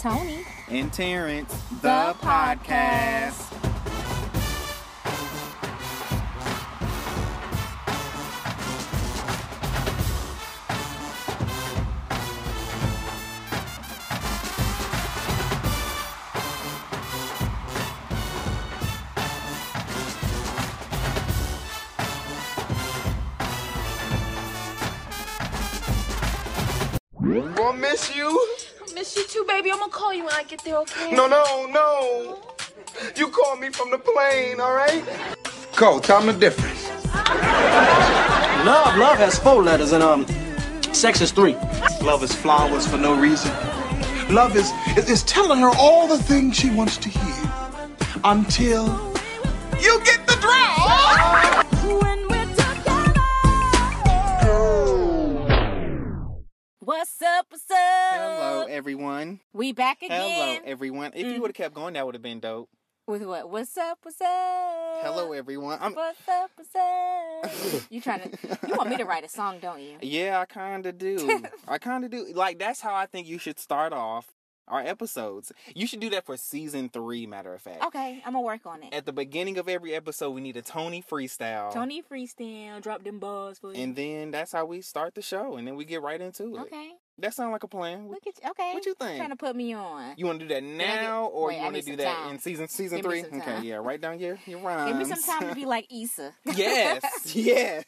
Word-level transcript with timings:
Tony 0.00 0.46
and 0.68 0.90
Terrence, 0.90 1.52
the, 1.82 1.88
The 1.88 2.14
podcast. 2.22 3.34
podcast. 3.34 3.50
Gonna 27.54 27.78
miss 27.78 28.16
you? 28.16 28.39
Miss 29.50 29.56
you 29.56 29.58
too, 29.58 29.62
baby. 29.62 29.72
I'm 29.72 29.78
gonna 29.78 29.92
call 29.92 30.14
you 30.14 30.24
when 30.24 30.34
I 30.34 30.44
get 30.44 30.62
there, 30.64 30.76
okay? 30.78 31.12
No, 31.12 31.26
no, 31.26 31.66
no. 31.66 32.38
You 33.16 33.28
call 33.28 33.56
me 33.56 33.70
from 33.70 33.90
the 33.90 33.98
plane, 33.98 34.60
all 34.60 34.74
right? 34.74 35.04
Go, 35.76 36.00
tell 36.00 36.20
me 36.20 36.32
the 36.32 36.38
difference. 36.38 36.88
Love, 38.64 38.96
love 38.96 39.18
has 39.18 39.38
four 39.38 39.62
letters 39.62 39.92
and 39.92 40.02
um, 40.02 40.26
sex 40.92 41.20
is 41.20 41.32
three. 41.32 41.54
Love 42.02 42.22
is 42.22 42.34
flowers 42.34 42.86
for 42.86 42.98
no 42.98 43.18
reason. 43.18 43.52
Love 44.28 44.56
is, 44.56 44.70
is, 44.96 45.08
is 45.08 45.22
telling 45.24 45.60
her 45.60 45.70
all 45.78 46.06
the 46.06 46.18
things 46.18 46.56
she 46.56 46.70
wants 46.70 46.96
to 46.98 47.08
hear 47.08 47.52
until 48.24 48.86
you 49.80 50.00
get 50.04 50.26
the 50.26 50.36
draw. 50.40 52.19
Everyone. 58.70 59.40
We 59.52 59.72
back 59.72 60.02
again. 60.02 60.20
Hello, 60.30 60.58
everyone. 60.64 61.12
If 61.14 61.26
Mm. 61.26 61.34
you 61.34 61.40
would 61.42 61.48
have 61.50 61.56
kept 61.56 61.74
going, 61.74 61.94
that 61.94 62.06
would 62.06 62.14
have 62.14 62.22
been 62.22 62.40
dope. 62.40 62.68
With 63.06 63.22
what? 63.24 63.50
What's 63.50 63.76
up? 63.76 63.98
What's 64.02 64.20
up? 64.20 64.28
Hello, 65.02 65.32
everyone. 65.32 65.78
I'm. 65.80 65.94
What's 65.94 66.28
up? 66.28 66.50
What's 66.54 66.74
up? 66.76 67.82
you 67.90 68.00
trying 68.00 68.20
to? 68.30 68.58
You 68.68 68.74
want 68.76 68.88
me 68.90 68.96
to 68.98 69.04
write 69.04 69.24
a 69.24 69.28
song, 69.28 69.58
don't 69.60 69.80
you? 69.80 69.96
Yeah, 70.02 70.38
I 70.40 70.44
kind 70.44 70.86
of 70.86 70.96
do. 70.98 71.42
I 71.68 71.78
kind 71.78 72.04
of 72.04 72.10
do. 72.10 72.26
Like 72.34 72.58
that's 72.58 72.80
how 72.80 72.94
I 72.94 73.06
think 73.06 73.26
you 73.26 73.38
should 73.38 73.58
start 73.58 73.92
off 73.92 74.28
our 74.68 74.80
episodes. 74.80 75.50
You 75.74 75.88
should 75.88 75.98
do 75.98 76.10
that 76.10 76.24
for 76.24 76.36
season 76.36 76.88
three. 76.88 77.26
Matter 77.26 77.52
of 77.52 77.60
fact. 77.60 77.82
Okay, 77.86 78.22
I'm 78.24 78.34
gonna 78.34 78.42
work 78.44 78.64
on 78.66 78.84
it. 78.84 78.94
At 78.94 79.06
the 79.06 79.12
beginning 79.12 79.58
of 79.58 79.68
every 79.68 79.92
episode, 79.92 80.30
we 80.30 80.40
need 80.40 80.56
a 80.56 80.62
Tony 80.62 81.02
freestyle. 81.02 81.72
Tony 81.72 82.02
freestyle, 82.02 82.80
drop 82.80 83.02
them 83.02 83.18
bars 83.18 83.58
for 83.58 83.74
you. 83.74 83.82
And 83.82 83.96
then 83.96 84.30
that's 84.30 84.52
how 84.52 84.66
we 84.66 84.82
start 84.82 85.16
the 85.16 85.22
show, 85.22 85.56
and 85.56 85.66
then 85.66 85.74
we 85.74 85.84
get 85.84 86.00
right 86.02 86.20
into 86.20 86.54
it. 86.56 86.60
okay, 86.60 86.92
That 87.20 87.34
sounds 87.34 87.52
like 87.52 87.62
a 87.62 87.68
plan. 87.68 88.08
look 88.08 88.26
at 88.26 88.34
you. 88.42 88.50
Okay, 88.50 88.72
What 88.74 88.84
you 88.86 88.94
think? 88.94 89.16
Trying 89.18 89.30
to 89.30 89.36
put 89.36 89.54
me 89.54 89.72
on. 89.74 90.14
You 90.16 90.26
want 90.26 90.40
to 90.40 90.46
do 90.46 90.54
that 90.54 90.62
I 90.62 90.66
get- 90.66 90.76
now, 91.02 91.26
or 91.26 91.48
wait, 91.48 91.56
you 91.58 91.62
want 91.62 91.76
to 91.76 91.82
do 91.82 91.96
that 91.96 92.16
time. 92.16 92.30
in 92.32 92.38
season 92.38 92.68
season 92.68 92.98
Give 92.98 93.04
three? 93.06 93.24
Okay, 93.24 93.60
yeah. 93.62 93.76
Write 93.76 94.00
down 94.00 94.18
your 94.18 94.38
your 94.46 94.60
rhymes. 94.60 94.90
Give 94.98 95.08
me 95.08 95.14
some 95.16 95.22
time 95.40 95.48
to 95.48 95.54
be 95.54 95.66
like 95.66 95.86
Issa. 95.92 96.32
yes, 96.54 97.02
yes. 97.34 97.84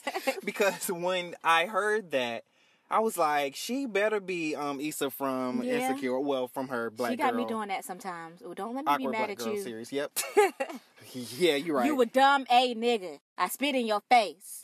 because 0.44 0.88
when 0.88 1.34
I 1.44 1.66
heard 1.66 2.10
that, 2.12 2.44
I 2.90 2.98
was 3.00 3.16
like, 3.16 3.54
she 3.54 3.86
better 3.86 4.18
be 4.20 4.56
um 4.56 4.80
Issa 4.80 5.10
from 5.10 5.62
Yeah. 5.62 5.88
Insecure. 5.90 6.18
Well, 6.18 6.48
from 6.48 6.68
her 6.68 6.90
Black 6.90 7.12
she 7.12 7.16
got 7.16 7.32
Girl 7.32 7.42
me 7.42 7.48
doing 7.48 7.68
that 7.68 7.84
sometimes. 7.84 8.42
Oh, 8.44 8.54
don't 8.54 8.74
let 8.74 8.84
me 8.84 8.90
awkward 8.92 9.12
be 9.12 9.18
mad 9.18 9.30
at 9.30 9.46
you. 9.46 9.62
series. 9.62 9.92
Yep. 9.92 10.18
yeah, 11.12 11.54
you're 11.56 11.76
right. 11.76 11.86
You 11.86 12.00
a 12.00 12.06
dumb 12.06 12.46
a 12.50 12.74
nigga. 12.74 13.20
I 13.38 13.48
spit 13.48 13.74
in 13.74 13.86
your 13.86 14.00
face. 14.10 14.59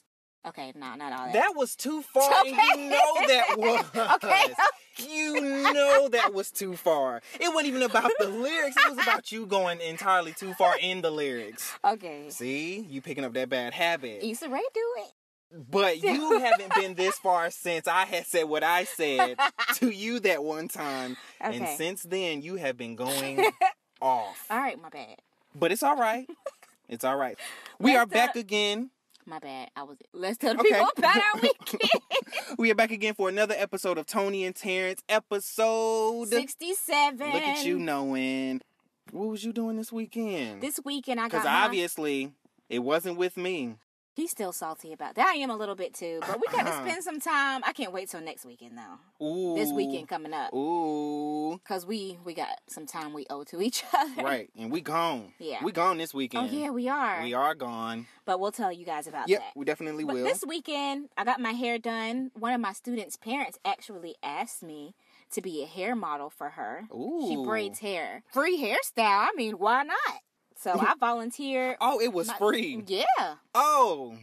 Okay, 0.49 0.73
no, 0.77 0.95
not 0.95 1.13
all 1.13 1.27
that. 1.27 1.33
that 1.33 1.53
was 1.57 1.75
too 1.77 2.03
far, 2.15 2.33
and 2.41 2.57
you 2.57 2.57
Okay. 2.63 2.89
know 2.89 3.27
that 3.27 3.59
was. 3.59 3.85
Okay, 4.15 4.55
You 4.99 5.73
know 5.73 6.09
that 6.11 6.33
was 6.33 6.51
too 6.51 6.75
far. 6.77 7.21
It 7.39 7.49
wasn't 7.49 7.67
even 7.67 7.83
about 7.83 8.11
the 8.19 8.29
lyrics. 8.29 8.77
It 8.77 8.89
was 8.89 8.99
about 8.99 9.31
you 9.33 9.45
going 9.47 9.81
entirely 9.81 10.33
too 10.33 10.55
far 10.55 10.77
in 10.81 11.03
the 11.03 11.11
lyrics. 11.11 11.75
okay. 11.85 12.31
See, 12.31 12.81
you 12.81 13.03
picking 13.03 13.25
up 13.25 13.35
that 13.35 13.49
bad 13.49 13.75
habit. 13.75 14.23
Issa 14.23 14.49
Rae 14.49 14.61
do 14.73 14.95
it. 14.99 15.13
But 15.71 15.99
you 16.03 16.39
haven't 16.39 16.75
been 16.75 16.95
this 16.95 17.19
far 17.19 17.51
since 17.51 17.87
I 17.87 18.05
had 18.05 18.27
said 18.27 18.45
what 18.45 18.63
I 18.65 18.85
said 18.85 19.39
to 19.75 19.91
you 19.91 20.19
that 20.21 20.43
one 20.43 20.69
time. 20.69 21.17
And 21.41 21.69
since 21.69 22.03
then, 22.03 22.41
you 22.43 22.57
have 22.57 22.77
been 22.79 22.97
going 22.97 23.45
off. 24.01 24.47
All 24.51 24.59
right, 24.59 24.81
my 24.81 24.89
bad. 24.89 25.17
But 25.55 25.73
it's 25.73 25.83
all 25.83 25.97
right. 25.97 26.27
It's 26.89 27.05
all 27.05 27.17
right. 27.17 27.39
We 27.79 27.95
Let's 27.97 28.03
are 28.03 28.07
back 28.07 28.37
again. 28.37 28.91
My 29.29 29.39
bad. 29.41 29.71
I 29.77 29.83
was. 29.83 29.97
Let's 30.13 30.39
tell 30.39 30.55
the 30.55 30.61
Okay. 30.61 30.69
people 30.71 30.89
about 30.97 31.17
our 31.17 31.23
weekend. 31.43 31.91
We 32.59 32.71
are 32.71 32.75
back 32.77 32.91
again 32.93 33.15
for 33.15 33.29
another 33.29 33.55
episode 33.59 33.99
of 33.99 34.07
Tony 34.07 34.45
and 34.45 34.55
Terrence 34.55 35.03
episode. 35.09 36.29
Sixty-seven. 36.29 37.33
Look 37.33 37.43
at 37.43 37.65
you 37.67 37.79
knowing. 37.79 38.61
What 39.11 39.29
was 39.29 39.45
you 39.45 39.53
doing 39.53 39.77
this 39.77 39.93
weekend? 39.93 40.61
This 40.63 40.79
weekend 40.85 41.21
I 41.21 41.25
got. 41.25 41.31
Because 41.31 41.45
my- 41.45 41.65
obviously, 41.65 42.33
it 42.69 42.81
wasn't 42.81 43.19
with 43.19 43.37
me. 43.37 43.77
He's 44.17 44.31
still 44.31 44.51
salty 44.53 44.95
about 44.95 45.15
that. 45.17 45.27
I 45.27 45.35
am 45.41 45.51
a 45.51 45.57
little 45.57 45.75
bit 45.75 45.93
too, 45.93 46.21
but 46.27 46.41
we 46.41 46.47
got 46.47 46.63
to 46.65 46.71
Uh-huh. 46.73 46.87
spend 46.89 47.05
some 47.05 47.21
time. 47.21 47.61
I 47.67 47.75
can't 47.75 47.93
wait 47.93 48.09
till 48.09 48.23
next 48.23 48.47
weekend 48.47 48.79
though. 48.79 49.25
Ooh. 49.27 49.55
This 49.55 49.71
weekend 49.73 50.09
coming 50.09 50.33
up, 50.33 50.55
Ooh. 50.55 51.61
cause 51.69 51.85
we 51.85 52.19
we 52.25 52.33
got 52.33 52.49
some 52.67 52.87
time 52.87 53.13
we 53.13 53.27
owe 53.29 53.45
to 53.45 53.61
each 53.61 53.85
other. 53.93 54.23
Right. 54.23 54.49
And 54.59 54.73
we 54.73 54.81
gone. 54.81 55.35
Yeah. 55.39 55.63
We 55.63 55.71
gone 55.71 55.99
this 55.99 56.15
weekend. 56.15 56.49
Oh 56.49 56.51
yeah, 56.51 56.71
we 56.71 56.89
are. 56.89 57.23
We 57.23 57.35
are 57.35 57.55
gone. 57.55 58.07
But 58.25 58.41
we'll 58.41 58.53
tell 58.53 58.73
you 58.73 58.87
guys 58.87 59.07
about 59.07 59.29
Yep, 59.29 59.39
that. 59.39 59.53
we 59.55 59.67
definitely 59.67 60.05
But 60.05 60.15
will. 60.15 60.25
this 60.25 60.43
weekend, 60.49 61.11
I 61.19 61.25
got 61.25 61.39
my 61.39 61.53
hair 61.53 61.79
done. 61.79 62.31
One 62.35 62.55
of 62.55 62.61
my 62.63 62.73
students' 62.73 63.19
parents 63.19 63.59
actually 63.67 64.17
asked 64.23 64.63
me 64.63 64.95
to 65.33 65.43
be 65.43 65.63
a 65.63 65.67
hair 65.67 65.95
model 65.95 66.31
for 66.31 66.51
her. 66.51 66.85
She 67.29 67.37
braids 67.45 67.81
hair. 67.81 68.23
Free 68.33 68.59
hairstyle. 68.59 69.29
I 69.29 69.33
mean, 69.37 69.59
why 69.59 69.83
not? 69.83 70.21
So 70.59 70.73
I 70.73 70.95
volunteered. 70.99 71.77
Oh, 71.81 72.01
it 72.01 72.13
was 72.13 72.29
my- 72.29 72.37
free. 72.39 72.83
Yeah. 72.87 73.05
Oh, 73.55 74.17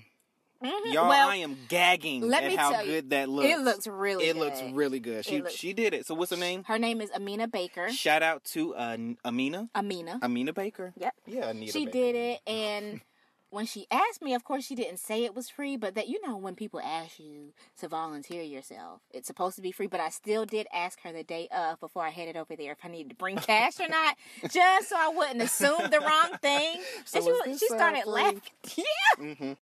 Mhm. 0.63 0.93
y'all, 0.93 1.09
well, 1.09 1.27
I 1.29 1.35
am 1.37 1.57
gagging 1.67 2.21
let 2.21 2.43
at 2.43 2.49
me 2.49 2.55
how 2.55 2.71
tell 2.71 2.85
you, 2.85 2.91
good 2.93 3.09
that 3.09 3.27
looks. 3.27 3.49
it 3.49 3.59
looks 3.59 3.85
really 3.85 4.29
It 4.29 4.33
good. 4.33 4.39
looks 4.39 4.61
really 4.71 4.99
good. 5.01 5.25
She 5.25 5.41
looks- 5.41 5.53
she 5.53 5.73
did 5.73 5.93
it. 5.93 6.05
So 6.05 6.15
what's 6.15 6.31
her 6.31 6.37
name? 6.37 6.63
Her 6.63 6.79
name 6.79 7.01
is 7.01 7.11
Amina 7.11 7.47
Baker. 7.49 7.91
Shout 7.91 8.23
out 8.23 8.45
to 8.53 8.73
uh, 8.75 8.97
Amina. 9.25 9.69
Amina. 9.75 10.19
Amina 10.23 10.53
Baker. 10.53 10.93
Yep. 10.95 11.13
Yeah, 11.27 11.49
Anita. 11.49 11.71
she 11.73 11.85
Baker. 11.85 11.91
did 11.97 12.15
it 12.15 12.41
and 12.47 13.01
when 13.53 13.65
she 13.67 13.85
asked 13.91 14.21
me 14.21 14.33
of 14.33 14.43
course 14.43 14.65
she 14.65 14.73
didn't 14.75 14.97
say 14.99 15.23
it 15.23 15.35
was 15.35 15.47
free 15.49 15.77
but 15.77 15.93
that 15.95 16.07
you 16.09 16.19
know 16.25 16.35
when 16.37 16.55
people 16.55 16.79
ask 16.79 17.19
you 17.19 17.53
to 17.79 17.87
volunteer 17.87 18.41
yourself 18.41 19.01
it's 19.11 19.27
supposed 19.27 19.55
to 19.55 19.61
be 19.61 19.71
free 19.71 19.87
but 19.87 19.99
i 19.99 20.09
still 20.09 20.45
did 20.45 20.65
ask 20.73 20.99
her 21.01 21.11
the 21.13 21.23
day 21.23 21.47
of 21.55 21.79
before 21.79 22.03
i 22.03 22.09
headed 22.09 22.35
over 22.35 22.55
there 22.55 22.71
if 22.71 22.79
i 22.83 22.87
needed 22.87 23.09
to 23.09 23.15
bring 23.15 23.37
cash 23.51 23.79
or 23.79 23.87
not 23.87 24.17
just 24.51 24.89
so 24.89 24.95
i 24.97 25.09
wouldn't 25.15 25.41
assume 25.41 25.89
the 25.91 25.99
wrong 25.99 26.37
thing. 26.41 26.81
So 27.05 27.17
and 27.19 27.25
she, 27.25 27.29
is 27.31 27.37
was- 27.37 27.45
this, 27.45 27.59
she 27.59 27.73
uh, 27.73 27.77
started 27.77 28.05
laughing. 28.07 28.41
Yeah. 28.77 28.85
Mhm. 29.19 29.57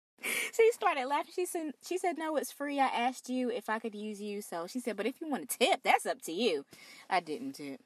she 0.53 0.71
started 0.73 1.05
laughing. 1.07 1.31
She 1.35 1.45
said 1.45 1.71
she 1.87 1.97
said 1.97 2.17
no 2.17 2.35
it's 2.35 2.51
free. 2.51 2.79
I 2.79 2.87
asked 2.87 3.29
you 3.29 3.49
if 3.49 3.69
i 3.69 3.79
could 3.79 3.95
use 3.95 4.21
you. 4.21 4.41
So 4.41 4.67
she 4.67 4.79
said 4.79 4.97
but 4.97 5.05
if 5.05 5.19
you 5.21 5.29
want 5.29 5.49
to 5.49 5.57
tip 5.57 5.79
that's 5.83 6.05
up 6.05 6.21
to 6.23 6.31
you. 6.31 6.65
I 7.09 7.19
didn't 7.21 7.53
tip 7.53 7.79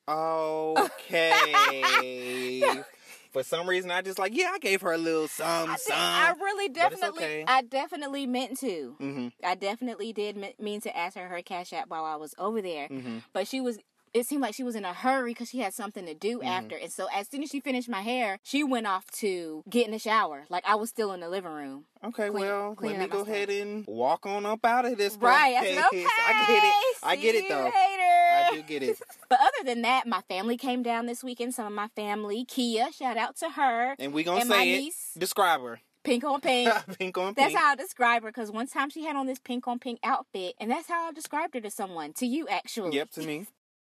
Okay. 0.78 1.42
For 3.34 3.44
some 3.44 3.68
reason, 3.68 3.92
I 3.92 4.02
just 4.02 4.20
like 4.20 4.36
yeah, 4.36 4.52
I 4.54 4.60
gave 4.60 4.82
her 4.82 4.94
a 4.94 4.98
little 4.98 5.28
some 5.28 5.72
I, 5.72 5.76
some. 5.76 5.96
I 5.98 6.34
really 6.40 6.70
definitely, 6.70 7.24
okay. 7.24 7.46
I 7.48 7.64
definitely 7.64 8.26
meant 8.28 8.60
to. 8.60 8.96
hmm 9.00 9.28
I 9.44 9.56
definitely 9.56 10.14
did 10.14 10.38
mean 10.60 10.82
to 10.82 10.96
ask 10.96 11.18
her 11.18 11.28
her 11.28 11.42
cash 11.42 11.74
app 11.74 11.90
while 11.90 12.06
I 12.06 12.16
was 12.16 12.34
over 12.38 12.62
there, 12.62 12.88
hmm 12.88 13.18
but 13.34 13.48
she 13.48 13.60
was. 13.60 13.80
It 14.14 14.28
seemed 14.28 14.44
like 14.44 14.54
she 14.54 14.62
was 14.62 14.76
in 14.76 14.86
a 14.86 14.94
hurry 14.94 15.32
because 15.32 15.50
she 15.50 15.58
had 15.58 15.74
something 15.74 16.06
to 16.06 16.14
do 16.14 16.38
Mm-hmm. 16.38 16.48
after, 16.48 16.76
and 16.76 16.92
so 16.92 17.08
as 17.12 17.28
soon 17.28 17.42
as 17.42 17.50
she 17.50 17.60
finished 17.60 17.90
my 17.90 18.02
hair, 18.02 18.38
she 18.44 18.64
went 18.64 18.86
off 18.86 19.10
to 19.22 19.64
get 19.68 19.88
in 19.88 19.92
the 19.92 19.98
shower. 19.98 20.46
Like 20.52 20.64
I 20.68 20.76
was 20.76 20.90
still 20.92 21.14
in 21.14 21.20
the 21.20 21.30
living 21.30 21.52
room. 21.52 21.86
Okay, 22.06 22.30
Clean- 22.30 22.34
well, 22.34 22.78
let 22.80 23.00
me 23.00 23.08
go 23.08 23.22
ahead 23.22 23.50
and 23.50 23.84
walk 23.88 24.28
on 24.28 24.46
up 24.46 24.64
out 24.66 24.86
of 24.86 25.00
this 25.00 25.18
Right? 25.20 25.56
I 25.56 25.62
place. 25.62 25.74
said, 25.76 25.86
okay. 25.88 26.06
I 26.06 26.46
get 26.48 26.64
it. 26.64 26.74
I 27.02 27.16
get 27.16 27.36
it 27.36 27.44
you 27.46 27.50
though. 27.50 27.64
Later. 27.64 27.74
Do 28.56 28.62
get 28.64 28.84
it. 28.84 28.98
But 29.30 29.40
other 29.40 29.66
than 29.66 29.82
that, 29.82 30.06
my 30.08 30.22
family 30.22 30.58
came 30.58 30.84
down 30.84 31.06
this 31.08 31.24
weekend. 31.24 31.56
Some 31.56 31.66
of 31.66 31.74
my 31.74 31.88
family, 31.96 32.46
Kia, 32.46 32.92
shout 32.92 33.18
out 33.18 33.36
to 33.38 33.50
her, 33.52 33.96
And 33.98 34.14
we 34.14 34.24
gonna 34.24 34.42
And 34.42 34.50
my 34.50 34.58
say 34.64 34.74
it. 34.74 34.78
niece. 34.80 35.12
Describe 35.18 35.62
her. 35.62 35.80
pink 36.04 36.24
on 36.24 36.40
pink. 36.42 36.72
pink 37.00 37.18
on 37.18 37.34
That's 37.34 37.48
pink. 37.54 37.58
how 37.60 37.72
I 37.72 37.76
describe 37.76 38.22
her 38.24 38.30
because 38.30 38.52
one 38.52 38.68
time 38.68 38.90
she 38.92 39.04
had 39.06 39.16
on 39.16 39.26
this 39.26 39.40
pink 39.40 39.68
on 39.68 39.80
pink 39.80 40.00
outfit, 40.04 40.54
and 40.60 40.70
that's 40.70 40.88
how 40.88 41.08
I 41.08 41.12
described 41.14 41.56
her 41.56 41.62
to 41.62 41.72
someone, 41.72 42.14
to 42.14 42.28
you 42.28 42.48
actually. 42.48 42.96
Yep, 42.96 43.10
to 43.12 43.22
me. 43.26 43.48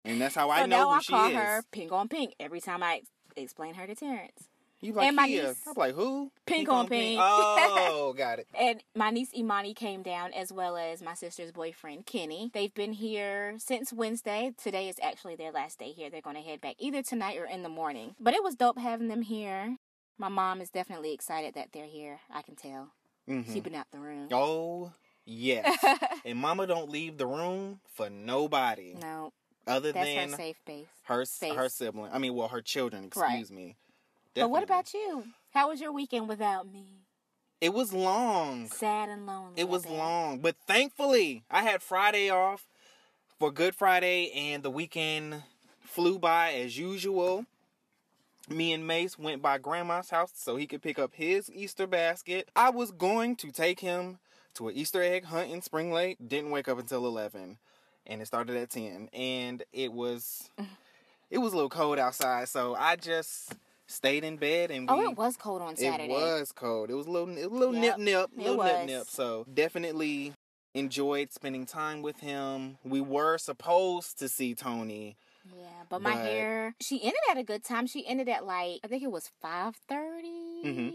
And 0.04 0.20
that's 0.20 0.34
how 0.34 0.50
I 0.56 0.66
know 0.66 0.76
now 0.78 0.88
who 0.88 0.94
I 0.94 1.00
she 1.00 1.12
call 1.12 1.28
is. 1.28 1.36
her 1.36 1.62
pink 1.70 1.92
on 1.92 2.08
pink 2.08 2.34
every 2.40 2.60
time 2.60 2.82
I 2.82 3.02
explain 3.36 3.74
her 3.74 3.86
to 3.86 3.94
Terrence. 3.94 4.48
You 4.80 4.92
like 4.92 5.08
and 5.08 5.16
my 5.16 5.26
Kia. 5.26 5.48
niece. 5.48 5.62
I'm 5.66 5.74
like 5.76 5.94
who? 5.94 6.30
Pink 6.46 6.68
on 6.68 6.86
pink. 6.88 7.20
Oh, 7.22 8.14
got 8.16 8.38
it. 8.38 8.46
And 8.58 8.82
my 8.94 9.10
niece 9.10 9.34
Imani 9.34 9.74
came 9.74 10.02
down 10.02 10.32
as 10.32 10.52
well 10.52 10.76
as 10.76 11.02
my 11.02 11.14
sister's 11.14 11.50
boyfriend 11.50 12.06
Kenny. 12.06 12.50
They've 12.54 12.72
been 12.72 12.92
here 12.92 13.56
since 13.58 13.92
Wednesday. 13.92 14.52
Today 14.62 14.88
is 14.88 14.96
actually 15.02 15.34
their 15.36 15.50
last 15.50 15.78
day 15.80 15.90
here. 15.90 16.10
They're 16.10 16.20
going 16.20 16.36
to 16.36 16.42
head 16.42 16.60
back 16.60 16.76
either 16.78 17.02
tonight 17.02 17.36
or 17.38 17.44
in 17.44 17.62
the 17.64 17.68
morning. 17.68 18.14
But 18.20 18.34
it 18.34 18.42
was 18.44 18.54
dope 18.54 18.78
having 18.78 19.08
them 19.08 19.22
here. 19.22 19.76
My 20.16 20.28
mom 20.28 20.60
is 20.60 20.70
definitely 20.70 21.12
excited 21.12 21.54
that 21.54 21.68
they're 21.72 21.86
here. 21.86 22.20
I 22.32 22.42
can 22.42 22.54
tell. 22.54 22.92
Mhm. 23.28 23.52
She 23.52 23.60
been 23.60 23.74
out 23.74 23.86
the 23.90 23.98
room. 23.98 24.28
Oh, 24.32 24.92
yes. 25.24 25.76
and 26.24 26.38
Mama 26.38 26.66
don't 26.68 26.88
leave 26.88 27.18
the 27.18 27.26
room 27.26 27.80
for 27.94 28.08
nobody. 28.08 28.94
No. 29.00 29.32
other 29.66 29.92
That's 29.92 30.06
than 30.06 30.30
her 30.30 30.36
safe 30.36 30.56
base. 30.64 30.86
her 31.02 31.24
space. 31.24 31.54
her 31.54 31.68
sibling. 31.68 32.10
I 32.12 32.18
mean, 32.18 32.34
well, 32.34 32.48
her 32.48 32.62
children. 32.62 33.04
Excuse 33.04 33.50
Right. 33.50 33.50
me. 33.50 33.76
But 34.40 34.50
what 34.50 34.62
about 34.62 34.94
you? 34.94 35.24
How 35.52 35.68
was 35.68 35.80
your 35.80 35.92
weekend 35.92 36.28
without 36.28 36.70
me? 36.70 36.84
It 37.60 37.74
was 37.74 37.92
long. 37.92 38.68
Sad 38.68 39.08
and 39.08 39.26
lonely. 39.26 39.54
It 39.56 39.68
was 39.68 39.84
long, 39.84 40.38
but 40.38 40.54
thankfully 40.66 41.42
I 41.50 41.62
had 41.62 41.82
Friday 41.82 42.30
off 42.30 42.68
for 43.38 43.50
Good 43.50 43.74
Friday, 43.74 44.30
and 44.32 44.62
the 44.62 44.70
weekend 44.70 45.42
flew 45.80 46.18
by 46.18 46.52
as 46.52 46.78
usual. 46.78 47.46
Me 48.48 48.72
and 48.72 48.86
Mace 48.86 49.18
went 49.18 49.42
by 49.42 49.58
Grandma's 49.58 50.10
house 50.10 50.32
so 50.34 50.56
he 50.56 50.66
could 50.66 50.82
pick 50.82 50.98
up 50.98 51.12
his 51.14 51.50
Easter 51.50 51.86
basket. 51.86 52.48
I 52.56 52.70
was 52.70 52.90
going 52.90 53.36
to 53.36 53.50
take 53.50 53.80
him 53.80 54.18
to 54.54 54.68
an 54.68 54.74
Easter 54.74 55.02
egg 55.02 55.24
hunt 55.24 55.50
in 55.50 55.60
Spring 55.62 55.92
Lake. 55.92 56.16
Didn't 56.26 56.50
wake 56.50 56.68
up 56.68 56.78
until 56.78 57.06
eleven, 57.06 57.58
and 58.06 58.22
it 58.22 58.26
started 58.26 58.56
at 58.56 58.70
ten. 58.70 59.08
And 59.12 59.62
it 59.72 59.92
was, 59.92 60.50
it 61.30 61.38
was 61.38 61.52
a 61.52 61.56
little 61.56 61.68
cold 61.68 61.98
outside, 61.98 62.48
so 62.48 62.74
I 62.74 62.96
just 62.96 63.54
stayed 63.88 64.22
in 64.22 64.36
bed 64.36 64.70
and 64.70 64.88
we. 64.88 64.94
Oh, 64.94 65.10
it 65.10 65.16
was 65.16 65.36
cold 65.36 65.62
on 65.62 65.76
Saturday. 65.76 66.04
It 66.04 66.08
was 66.10 66.52
cold. 66.52 66.90
It 66.90 66.94
was 66.94 67.06
a 67.06 67.10
little, 67.10 67.28
it 67.36 67.50
was 67.50 67.60
a 67.60 67.64
little 67.66 67.74
Yep, 67.74 67.98
nip 67.98 68.30
nip, 68.30 68.46
little 68.46 68.62
nip 68.64 68.86
nip. 68.86 69.06
So 69.08 69.44
definitely 69.52 70.32
enjoyed 70.74 71.32
spending 71.32 71.66
time 71.66 72.02
with 72.02 72.20
him. 72.20 72.78
We 72.84 73.00
were 73.00 73.38
supposed 73.38 74.18
to 74.20 74.28
see 74.28 74.54
Tony. 74.54 75.16
Yeah, 75.56 75.64
but 75.88 76.02
my 76.02 76.12
But- 76.14 76.24
hair. 76.26 76.74
She 76.80 77.00
ended 77.02 77.18
at 77.30 77.38
a 77.38 77.42
good 77.42 77.64
time. 77.64 77.86
She 77.86 78.06
ended 78.06 78.28
at 78.28 78.44
like 78.44 78.80
I 78.84 78.88
think 78.88 79.02
it 79.02 79.10
was 79.10 79.30
five 79.40 79.74
Mhm. 79.90 80.92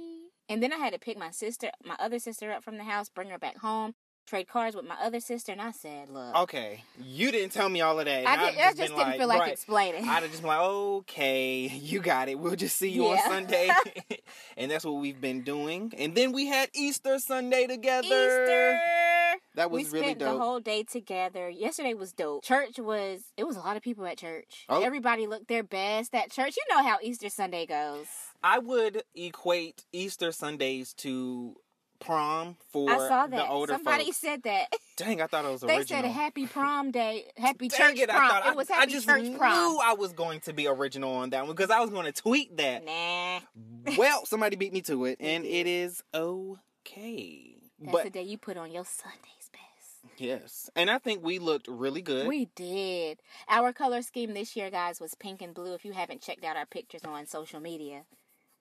And 0.50 0.62
then 0.62 0.74
I 0.74 0.78
had 0.78 0.94
to 0.94 1.00
pick 1.00 1.18
my 1.18 1.32
sister, 1.32 1.72
my 1.84 1.96
other 2.00 2.20
sister, 2.20 2.52
up 2.52 2.64
from 2.64 2.78
the 2.78 2.84
house, 2.84 3.10
bring 3.10 3.30
her 3.30 3.40
back 3.40 3.58
home, 3.58 3.96
trade 4.26 4.48
cards 4.48 4.76
with 4.76 4.86
my 4.86 4.96
other 5.02 5.20
sister, 5.20 5.52
and 5.52 5.62
I 5.62 5.72
said, 5.72 6.10
"Look, 6.10 6.36
Okay, 6.36 6.84
you 7.02 7.32
didn't 7.32 7.52
tell 7.52 7.70
me 7.70 7.82
all 7.82 8.00
of 8.00 8.06
that. 8.06 8.28
I, 8.28 8.34
I'd 8.34 8.52
did, 8.52 8.60
I 8.62 8.74
just 8.74 8.96
didn't 8.96 9.18
feel 9.18 9.28
like 9.28 9.42
right. 9.42 9.52
explaining." 9.52 10.08
I'd 10.08 10.24
have 10.24 10.32
just 10.32 10.42
been 10.42 10.50
like, 10.50 10.60
okay, 10.60 11.68
you 11.68 12.00
got 12.00 12.30
it. 12.30 12.40
We'll 12.40 12.56
just 12.56 12.78
see 12.78 12.90
you 12.90 13.08
on 13.08 13.20
Sunday. 13.20 13.70
and 14.58 14.72
that's 14.72 14.86
what 14.86 14.96
we've 14.96 15.20
been 15.20 15.42
doing. 15.42 15.94
And 15.98 16.16
then 16.16 16.32
we 16.32 16.48
had 16.48 16.70
Easter 16.74 17.20
Sunday 17.20 17.68
together. 17.68 18.06
Easter. 18.06 18.80
That 19.56 19.70
was 19.70 19.92
we 19.92 20.00
really 20.00 20.14
dope. 20.16 20.34
the 20.34 20.40
whole 20.40 20.60
day 20.60 20.84
together. 20.84 21.50
Yesterday 21.50 21.94
was 21.94 22.12
dope. 22.12 22.44
Church 22.44 22.80
was 22.80 23.22
it 23.38 23.46
was 23.46 23.56
a 23.56 23.60
lot 23.60 23.78
of 23.78 23.84
people 23.84 24.06
at 24.06 24.18
church. 24.18 24.66
Oh. 24.70 24.82
Everybody 24.82 25.28
looked 25.28 25.48
their 25.48 25.64
best 25.64 26.16
at 26.16 26.32
church. 26.32 26.56
You 26.58 26.76
know 26.76 26.84
how 26.84 26.98
Easter 27.02 27.30
Sunday 27.30 27.66
goes. 27.66 28.08
I 28.44 28.60
would 28.60 29.04
equate 29.16 29.86
Easter 29.94 30.32
Sundays 30.32 30.94
to 30.96 31.56
prom 32.06 32.58
for 32.72 32.90
I 32.90 32.98
saw 32.98 33.28
that. 33.28 33.32
the 33.32 33.48
older 33.48 33.74
Somebody 33.74 34.06
folks. 34.06 34.18
said 34.18 34.44
that. 34.44 34.68
Dang, 34.98 35.22
I 35.22 35.28
thought 35.28 35.46
it 35.46 35.52
was 35.52 35.62
they 35.62 35.78
original. 35.78 36.02
They 36.04 36.08
said 36.08 36.14
happy 36.16 36.46
prom 36.48 36.92
day, 36.92 37.26
happy 37.38 37.68
Dang 37.68 37.80
church 37.96 38.00
it, 38.00 38.10
I 38.10 38.18
prom. 38.18 38.30
thought 38.30 38.48
it 38.48 38.56
was 38.56 38.70
I, 38.70 38.74
happy 38.76 38.92
I 38.92 38.94
just 38.94 39.08
church 39.08 39.24
knew 39.24 39.38
prom. 39.38 39.78
I 39.84 39.94
was 39.98 40.14
going 40.14 40.40
to 40.42 40.54
be 40.54 40.68
original 40.68 41.12
on 41.14 41.32
that 41.32 41.46
one 41.46 41.56
because 41.56 41.72
I 41.72 41.80
was 41.80 41.90
going 41.90 42.06
to 42.06 42.12
tweet 42.12 42.58
that. 42.58 42.86
Nah, 42.86 43.40
well, 43.98 44.26
somebody 44.28 44.56
beat 44.56 44.74
me 44.74 44.82
to 44.82 45.06
it, 45.06 45.18
and 45.20 45.46
it 45.46 45.68
is 45.68 46.04
okay. 46.14 47.56
that's 47.80 47.92
but 47.92 48.04
the 48.04 48.10
day 48.10 48.24
you 48.24 48.38
put 48.38 48.58
on 48.58 48.72
your 48.72 48.86
Sunday's 48.86 49.50
best. 49.52 50.20
yes, 50.22 50.70
and 50.76 50.90
I 50.92 50.98
think 51.00 51.24
we 51.24 51.40
looked 51.40 51.68
really 51.68 52.02
good. 52.02 52.28
We 52.28 52.46
did. 52.56 53.20
Our 53.50 53.74
color 53.74 54.02
scheme 54.02 54.34
this 54.34 54.56
year, 54.56 54.70
guys, 54.70 55.00
was 55.00 55.16
pink 55.16 55.42
and 55.42 55.54
blue. 55.54 55.74
If 55.74 55.86
you 55.86 55.94
haven't 55.94 56.22
checked 56.22 56.44
out 56.44 56.56
our 56.58 56.66
pictures 56.66 57.02
on 57.04 57.26
social 57.26 57.60
media, 57.60 58.04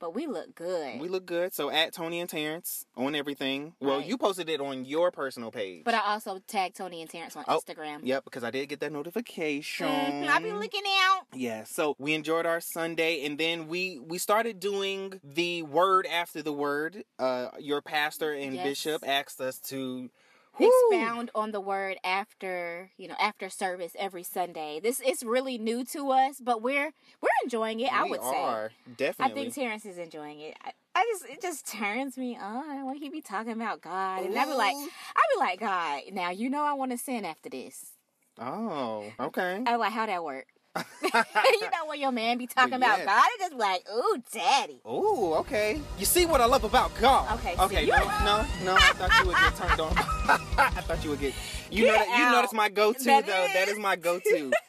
but 0.03 0.17
we 0.17 0.27
look 0.27 0.57
good. 0.57 1.01
We 1.01 1.07
look 1.09 1.25
good. 1.27 1.55
So 1.55 1.71
at 1.71 1.93
Tony 1.95 2.19
and 2.19 2.29
Terrence 2.29 2.85
on 2.97 3.15
everything. 3.15 3.75
Well, 3.81 3.99
Right. 3.99 4.07
you 4.07 4.19
posted 4.19 4.49
it 4.49 4.61
on 4.61 4.85
your 4.85 5.13
personal 5.13 5.53
page. 5.53 5.85
but 5.85 5.95
I 5.95 6.01
also 6.13 6.41
tagged 6.49 6.75
Tony 6.77 7.01
and 7.03 7.09
Terrence 7.09 7.37
on 7.37 7.45
Oh, 7.47 7.61
Instagram. 7.61 8.01
Yep, 8.03 8.25
because 8.25 8.43
I 8.43 8.51
did 8.51 8.69
get 8.69 8.81
that 8.81 8.91
notification. 8.91 9.87
Mhm, 9.87 10.29
I 10.29 10.41
be 10.41 10.51
looking 10.53 10.83
out. 11.03 11.23
Yeah, 11.35 11.63
so 11.63 11.95
we 12.01 12.15
enjoyed 12.15 12.47
our 12.47 12.61
Sunday, 12.61 13.25
and 13.25 13.39
then 13.39 13.69
we 13.69 14.01
we 14.01 14.19
started 14.19 14.59
doing 14.59 15.21
the 15.23 15.63
word 15.63 16.05
after 16.07 16.43
the 16.43 16.53
word. 16.53 17.05
Uh, 17.21 17.51
your 17.61 17.81
pastor 17.81 18.33
and 18.33 18.57
Yes. 18.57 18.65
bishop 18.65 19.07
asked 19.07 19.41
us 19.41 19.61
to 19.69 20.11
expound 20.59 21.31
on 21.35 21.53
the 21.53 21.61
word 21.61 21.97
after 22.05 22.91
you 22.97 23.09
know 23.09 23.17
after 23.21 23.49
service 23.49 23.93
every 23.99 24.23
Sunday. 24.23 24.81
This 24.83 25.01
is 25.01 25.23
really 25.23 25.59
new 25.59 25.85
to 25.87 26.11
us, 26.11 26.41
but 26.41 26.63
we're 26.63 26.93
we're 27.21 27.29
enjoying 27.45 27.81
it. 27.81 27.93
I 27.93 28.05
would 28.05 28.21
are 28.21 28.33
say. 28.33 28.95
I 29.21 29.29
think 29.31 29.55
Terrence 29.55 29.85
is 29.87 29.99
enjoying 29.99 30.41
it. 30.41 30.57
I, 30.65 30.73
I 30.95 31.05
just 31.13 31.25
it 31.33 31.43
just 31.43 31.67
turns 31.67 32.17
me 32.17 32.37
on 32.37 32.87
when 32.87 32.97
he 32.97 33.09
be 33.09 33.21
talking 33.21 33.53
about 33.53 33.81
God, 33.81 34.25
and 34.25 34.39
I 34.39 34.45
be 34.45 34.53
like, 34.53 34.75
I 34.77 35.21
be 35.35 35.39
like, 35.39 35.61
God, 35.61 36.03
now 36.13 36.31
you 36.31 36.51
know 36.51 36.63
I 36.63 36.75
want 36.75 36.93
to 36.93 36.99
sin 36.99 37.25
after 37.25 37.49
this. 37.49 37.93
oh, 38.39 39.11
okay. 39.19 39.63
I 39.67 39.77
like, 39.77 39.93
how 39.93 40.07
that 40.07 40.23
work? 40.25 40.47
you 41.03 41.11
know 41.13 41.85
what 41.85 41.99
your 41.99 42.13
man 42.13 42.39
be 42.39 42.47
talking 42.47 42.75
about. 42.75 43.05
God, 43.05 43.25
it 43.35 43.41
just 43.41 43.55
like, 43.55 43.85
ooh, 43.95 44.23
daddy. 44.33 44.81
Oh, 44.85 45.35
okay. 45.35 45.81
You 45.99 46.07
see 46.07 46.25
what 46.25 46.41
I 46.41 46.47
love 46.47 46.65
about 46.65 46.95
God? 47.01 47.39
Okay, 47.39 47.55
Okay. 47.59 47.87
No, 47.87 47.97
no, 48.25 48.47
no. 48.65 48.75
I 48.75 48.93
thought 48.95 49.21
you 49.21 49.27
would 49.27 49.37
get 49.37 49.57
turned 49.57 49.81
on. 49.81 49.93
I 50.59 50.81
thought 50.81 51.05
you 51.05 51.11
would 51.11 51.21
get. 51.21 51.35
You 51.71 51.87
know 51.87 51.93
Get 51.93 52.07
that. 52.07 52.19
You 52.19 52.25
know 52.25 52.41
that's 52.41 52.53
my 52.55 52.69
go-to 52.69 53.05
That 53.05 53.27
though. 53.27 53.47
That 53.53 53.69
is. 53.69 53.75
is 53.75 53.79
my 53.79 53.97
go-to. 53.97 54.53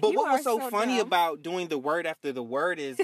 But 0.00 0.10
You 0.12 0.18
what 0.18 0.32
was 0.32 0.42
so, 0.42 0.58
so 0.58 0.70
funny 0.70 0.98
dumb. 0.98 1.06
about 1.06 1.42
doing 1.42 1.68
the 1.68 1.78
word 1.78 2.04
after 2.06 2.32
the 2.32 2.42
word 2.42 2.78
is 2.80 2.98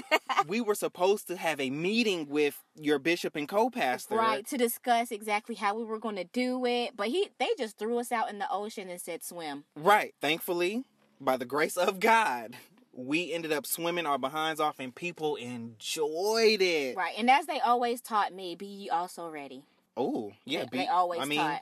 we 0.47 0.59
were 0.59 0.75
supposed 0.75 1.27
to 1.27 1.37
have 1.37 1.59
a 1.61 1.69
meeting 1.69 2.27
with 2.27 2.61
your 2.75 2.99
bishop 2.99 3.35
and 3.35 3.47
co-pastor. 3.47 4.15
Right, 4.15 4.45
to 4.47 4.57
discuss 4.57 5.11
exactly 5.11 5.55
how 5.55 5.75
we 5.77 5.85
were 5.85 5.99
going 5.99 6.17
to 6.17 6.25
do 6.25 6.65
it, 6.65 6.97
but 6.97 7.07
he 7.07 7.29
they 7.39 7.49
just 7.57 7.77
threw 7.77 7.97
us 7.99 8.11
out 8.11 8.29
in 8.29 8.39
the 8.39 8.47
ocean 8.51 8.89
and 8.89 8.99
said 8.99 9.23
swim. 9.23 9.63
Right. 9.75 10.13
Thankfully, 10.21 10.83
by 11.21 11.37
the 11.37 11.45
grace 11.45 11.77
of 11.77 11.99
God, 11.99 12.55
we 12.93 13.31
ended 13.31 13.51
up 13.53 13.65
swimming 13.65 14.05
our 14.05 14.17
behinds 14.17 14.59
off 14.59 14.79
and 14.79 14.93
people 14.93 15.35
enjoyed 15.37 16.61
it. 16.61 16.97
Right, 16.97 17.13
and 17.17 17.29
as 17.29 17.45
they 17.45 17.59
always 17.59 18.01
taught 18.01 18.33
me, 18.33 18.55
be 18.55 18.65
ye 18.65 18.89
also 18.89 19.29
ready. 19.29 19.63
Oh, 19.95 20.33
yeah. 20.45 20.61
they, 20.61 20.65
be- 20.69 20.77
they 20.79 20.87
always 20.87 21.21
I 21.21 21.25
mean, 21.25 21.39
taught. 21.39 21.61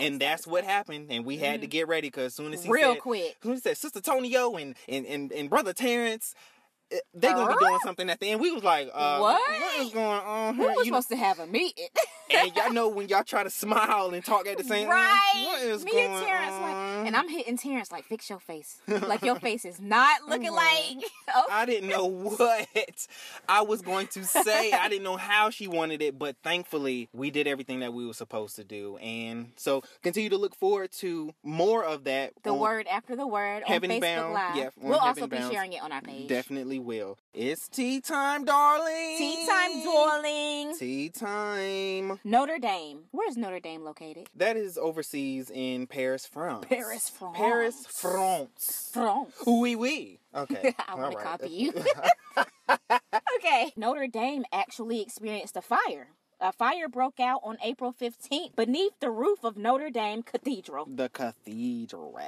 And 0.00 0.18
that's 0.20 0.46
what 0.46 0.64
happened, 0.64 1.08
and 1.10 1.24
we 1.26 1.36
had 1.36 1.60
to 1.60 1.66
get 1.66 1.86
ready 1.86 2.08
because 2.08 2.26
as 2.26 2.34
soon 2.34 2.54
as 2.54 2.64
he 2.64 2.70
Real 2.70 2.94
said, 2.94 3.02
quick. 3.02 3.36
as 3.38 3.42
soon 3.42 3.52
as 3.52 3.58
he 3.58 3.62
said 3.68 3.76
Sister 3.76 4.00
Tonio 4.00 4.54
and 4.56 4.74
and 4.88 5.04
and, 5.04 5.30
and 5.32 5.50
Brother 5.50 5.74
Terrence, 5.74 6.34
eh, 6.90 6.96
they 7.12 7.28
gonna 7.30 7.52
be 7.54 7.62
doing 7.62 7.78
something 7.84 8.08
at 8.08 8.18
the 8.18 8.30
end. 8.30 8.40
We 8.40 8.52
was 8.52 8.64
like, 8.64 8.88
uh, 8.94 9.18
What? 9.18 9.38
What 9.38 9.80
is 9.86 9.92
going 9.92 10.06
on 10.06 10.56
We 10.56 10.64
were 10.64 10.70
You 10.70 10.76
know- 10.78 10.84
supposed 10.84 11.08
to 11.10 11.16
have 11.16 11.40
a 11.40 11.46
meeting. 11.46 11.88
and 12.34 12.54
y'all 12.56 12.72
know 12.72 12.88
when 12.88 13.08
y'all 13.08 13.24
try 13.24 13.42
to 13.42 13.50
smile 13.50 14.10
and 14.12 14.24
talk 14.24 14.46
at 14.46 14.58
the 14.58 14.64
same 14.64 14.88
time. 14.88 14.96
right. 14.96 15.78
Me 15.84 16.04
and 16.04 16.24
Terrence 16.24 16.52
on? 16.52 16.62
like, 16.62 17.06
and 17.06 17.16
I'm 17.16 17.28
hitting 17.28 17.56
Terrence 17.56 17.92
like, 17.92 18.04
fix 18.04 18.28
your 18.30 18.40
face. 18.40 18.80
like 18.88 19.22
your 19.22 19.36
face 19.36 19.64
is 19.64 19.80
not 19.80 20.22
looking 20.28 20.52
like. 20.52 20.96
Oh, 21.34 21.44
I 21.50 21.66
didn't 21.66 21.88
know 21.88 22.06
what 22.06 22.68
I 23.48 23.62
was 23.62 23.82
going 23.82 24.06
to 24.08 24.24
say. 24.24 24.70
I 24.70 24.88
didn't 24.88 25.02
know 25.02 25.16
how 25.16 25.50
she 25.50 25.66
wanted 25.66 26.00
it, 26.00 26.16
but 26.16 26.36
thankfully 26.44 27.08
we 27.12 27.32
did 27.32 27.48
everything 27.48 27.80
that 27.80 27.92
we 27.92 28.06
were 28.06 28.14
supposed 28.14 28.54
to 28.56 28.64
do. 28.64 28.96
And 28.98 29.50
so 29.56 29.82
continue 30.04 30.30
to 30.30 30.38
look 30.38 30.54
forward 30.54 30.92
to 30.98 31.34
more 31.42 31.84
of 31.84 32.04
that. 32.04 32.32
the 32.44 32.50
on- 32.50 32.60
word 32.60 32.86
after 32.86 33.16
the 33.16 33.26
word 33.26 33.64
on 33.64 33.68
Heaven 33.68 33.90
Facebook 33.90 34.00
Bound, 34.02 34.34
Live. 34.34 34.56
yeah, 34.56 34.64
on 34.66 34.70
we'll 34.88 34.98
also 35.00 35.22
Heaven 35.22 35.48
be 35.48 35.52
sharing 35.52 35.72
it 35.72 35.82
on 35.82 35.90
our 35.90 36.00
page. 36.00 36.28
Definitely 36.28 36.78
will. 36.78 37.18
It's 37.34 37.68
tea 37.68 38.00
time, 38.00 38.44
darling. 38.44 39.16
Tea 39.18 39.46
time, 39.48 39.84
darling. 39.84 40.76
Tea 40.78 41.08
time. 41.08 42.15
Notre 42.24 42.58
Dame. 42.58 43.04
Where's 43.10 43.36
Notre 43.36 43.60
Dame 43.60 43.84
located? 43.84 44.28
That 44.34 44.56
is 44.56 44.78
overseas 44.78 45.50
in 45.52 45.86
Paris, 45.86 46.26
France. 46.26 46.64
Paris, 46.68 47.08
France. 47.08 47.36
Paris, 47.36 47.86
France. 47.88 48.90
France. 48.92 49.34
Oui, 49.46 49.76
oui. 49.76 50.18
Okay. 50.34 50.74
I 50.88 50.94
want 50.94 51.12
to 51.12 51.18
right. 51.18 51.26
copy 51.26 51.48
you. 51.48 51.72
okay. 53.38 53.72
Notre 53.76 54.06
Dame 54.06 54.44
actually 54.52 55.00
experienced 55.00 55.56
a 55.56 55.62
fire. 55.62 56.08
A 56.40 56.52
fire 56.52 56.88
broke 56.88 57.18
out 57.18 57.40
on 57.44 57.56
April 57.62 57.94
15th 57.98 58.54
beneath 58.56 58.92
the 59.00 59.10
roof 59.10 59.42
of 59.42 59.56
Notre 59.56 59.88
Dame 59.90 60.22
Cathedral. 60.22 60.86
the 60.94 61.08
cathedral. 61.08 62.18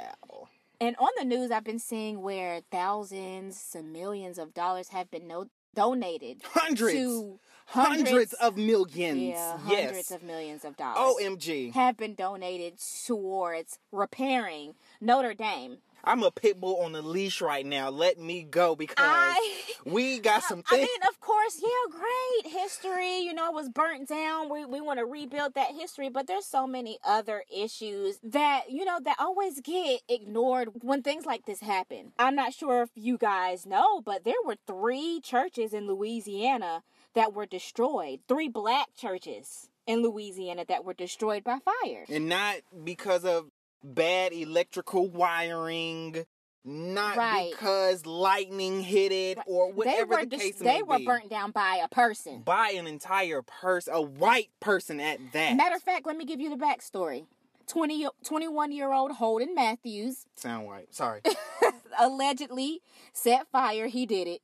And 0.81 0.97
on 0.99 1.09
the 1.19 1.25
news, 1.25 1.51
I've 1.51 1.65
been 1.65 1.79
seeing 1.81 2.23
where 2.23 2.61
thousands 2.71 3.75
and 3.77 3.93
millions 3.93 4.39
of 4.39 4.55
dollars 4.55 4.89
have 4.89 5.11
been 5.11 5.27
no- 5.27 5.49
donated 5.75 6.41
Hundreds. 6.45 6.93
to 6.95 7.39
Hundreds, 7.67 8.33
of 8.35 8.57
millions. 8.57 9.21
yeah, 9.21 9.59
yes. 9.69 9.85
hundreds 9.87 10.11
of 10.11 10.23
millions 10.23 10.65
of 10.65 10.77
dollars. 10.77 11.15
OMG. 11.23 11.73
have 11.75 11.97
been 11.99 12.15
donated 12.15 12.79
towards 13.07 13.79
repairing 13.93 14.75
Notre 15.03 15.35
Dame. 15.35 15.79
I'm 16.05 16.23
a 16.23 16.31
pit 16.31 16.61
bull 16.61 16.81
on 16.83 16.93
the 16.93 17.03
leash 17.03 17.41
right 17.41 17.67
now. 17.67 17.91
Let 17.91 18.19
me 18.19 18.43
go 18.45 18.75
because 18.77 18.95
I- 18.99 19.61
we 19.85 20.19
got 20.21 20.43
some 20.45 20.63
I 20.71 20.77
mean, 20.79 20.87
of 21.09 21.21
course, 21.21 21.61
yeah, 21.63 21.69
great 21.99 22.53
history. 22.53 23.19
You 23.21 23.35
know, 23.35 23.49
it 23.49 23.55
was 23.55 23.69
burnt 23.69 24.09
down. 24.09 24.49
We 24.51 24.65
we 24.65 24.81
want 24.81 24.99
to 24.99 25.05
rebuild 25.05 25.55
that 25.55 25.73
history, 25.73 26.09
but 26.09 26.27
there's 26.27 26.47
so 26.47 26.67
many 26.67 26.99
other 27.05 27.45
issues 27.55 28.19
that 28.23 28.65
you 28.71 28.85
know 28.85 28.99
that 29.05 29.17
always 29.19 29.61
get 29.61 30.01
ignored 30.09 30.69
when 30.83 31.03
things 31.03 31.27
like 31.27 31.47
this 31.47 31.61
happen. 31.61 32.13
I'm 32.19 32.35
not 32.35 32.55
sure 32.55 32.83
if 32.83 32.91
you 32.95 33.19
guys 33.19 33.67
know, 33.67 34.01
but 34.01 34.25
there 34.25 34.35
were 34.45 34.57
three 34.67 35.21
churches 35.23 35.73
in 35.75 35.87
Louisiana 35.87 36.83
that 37.15 37.33
were 37.33 37.47
destroyed. 37.47 38.21
Three 38.29 38.49
black 38.49 38.89
churches 38.97 39.69
in 39.87 40.03
Louisiana 40.03 40.65
that 40.69 40.85
were 40.85 40.93
destroyed 40.95 41.43
by 41.43 41.59
fire. 41.59 42.05
and 42.11 42.29
not 42.29 42.57
because 42.85 43.25
of 43.25 43.51
bad 43.83 44.33
electrical 44.33 45.09
wiring 45.09 46.25
not 46.65 47.17
Right. 47.17 47.51
because 47.51 48.05
lightning 48.05 48.83
hit 48.83 49.11
it 49.11 49.39
or 49.47 49.69
they 49.69 49.73
whatever 49.73 50.17
were 50.17 50.27
the 50.27 50.37
case 50.37 50.57
they 50.59 50.83
were 50.83 50.99
be. 50.99 51.07
burnt 51.07 51.31
down 51.31 51.51
by 51.51 51.81
a 51.83 51.89
person. 51.89 52.43
by 52.43 52.71
an 52.71 52.87
entire 52.87 53.41
person, 53.43 53.95
a 53.95 54.03
white 54.03 54.51
person 54.61 55.01
at 55.01 55.19
that. 55.33 55.57
Matter 55.57 55.77
of 55.77 55.83
fact, 55.83 56.07
let 56.07 56.17
me 56.17 56.25
give 56.27 56.41
you 56.41 56.51
the 56.51 56.57
backstory. 56.57 57.27
20, 57.69 58.07
21 58.25 58.73
year 58.73 58.93
old 58.93 59.13
Holden 59.13 59.55
Matthews 59.55 60.27
Sound 60.35 60.67
white. 60.67 60.95
Sorry. 60.95 61.21
allegedly 61.99 62.81
set 63.13 63.47
fire, 63.51 63.87
he 63.87 64.07
did 64.07 64.27
it, 64.29 64.43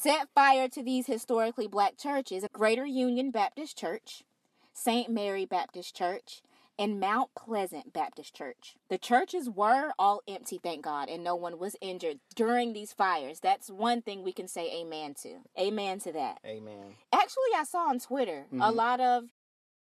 set 0.00 0.28
fire 0.34 0.68
to 0.68 0.82
these 0.82 1.06
historically 1.06 1.66
black 1.66 1.96
churches 1.98 2.44
Greater 2.52 2.86
Union 2.86 3.30
Baptist 3.30 3.76
Church, 3.78 4.24
St. 4.72 5.08
Mary 5.10 5.44
Baptist 5.44 5.94
Church, 5.94 6.42
and 6.78 6.98
Mount 7.00 7.30
Pleasant 7.36 7.92
Baptist 7.92 8.34
Church. 8.34 8.74
The 8.88 8.98
churches 8.98 9.50
were 9.50 9.92
all 9.98 10.22
empty, 10.26 10.58
thank 10.62 10.82
God, 10.82 11.08
and 11.08 11.22
no 11.22 11.34
one 11.36 11.58
was 11.58 11.76
injured 11.80 12.20
during 12.34 12.72
these 12.72 12.92
fires. 12.92 13.40
That's 13.40 13.70
one 13.70 14.00
thing 14.02 14.22
we 14.22 14.32
can 14.32 14.48
say 14.48 14.80
amen 14.80 15.14
to. 15.22 15.40
Amen 15.58 15.98
to 16.00 16.12
that. 16.12 16.38
Amen. 16.46 16.96
Actually, 17.12 17.54
I 17.56 17.64
saw 17.64 17.88
on 17.88 17.98
Twitter 17.98 18.46
a 18.52 18.54
Mhm. 18.54 18.74
lot 18.74 19.00
of 19.00 19.24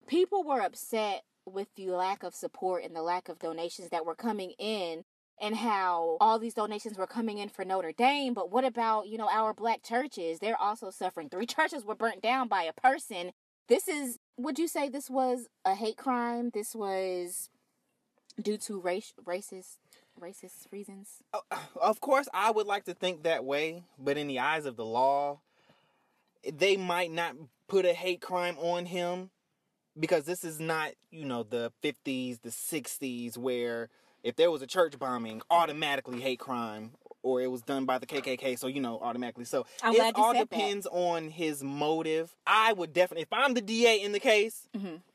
people 0.08 0.43
were 0.43 0.62
upset 0.62 1.24
with 1.46 1.74
the 1.75 1.88
lack 1.88 2.24
of 2.24 2.36
support 2.36 2.84
and 2.84 2.96
the 2.96 3.01
lack 3.01 3.29
of 3.29 3.39
donations 3.39 3.89
that 3.89 4.05
were 4.05 4.15
coming 4.15 4.51
in 4.60 5.03
and 5.41 5.55
how 5.55 6.17
all 6.19 6.38
these 6.38 6.53
donations 6.53 6.98
were 6.98 7.08
coming 7.08 7.38
in 7.38 7.48
for 7.50 7.63
Notre 7.63 7.93
Dame. 7.93 8.34
But 8.34 8.51
what 8.51 8.65
about, 8.65 9.08
you 9.08 9.17
know, 9.17 9.29
our 9.29 9.53
black 9.53 9.81
churches? 9.84 10.39
They're 10.39 10.60
also 10.60 10.89
suffering. 10.91 11.29
Three 11.29 11.46
churches 11.55 11.86
were 11.86 11.96
burnt 11.96 12.22
down 12.22 12.50
by 12.50 12.63
a 12.63 12.74
person. 12.74 13.31
This 13.67 13.88
is, 13.88 14.18
would 14.39 14.58
you 14.58 14.67
say 14.67 14.89
this 14.89 15.10
was 15.10 15.48
a 15.65 15.75
hate 15.75 15.98
crime? 15.98 16.51
This 16.53 16.74
was 16.74 17.50
due 18.41 18.58
to 18.58 18.79
race, 18.79 19.13
racist, 19.25 19.77
racist 20.19 20.72
reasons? 20.72 21.17
Oh, 21.34 21.41
of 21.81 22.00
course, 22.00 22.29
I 22.34 22.51
would 22.51 22.65
like 22.65 22.86
to 22.86 22.93
think 22.93 23.24
that 23.24 23.43
way, 23.43 23.84
but 23.98 24.17
in 24.17 24.27
the 24.27 24.39
eyes 24.39 24.65
of 24.65 24.77
the 24.77 24.86
law, 24.86 25.39
they 26.51 26.77
might 26.77 27.12
not 27.12 27.36
put 27.67 27.86
a 27.86 27.93
hate 27.93 28.22
crime 28.22 28.58
on 28.58 28.86
him 28.86 29.29
because 30.00 30.24
this 30.24 30.46
is 30.46 30.60
not, 30.60 30.91
you 31.12 31.25
know, 31.25 31.43
the 31.43 31.74
50s, 31.84 32.41
the 32.41 32.50
60s, 32.50 33.38
where 33.38 33.89
if 34.24 34.38
there 34.38 34.51
was 34.51 34.62
a 34.62 34.67
church 34.67 34.98
bombing, 34.98 35.41
automatically 35.50 36.22
hate 36.22 36.39
crime, 36.39 36.91
or 37.23 37.41
it 37.41 37.47
was 37.51 37.61
done 37.61 37.85
by 37.85 37.97
the 37.97 38.05
KKK, 38.05 38.57
so 38.57 38.67
you 38.67 38.79
know, 38.81 38.99
automatically. 39.01 39.45
So 39.45 39.65
I'm 39.83 39.93
it 39.93 40.15
all 40.15 40.33
said 40.33 40.41
that. 40.41 40.49
depends 40.49 40.88
on 40.88 41.29
his 41.29 41.63
motive. 41.63 42.35
I 42.47 42.73
would 42.73 42.93
definitely, 42.93 43.23
if 43.23 43.33
I'm 43.33 43.53
the 43.53 43.61
DA 43.61 44.01
in 44.01 44.11
the 44.11 44.19
case, 44.19 44.67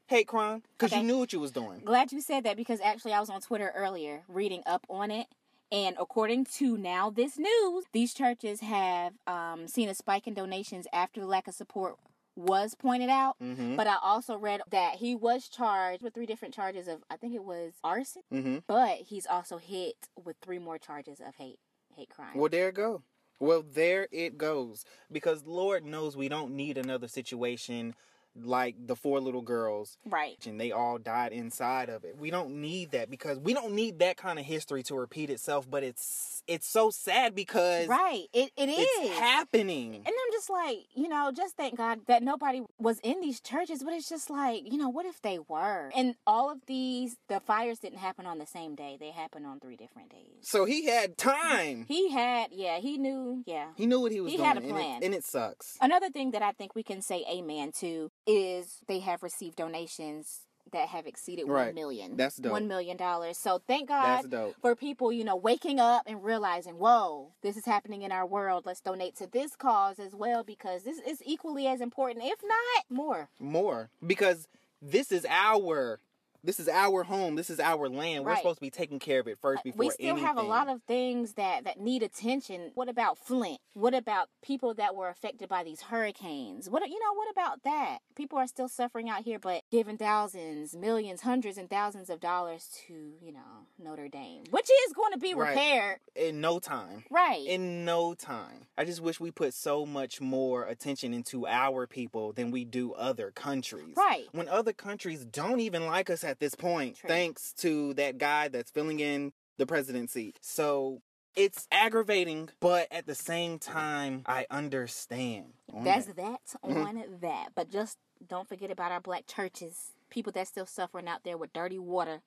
hate 0.06 0.26
crime, 0.28 0.62
because 0.78 0.90
Mm-hmm. 0.90 0.94
Okay. 0.98 1.00
you 1.00 1.06
knew 1.06 1.18
what 1.18 1.32
you 1.32 1.40
was 1.40 1.50
doing. 1.50 1.80
Glad 1.84 2.12
you 2.12 2.20
said 2.20 2.44
that 2.44 2.56
because 2.56 2.80
actually 2.80 3.12
I 3.12 3.20
was 3.20 3.30
on 3.30 3.40
Twitter 3.40 3.72
earlier 3.74 4.22
reading 4.28 4.62
up 4.66 4.84
on 4.90 5.10
it. 5.10 5.26
And 5.72 5.96
according 5.98 6.44
to 6.58 6.76
now 6.76 7.10
this 7.10 7.36
news, 7.38 7.84
these 7.92 8.14
churches 8.14 8.60
have 8.60 9.14
um, 9.26 9.66
seen 9.66 9.88
a 9.88 9.94
spike 9.94 10.26
in 10.28 10.34
donations 10.34 10.86
after 10.92 11.20
the 11.20 11.26
lack 11.26 11.48
of 11.48 11.54
support 11.54 11.96
was 12.36 12.74
pointed 12.74 13.08
out. 13.08 13.36
Mm-hmm. 13.42 13.74
But 13.74 13.86
I 13.88 13.96
also 14.02 14.36
read 14.36 14.60
that 14.70 14.96
he 14.96 15.14
was 15.16 15.48
charged 15.48 16.02
with 16.02 16.14
three 16.14 16.26
different 16.26 16.54
charges 16.54 16.86
of, 16.86 17.02
I 17.10 17.16
think 17.16 17.34
it 17.34 17.42
was 17.44 17.72
arson, 17.82 18.22
Mm-hmm. 18.32 18.58
but 18.68 18.98
he's 19.06 19.26
also 19.26 19.56
hit 19.56 19.94
with 20.22 20.36
three 20.42 20.58
more 20.58 20.78
charges 20.78 21.18
of 21.20 21.34
hate 21.36 21.58
hate 21.96 22.10
crime. 22.10 22.36
Well, 22.36 22.48
there 22.50 22.68
it 22.68 22.74
go. 22.74 23.02
Well, 23.40 23.64
there 23.72 24.08
it 24.12 24.38
goes. 24.38 24.84
Because 25.10 25.44
Lord 25.44 25.84
knows 25.84 26.16
we 26.16 26.28
don't 26.28 26.54
need 26.54 26.78
another 26.78 27.08
situation 27.08 27.94
like 28.42 28.74
the 28.86 28.96
four 28.96 29.20
little 29.20 29.42
girls 29.42 29.96
right. 30.06 30.44
and 30.46 30.60
they 30.60 30.72
all 30.72 30.98
died 30.98 31.32
inside 31.32 31.88
of 31.88 32.04
it. 32.04 32.16
We 32.18 32.30
don't 32.30 32.60
need 32.60 32.90
that 32.92 33.10
because 33.10 33.38
we 33.38 33.54
don't 33.54 33.74
need 33.74 34.00
that 34.00 34.16
kind 34.16 34.38
of 34.38 34.44
history 34.44 34.82
to 34.84 34.94
repeat 34.96 35.30
itself, 35.30 35.70
but 35.70 35.82
it's 35.84 36.42
it's 36.46 36.66
so 36.68 36.90
sad 36.90 37.34
because 37.34 37.86
Right. 37.88 38.26
It, 38.34 38.50
it 38.56 38.68
is. 38.68 38.86
it's 39.00 39.18
happening. 39.18 39.94
And 39.94 40.06
I'm 40.06 40.32
just 40.32 40.50
like, 40.50 40.78
you 40.94 41.08
know, 41.08 41.32
just 41.34 41.56
thank 41.56 41.76
God 41.76 42.00
that 42.06 42.22
nobody 42.22 42.62
was 42.78 42.98
in 43.02 43.20
these 43.22 43.40
churches, 43.40 43.82
but 43.82 43.94
it's 43.94 44.08
just 44.10 44.28
like, 44.28 44.70
you 44.70 44.76
know, 44.76 44.90
what 44.90 45.06
if 45.06 45.22
they 45.22 45.38
were? 45.48 45.90
And 45.96 46.14
all 46.26 46.50
of 46.50 46.58
these, 46.66 47.16
the 47.28 47.40
fires 47.40 47.78
didn't 47.78 47.98
happen 47.98 48.26
on 48.26 48.38
the 48.38 48.46
same 48.46 48.74
day. 48.74 48.98
They 49.00 49.10
happened 49.10 49.46
on 49.46 49.58
three 49.60 49.76
different 49.76 50.10
days. 50.10 50.20
So 50.42 50.66
he 50.66 50.84
had 50.86 51.16
time. 51.16 51.86
He 51.88 52.10
had, 52.10 52.48
yeah, 52.52 52.78
he 52.78 52.98
knew, 52.98 53.42
yeah. 53.46 53.68
He 53.76 53.86
knew 53.86 54.00
what 54.00 54.12
he 54.12 54.20
was 54.20 54.30
He 54.30 54.36
doing. 54.36 54.46
had 54.48 54.56
a 54.58 54.60
and 54.60 54.68
it- 54.68 54.72
plan. 54.74 55.00
And 55.02 55.14
it, 55.14 55.24
sucks. 55.24 55.78
Another 55.80 56.10
thing 56.10 56.32
that 56.32 56.42
I 56.42 56.52
think 56.52 56.74
we 56.74 56.82
can 56.82 57.00
say 57.00 57.24
amen 57.32 57.72
to 57.76 58.10
is 58.26 58.78
they 58.88 59.00
have 59.00 59.22
received 59.22 59.56
donations 59.56 60.40
that 60.72 60.88
have 60.88 61.06
exceeded 61.06 61.46
Right. 61.46 61.66
one 61.66 61.74
million. 61.74 62.16
That's 62.16 62.36
dope. 62.36 62.52
One 62.52 62.66
million 62.68 62.96
dollars. 62.96 63.36
So 63.38 63.60
thank 63.66 63.88
God 63.88 64.52
for 64.60 64.74
people, 64.74 65.12
you 65.12 65.22
know, 65.22 65.36
waking 65.36 65.78
up 65.78 66.02
and 66.06 66.24
realizing, 66.24 66.78
whoa, 66.78 67.32
this 67.42 67.56
is 67.56 67.64
happening 67.66 68.02
in 68.02 68.10
our 68.10 68.26
world. 68.26 68.64
Let's 68.66 68.80
donate 68.80 69.14
to 69.16 69.26
this 69.26 69.54
cause 69.56 69.98
as 69.98 70.14
well 70.14 70.42
because 70.42 70.82
this 70.82 70.98
is 70.98 71.22
equally 71.24 71.66
as 71.66 71.80
important, 71.80 72.24
if 72.24 72.40
not 72.42 72.84
more. 72.90 73.28
More. 73.38 73.90
Because 74.04 74.48
this 74.82 75.12
is 75.12 75.26
our 75.28 76.00
this 76.44 76.60
is 76.60 76.68
our 76.68 77.02
home. 77.04 77.34
This 77.36 77.50
is 77.50 77.58
our 77.58 77.88
land. 77.88 78.24
We're 78.24 78.36
supposed 78.36 78.58
to 78.58 78.60
be 78.60 78.70
taking 78.70 78.98
care 78.98 79.20
of 79.20 79.26
it 79.26 79.38
first 79.40 79.60
uh, 79.60 79.62
before 79.64 79.84
anything. 79.84 80.14
we 80.14 80.20
still 80.20 80.26
have 80.26 80.36
a 80.36 80.42
lot 80.42 80.68
of 80.68 80.82
things 80.86 81.34
that 81.34 81.64
that 81.64 81.80
need 81.80 82.02
attention. 82.02 82.70
What 82.74 82.88
about 82.88 83.18
Flint? 83.18 83.58
What 83.72 83.94
about 83.94 84.28
people 84.42 84.74
that 84.74 84.94
were 84.94 85.08
affected 85.08 85.48
by 85.48 85.64
these 85.64 85.80
hurricanes? 85.82 86.68
What 86.70 86.82
you 86.88 86.98
know? 87.00 87.14
What 87.14 87.30
about 87.30 87.62
that? 87.64 87.98
People 88.14 88.38
are 88.38 88.46
still 88.46 88.68
suffering 88.68 89.08
out 89.08 89.22
here, 89.22 89.38
but 89.38 89.62
giving 89.70 89.96
thousands, 89.96 90.76
millions, 90.76 91.22
hundreds, 91.22 91.58
and 91.58 91.68
thousands 91.68 92.10
of 92.10 92.20
dollars 92.20 92.68
to 92.86 93.14
you 93.20 93.32
know 93.32 93.66
Notre 93.78 94.08
Dame, 94.08 94.44
which 94.50 94.68
is 94.86 94.92
going 94.92 95.12
to 95.12 95.18
be 95.18 95.34
Right. 95.34 95.50
repaired, 95.50 95.98
in 96.14 96.40
no 96.40 96.58
time. 96.58 97.04
right? 97.10 97.44
in 97.46 97.84
no 97.84 98.14
time. 98.14 98.66
I 98.76 98.84
just 98.84 99.00
wish 99.00 99.18
we 99.18 99.30
put 99.30 99.54
so 99.54 99.86
much 99.86 100.20
more 100.20 100.64
attention 100.64 101.14
into 101.14 101.46
our 101.46 101.86
people 101.86 102.32
than 102.32 102.50
we 102.50 102.64
do 102.64 102.92
other 102.92 103.30
countries. 103.30 103.94
Right. 103.96 104.26
When 104.32 104.48
other 104.48 104.72
countries 104.72 105.24
don't 105.24 105.60
even 105.60 105.86
like 105.86 106.10
us 106.10 106.22
at 106.34 106.40
this 106.40 106.56
point, 106.56 106.96
True. 106.96 107.08
thanks 107.08 107.52
to 107.58 107.94
that 107.94 108.18
guy 108.18 108.48
that's 108.48 108.72
filling 108.72 108.98
in 108.98 109.32
the 109.56 109.66
presidency. 109.66 110.34
So 110.40 111.00
it's 111.36 111.68
aggravating, 111.70 112.48
but 112.58 112.88
at 112.90 113.06
the 113.06 113.14
same 113.14 113.60
time, 113.60 114.22
I 114.26 114.46
understand. 114.50 115.46
That's 115.72 116.06
that. 116.06 116.40
Mm-hmm. 116.64 116.82
on 116.82 117.04
that. 117.20 117.50
But 117.54 117.70
just 117.70 117.98
don't 118.28 118.48
forget 118.48 118.70
about 118.72 118.90
our 118.90 119.00
black 119.00 119.26
churches. 119.28 119.92
People 120.10 120.32
that's 120.32 120.50
still 120.50 120.66
suffering 120.66 121.06
out 121.06 121.22
there 121.24 121.36
with 121.38 121.52
dirty 121.52 121.78
water. 121.78 122.20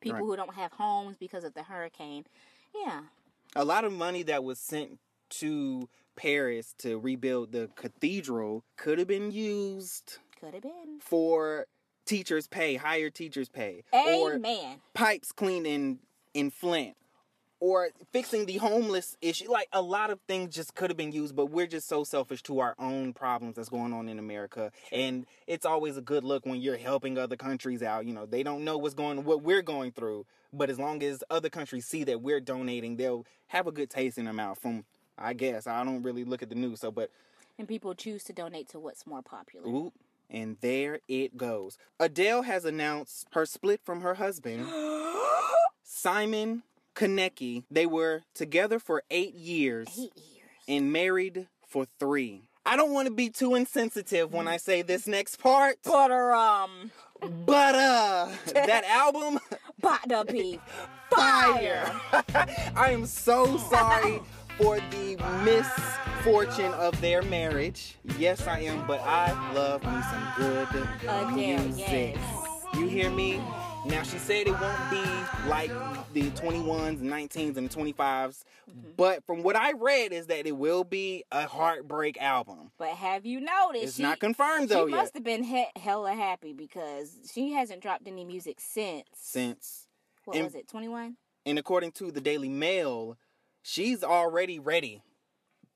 People 0.00 0.18
Right. 0.18 0.24
who 0.26 0.36
don't 0.36 0.54
have 0.54 0.72
homes 0.72 1.16
because 1.16 1.44
of 1.44 1.54
the 1.54 1.62
hurricane. 1.62 2.24
Yeah. 2.74 3.02
a 3.54 3.64
lot 3.64 3.84
of 3.84 3.92
money 3.92 4.24
that 4.24 4.42
was 4.42 4.58
sent 4.58 4.98
to 5.30 5.88
Paris 6.16 6.74
to 6.78 6.98
rebuild 6.98 7.52
the 7.52 7.70
cathedral 7.76 8.64
could 8.76 8.98
have 8.98 9.06
been 9.08 9.30
used 9.30 10.18
Could 10.40 10.54
have 10.54 10.62
been. 10.62 10.98
for 11.00 11.66
teachers' 12.04 12.46
pay, 12.46 12.76
higher 12.76 13.10
teachers' 13.10 13.48
pay, 13.48 13.84
or 13.92 14.34
Amen. 14.34 14.80
pipes 14.94 15.32
cleaned 15.32 15.66
in 15.66 15.98
in 16.34 16.50
Flint 16.50 16.96
or 17.60 17.88
fixing 18.12 18.44
the 18.44 18.58
homeless 18.58 19.16
issue. 19.22 19.50
Like 19.50 19.68
a 19.72 19.80
lot 19.80 20.10
of 20.10 20.20
things 20.28 20.54
just 20.54 20.74
could 20.74 20.90
have 20.90 20.96
been 20.96 21.12
used, 21.12 21.34
but 21.34 21.46
we're 21.46 21.66
just 21.66 21.88
so 21.88 22.04
selfish 22.04 22.42
to 22.42 22.58
our 22.58 22.74
own 22.78 23.14
problems 23.14 23.56
that's 23.56 23.70
going 23.70 23.92
on 23.94 24.08
in 24.08 24.18
America. 24.18 24.70
And 24.92 25.24
it's 25.46 25.64
always 25.64 25.96
a 25.96 26.02
good 26.02 26.24
look 26.24 26.44
when 26.44 26.60
you're 26.60 26.76
helping 26.76 27.16
other 27.16 27.36
countries 27.36 27.82
out. 27.82 28.04
You 28.04 28.12
know, 28.12 28.26
they 28.26 28.42
don't 28.42 28.64
know 28.64 28.76
what's 28.76 28.94
going 28.94 29.24
what 29.24 29.42
we're 29.42 29.62
going 29.62 29.92
through, 29.92 30.26
but 30.52 30.68
as 30.68 30.78
long 30.78 31.02
as 31.02 31.24
other 31.30 31.48
countries 31.48 31.86
see 31.86 32.04
that 32.04 32.20
we're 32.20 32.40
donating, 32.40 32.96
they'll 32.96 33.24
have 33.46 33.66
a 33.66 33.72
good 33.72 33.88
taste 33.88 34.18
in 34.18 34.24
their 34.24 34.34
mouth 34.34 34.58
from 34.58 34.84
I 35.16 35.32
guess. 35.32 35.66
I 35.66 35.84
don't 35.84 36.02
really 36.02 36.24
look 36.24 36.42
at 36.42 36.48
the 36.48 36.54
news, 36.54 36.80
so 36.80 36.90
but 36.90 37.10
And 37.58 37.68
people 37.68 37.94
choose 37.94 38.24
to 38.24 38.32
donate 38.32 38.68
to 38.70 38.78
what's 38.78 39.06
more 39.06 39.22
popular. 39.22 39.66
Oop, 39.66 39.94
and 40.30 40.56
there 40.60 41.00
it 41.08 41.36
goes. 41.36 41.78
Adele 42.00 42.42
has 42.42 42.64
announced 42.64 43.26
her 43.32 43.46
split 43.46 43.80
from 43.84 44.00
her 44.00 44.14
husband, 44.14 44.66
Simon 45.82 46.62
Konecki. 46.94 47.64
They 47.70 47.86
were 47.86 48.22
together 48.34 48.78
for 48.78 49.02
eight 49.10 49.34
years 49.34 49.88
Eight 49.92 50.12
years. 50.16 50.48
and 50.68 50.92
married 50.92 51.46
for 51.66 51.86
three. 51.98 52.42
I 52.66 52.76
don't 52.76 52.92
want 52.92 53.06
to 53.08 53.14
be 53.14 53.28
too 53.28 53.54
insensitive 53.54 54.32
when 54.32 54.48
I 54.48 54.56
say 54.56 54.80
this 54.82 55.06
next 55.06 55.36
part, 55.38 55.76
Butter 55.82 56.32
um 56.32 56.90
but 57.46 57.74
uh, 57.74 58.28
that 58.52 58.84
album, 58.84 59.38
butter 59.80 60.24
beef. 60.30 60.60
fire. 61.10 61.90
I 62.76 62.90
am 62.90 63.06
so 63.06 63.56
sorry 63.70 64.20
for 64.56 64.78
the 64.90 65.16
misfortune 65.44 66.72
of 66.74 66.98
their 67.00 67.22
marriage. 67.22 67.96
Yes, 68.18 68.46
I 68.46 68.60
am, 68.60 68.86
but 68.86 69.00
I 69.00 69.32
love 69.52 69.82
me 69.82 70.00
some 70.10 70.32
good 70.36 70.68
Adele, 71.02 71.30
music. 71.30 71.86
yes. 71.88 72.18
You 72.76 72.86
hear 72.88 73.10
me? 73.10 73.40
Now 73.86 74.02
she 74.02 74.18
said 74.18 74.46
it 74.48 74.58
won't 74.58 74.90
be 74.90 75.02
like 75.48 75.70
the 76.14 76.30
21s, 76.30 77.00
19s, 77.00 77.56
and 77.56 77.70
25s, 77.70 78.42
Mm-hmm. 78.70 78.92
but 78.96 79.22
from 79.26 79.42
what 79.42 79.56
I 79.56 79.72
read 79.72 80.10
is 80.14 80.28
that 80.28 80.46
it 80.46 80.56
will 80.56 80.84
be 80.84 81.22
a 81.30 81.46
heartbreak 81.46 82.16
album. 82.20 82.70
But 82.78 82.88
have 82.88 83.26
you 83.26 83.38
noticed? 83.40 83.84
It's 83.84 83.96
she- 83.96 84.02
not 84.02 84.20
confirmed 84.20 84.70
though 84.70 84.86
She 84.86 84.92
yet. 84.92 84.96
must 84.96 85.12
have 85.14 85.22
been 85.22 85.42
he- 85.44 85.66
hella 85.76 86.14
happy 86.14 86.54
because 86.54 87.14
she 87.30 87.52
hasn't 87.52 87.82
dropped 87.82 88.08
any 88.08 88.24
music 88.24 88.60
since. 88.60 89.04
Since 89.12 89.86
what 90.24 90.36
and- 90.36 90.46
was 90.46 90.54
it? 90.54 90.66
Twenty 90.66 90.88
one. 90.88 91.18
and 91.44 91.58
according 91.58 91.92
to 91.92 92.10
the 92.10 92.22
Daily 92.22 92.48
Mail, 92.48 93.18
she's 93.64 94.04
already 94.04 94.58
ready 94.60 95.02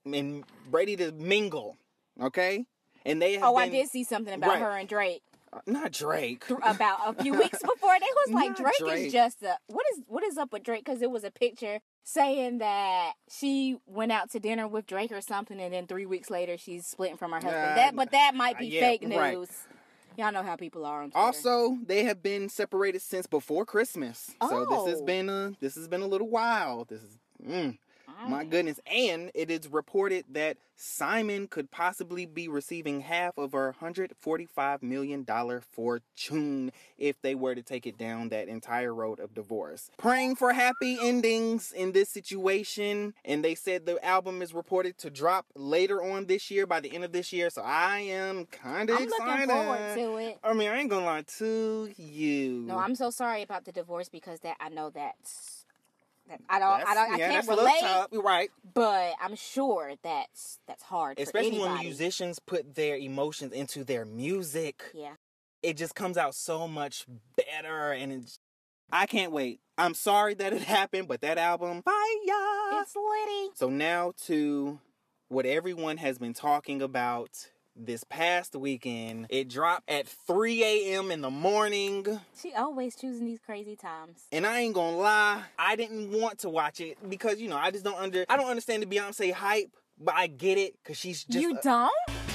and 0.04 0.44
ready 0.70 0.94
to 0.96 1.10
mingle. 1.12 1.76
Okay, 2.22 2.66
and 3.04 3.20
they 3.20 3.34
have 3.34 3.44
Oh, 3.44 3.56
I 3.56 3.68
did 3.68 3.88
see 3.88 4.04
something 4.04 4.34
about 4.34 4.50
Right. 4.50 4.60
her 4.60 4.76
and 4.76 4.88
Drake 4.88 5.22
not 5.66 5.92
Drake. 5.92 6.44
about 6.62 6.98
a 7.06 7.22
few 7.22 7.32
weeks 7.34 7.58
before. 7.62 7.94
They 7.98 8.06
was 8.26 8.34
like, 8.34 8.56
Drake, 8.56 8.74
Drake. 8.78 9.06
is 9.06 9.12
just 9.12 9.42
a 9.42 9.56
what 9.66 9.84
is 9.94 10.02
what 10.06 10.22
is 10.24 10.36
up 10.36 10.52
with 10.52 10.62
Drake? 10.62 10.84
Because 10.84 11.00
it 11.02 11.10
was 11.10 11.24
a 11.24 11.30
picture 11.30 11.80
saying 12.04 12.58
that 12.58 13.12
she 13.30 13.76
went 13.86 14.12
out 14.12 14.30
to 14.32 14.40
dinner 14.40 14.66
with 14.68 14.86
Drake 14.86 15.10
or 15.12 15.20
something, 15.20 15.58
and 15.60 15.72
then 15.72 15.86
three 15.86 16.06
weeks 16.06 16.28
later 16.30 16.56
she's 16.58 16.86
splitting 16.86 17.16
from 17.16 17.30
her 17.32 17.36
husband. 17.40 17.72
Uh, 17.72 17.74
that, 17.76 17.96
but 17.96 18.10
that 18.12 18.34
might 18.34 18.58
be 18.58 18.66
yeah, 18.66 18.80
fake 18.80 19.02
news. 19.02 19.16
right. 19.18 19.38
Y'all 20.16 20.32
know 20.32 20.42
how 20.42 20.56
people 20.56 20.84
are 20.84 21.02
on 21.02 21.12
Also, 21.14 21.78
they 21.86 22.02
have 22.04 22.22
been 22.22 22.48
separated 22.48 23.00
since 23.00 23.26
before 23.26 23.64
Christmas. 23.64 24.32
So 24.48 24.66
this 24.68 24.84
has 24.86 25.00
Oh. 25.00 25.04
been 25.04 25.28
a 25.28 25.52
this 25.60 25.76
has 25.76 25.86
been 25.88 26.02
a 26.02 26.06
little 26.06 26.28
while. 26.28 26.84
This 26.84 27.02
is 27.02 27.16
mm, 27.46 27.78
my 28.26 28.44
goodness. 28.44 28.80
And 28.86 29.30
it 29.34 29.50
is 29.50 29.68
reported 29.68 30.24
that 30.30 30.56
Simon 30.76 31.48
could 31.48 31.70
possibly 31.70 32.24
be 32.24 32.48
receiving 32.48 33.00
half 33.00 33.36
of 33.36 33.52
her 33.52 33.74
$145 33.80 34.82
million 34.82 35.26
fortune 35.72 36.72
if 36.96 37.20
they 37.20 37.34
were 37.34 37.54
to 37.54 37.62
take 37.62 37.86
it 37.86 37.98
down 37.98 38.28
that 38.28 38.48
entire 38.48 38.94
road 38.94 39.18
of 39.18 39.34
divorce. 39.34 39.90
Praying 39.98 40.36
for 40.36 40.52
happy 40.52 40.96
endings 41.00 41.72
in 41.72 41.92
this 41.92 42.08
situation. 42.08 43.14
And 43.24 43.44
they 43.44 43.56
said 43.56 43.86
the 43.86 44.04
album 44.04 44.40
is 44.40 44.54
reported 44.54 44.98
to 44.98 45.10
drop 45.10 45.46
later 45.56 46.02
on 46.02 46.26
this 46.26 46.50
year, 46.50 46.66
by 46.66 46.80
the 46.80 46.94
end 46.94 47.04
of 47.04 47.12
this 47.12 47.32
year. 47.32 47.50
So 47.50 47.62
I 47.62 47.98
am 48.00 48.46
kind 48.46 48.90
of 48.90 48.98
I'm 48.98 49.04
excited. 49.04 49.48
looking 49.48 49.48
forward 49.48 49.94
to 49.96 50.16
it. 50.16 50.38
I 50.44 50.52
mean, 50.52 50.68
I 50.68 50.78
ain't 50.78 50.90
gonna 50.90 51.04
lie 51.04 51.24
to 51.38 51.90
you. 51.96 52.62
No, 52.66 52.78
I'm 52.78 52.94
so 52.94 53.10
sorry 53.10 53.42
about 53.42 53.64
the 53.64 53.72
divorce 53.72 54.08
because 54.08 54.40
that 54.40 54.56
I 54.60 54.68
know 54.68 54.90
that's 54.90 55.57
that 55.57 55.57
I 56.48 56.58
don't 56.58 56.78
That's- 56.78 56.86
I 56.88 56.94
don't 56.94 57.14
I 57.14 57.16
yeah, 57.16 57.30
can't 57.30 57.32
that's 57.34 57.46
a 57.48 57.50
little 57.50 57.64
relate, 57.64 57.80
tough, 57.80 58.08
right? 58.12 58.50
but 58.74 59.14
I'm 59.20 59.34
sure 59.36 59.92
that's 60.02 60.58
that's 60.66 60.82
hard 60.82 61.18
Especially 61.18 61.58
when 61.58 61.78
musicians 61.80 62.38
put 62.38 62.74
their 62.74 62.96
emotions 62.96 63.52
into 63.52 63.84
their 63.84 64.04
music, 64.04 64.82
Yeah. 64.94 65.14
it 65.62 65.76
just 65.76 65.94
comes 65.94 66.16
out 66.16 66.34
so 66.34 66.66
much 66.68 67.06
better, 67.36 67.92
and 67.92 68.12
it's, 68.12 68.38
I 68.92 69.06
can't 69.06 69.32
wait. 69.32 69.60
I'm 69.76 69.94
sorry 69.94 70.34
that 70.34 70.52
it 70.52 70.62
happened, 70.78 71.08
but 71.08 71.20
that 71.22 71.38
album, 71.38 71.82
fire! 71.82 71.94
It's 72.82 72.94
litty. 72.96 73.50
So 73.54 73.68
now 73.68 74.12
to 74.26 74.78
what 75.28 75.44
everyone 75.46 75.98
has 75.98 76.18
been 76.18 76.32
talking 76.34 76.80
about 76.82 77.48
this 77.78 78.04
past 78.04 78.54
weekend. 78.56 79.26
It 79.30 79.48
dropped 79.48 79.88
at 79.88 80.08
3 80.08 80.62
a.m. 80.64 81.10
in 81.10 81.20
the 81.20 81.30
morning. 81.30 82.20
She 82.40 82.52
always 82.54 82.96
choosing 82.96 83.24
these 83.26 83.38
crazy 83.44 83.76
times. 83.76 84.24
And 84.32 84.46
I 84.46 84.60
ain't 84.60 84.74
gonna 84.74 84.96
lie, 84.96 85.42
I 85.58 85.76
didn't 85.76 86.10
want 86.10 86.40
to 86.40 86.48
watch 86.48 86.80
it 86.80 86.98
because 87.08 87.40
you 87.40 87.48
know 87.48 87.56
I 87.56 87.70
just 87.70 87.84
don't 87.84 87.98
under 87.98 88.24
I 88.28 88.36
don't 88.36 88.48
understand 88.50 88.82
the 88.82 88.86
Beyonce 88.86 89.32
hype, 89.32 89.70
but 90.00 90.14
I 90.14 90.26
get 90.26 90.58
it 90.58 90.74
because 90.82 90.98
she's 90.98 91.24
just 91.24 91.42
you 91.42 91.56
a- 91.56 91.62
don't? 91.62 91.92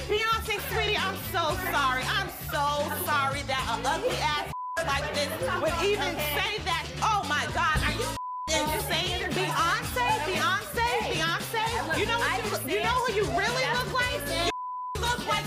Beyonce, 0.08 0.60
sweetie, 0.74 0.98
I'm 0.98 1.16
so 1.32 1.56
sorry. 1.72 2.04
I'm 2.08 2.30
so 2.52 3.06
sorry 3.06 3.42
that 3.48 3.64
a 3.84 3.88
ugly 3.88 4.18
ass 4.20 4.52
like 4.88 5.14
this 5.14 5.30
would 5.62 5.88
even 5.88 6.14
say 6.36 6.60
that. 6.66 6.88
Oh 7.02 7.26
my 7.28 7.46
God, 7.54 7.78
are 7.84 7.96
you 7.96 8.08
insane? 8.74 9.30
Beyonce, 9.32 10.08
Beyonce, 10.28 10.88
Beyonce. 11.08 12.00
You 12.00 12.06
know 12.06 12.20
what 12.20 12.66
you, 12.68 12.78
you 12.78 12.84
know 12.84 12.90
who 12.90 13.14
you 13.14 13.24
really 13.38 13.66
look 13.74 13.83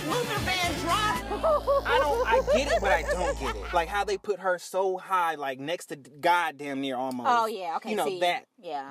Luther 0.06 0.40
Vandross. 0.50 1.16
I 1.86 1.98
don't 1.98 2.26
I 2.28 2.56
get 2.56 2.72
it, 2.72 2.80
but 2.80 2.92
I 2.92 3.02
don't 3.02 3.38
get 3.40 3.56
it. 3.56 3.72
Like 3.74 3.88
how 3.88 4.04
they 4.04 4.16
put 4.18 4.40
her 4.40 4.58
so 4.58 4.96
high, 4.98 5.34
like 5.34 5.58
next 5.58 5.86
to 5.86 5.96
God 5.96 6.56
damn 6.58 6.80
near 6.80 6.96
almost. 6.96 7.28
Oh 7.30 7.46
yeah, 7.46 7.76
okay. 7.76 7.90
You 7.90 7.96
know 7.96 8.06
see. 8.06 8.20
that. 8.20 8.46
Yeah. 8.62 8.84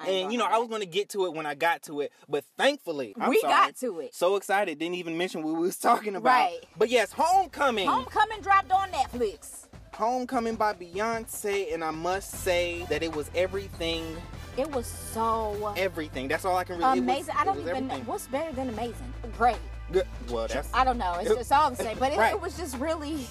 I 0.00 0.06
know. 0.06 0.12
And 0.12 0.32
you 0.32 0.38
know, 0.38 0.44
I 0.46 0.58
was 0.58 0.68
gonna 0.68 0.86
get 0.86 1.08
to 1.10 1.26
it 1.26 1.34
when 1.34 1.44
I 1.46 1.54
got 1.54 1.82
to 1.84 2.00
it, 2.02 2.12
but 2.28 2.44
thankfully, 2.56 3.14
I'm 3.20 3.30
We 3.30 3.40
sorry, 3.40 3.52
got 3.52 3.76
to 3.76 4.00
it. 4.00 4.14
So 4.14 4.36
excited, 4.36 4.78
didn't 4.78 4.94
even 4.96 5.16
mention 5.18 5.42
what 5.42 5.54
we 5.54 5.60
was 5.60 5.76
talking 5.88 6.14
about. 6.16 6.30
Right. 6.30 6.58
But 6.76 6.88
yes, 6.90 7.12
Homecoming. 7.12 7.88
Homecoming 7.88 8.40
dropped 8.40 8.70
on 8.70 8.90
Netflix. 8.90 9.64
Homecoming 9.94 10.54
by 10.54 10.74
Beyonce, 10.74 11.74
and 11.74 11.82
I 11.82 11.90
must 11.90 12.30
say 12.30 12.84
that 12.88 13.02
it 13.02 13.16
was 13.16 13.28
everything, 13.34 14.04
It 14.56 14.70
was 14.70 14.86
so 14.86 15.74
everything. 15.76 16.28
That's 16.28 16.44
all 16.44 16.56
I 16.56 16.62
can 16.62 16.78
really. 16.78 16.86
it 16.86 16.90
was- 16.90 16.98
amazing. 17.00 17.34
I 17.36 17.44
don't 17.44 17.58
even 17.58 17.66
know 17.66 17.74
everything. 17.94 18.06
what's 18.06 18.28
better 18.28 18.52
than 18.52 18.68
amazing. 18.68 19.12
Great. 19.36 19.56
Good. 19.92 20.06
Well, 20.30 20.46
that's. 20.48 20.72
I 20.74 20.84
don't 20.84 20.98
know. 20.98 21.14
It's 21.20 21.34
just 21.34 21.52
all 21.52 21.68
I'm 21.68 21.74
saying. 21.74 21.96
But 21.98 22.12
it, 22.12 22.18
Right. 22.18 22.32
it 22.34 22.40
was 22.40 22.56
just 22.56 22.76
really 22.78 23.26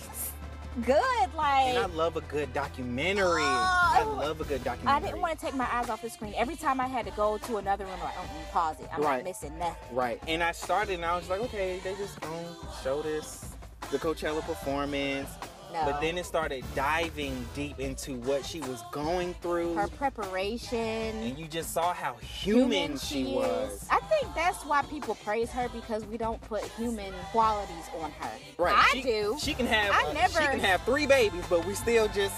good. 0.85 1.33
Like 1.35 1.67
and 1.67 1.77
I 1.77 1.85
love 1.87 2.17
a 2.17 2.21
good 2.21 2.53
documentary. 2.53 3.41
Oh, 3.43 3.91
I 3.93 4.03
love 4.03 4.41
a 4.41 4.43
good 4.43 4.63
documentary. 4.63 4.95
I 4.95 4.99
didn't 5.11 5.21
want 5.21 5.39
to 5.39 5.45
take 5.45 5.55
my 5.55 5.67
eyes 5.71 5.89
off 5.89 6.01
the 6.01 6.09
screen. 6.09 6.33
Every 6.35 6.55
time 6.55 6.79
I 6.79 6.87
had 6.87 7.05
to 7.05 7.11
go 7.11 7.37
to 7.37 7.57
another 7.57 7.85
room, 7.85 7.99
like, 8.03 8.13
mm 8.13 8.51
pause 8.51 8.79
it. 8.79 8.89
I'm 8.93 9.01
Right. 9.01 9.17
not 9.17 9.23
missing 9.23 9.57
nothing. 9.59 9.95
Right. 9.95 10.21
And 10.27 10.43
I 10.43 10.51
started, 10.51 10.93
and 10.95 11.05
I 11.05 11.15
was 11.15 11.29
like, 11.29 11.41
okay, 11.41 11.79
they 11.83 11.95
just 11.95 12.19
gonna 12.21 12.55
show 12.83 13.01
this 13.01 13.45
the 13.91 13.97
Coachella 13.97 14.41
performance. 14.41 15.29
No. 15.73 15.86
But 15.86 16.01
then 16.01 16.17
it 16.17 16.25
started 16.25 16.63
diving 16.75 17.45
deep 17.53 17.80
into 17.80 18.15
what 18.19 18.45
she 18.45 18.62
was 18.62 18.84
going 18.91 19.34
through. 19.36 19.75
Her 19.75 19.88
preparation. 19.88 20.77
and 20.77 21.38
you 21.38 21.47
just 21.47 21.73
saw 21.73 21.93
how 21.93 22.13
human, 22.15 22.97
she, 22.97 23.25
was. 23.25 23.86
I 23.89 23.99
think 24.01 24.34
that's 24.36 24.63
why 24.63 24.82
people 24.84 25.15
praise 25.15 25.49
her 25.51 25.69
because 25.69 26.06
we 26.06 26.17
don't 26.17 26.41
put 26.41 26.63
human 26.63 27.13
qualities 27.32 27.86
on 27.99 28.12
her. 28.12 28.32
Right. 28.58 28.75
I 28.75 28.89
she, 28.93 29.01
do. 29.01 29.38
She 29.39 29.53
can 29.53 29.65
have 29.65 29.93
I 29.93 30.10
uh, 30.10 30.13
never- 30.13 30.41
she 30.41 30.47
can 30.47 30.60
have 30.60 30.82
three 30.84 31.06
babies, 31.06 31.43
but 31.49 31.65
we 31.65 31.73
still 31.73 32.08
just 32.08 32.36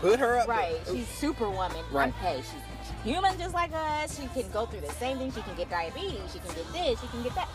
put 0.00 0.18
her 0.18 0.38
up. 0.38 0.48
Right. 0.48 0.84
there. 0.84 0.94
She's 0.94 1.08
superwoman. 1.08 1.84
Right. 1.92 2.12
Okay. 2.20 2.36
She's, 2.38 2.50
she's 2.86 3.00
human 3.04 3.38
just 3.38 3.54
like 3.54 3.72
us. 3.72 4.18
She 4.18 4.26
can 4.28 4.50
go 4.50 4.66
through 4.66 4.80
the 4.80 4.92
same 4.92 5.18
thing. 5.18 5.32
She 5.32 5.42
can 5.42 5.54
get 5.56 5.70
diabetes. 5.70 6.32
She 6.32 6.38
can 6.40 6.48
get 6.54 6.72
this. 6.72 7.00
She 7.00 7.06
can 7.08 7.22
get 7.22 7.34
that. 7.36 7.48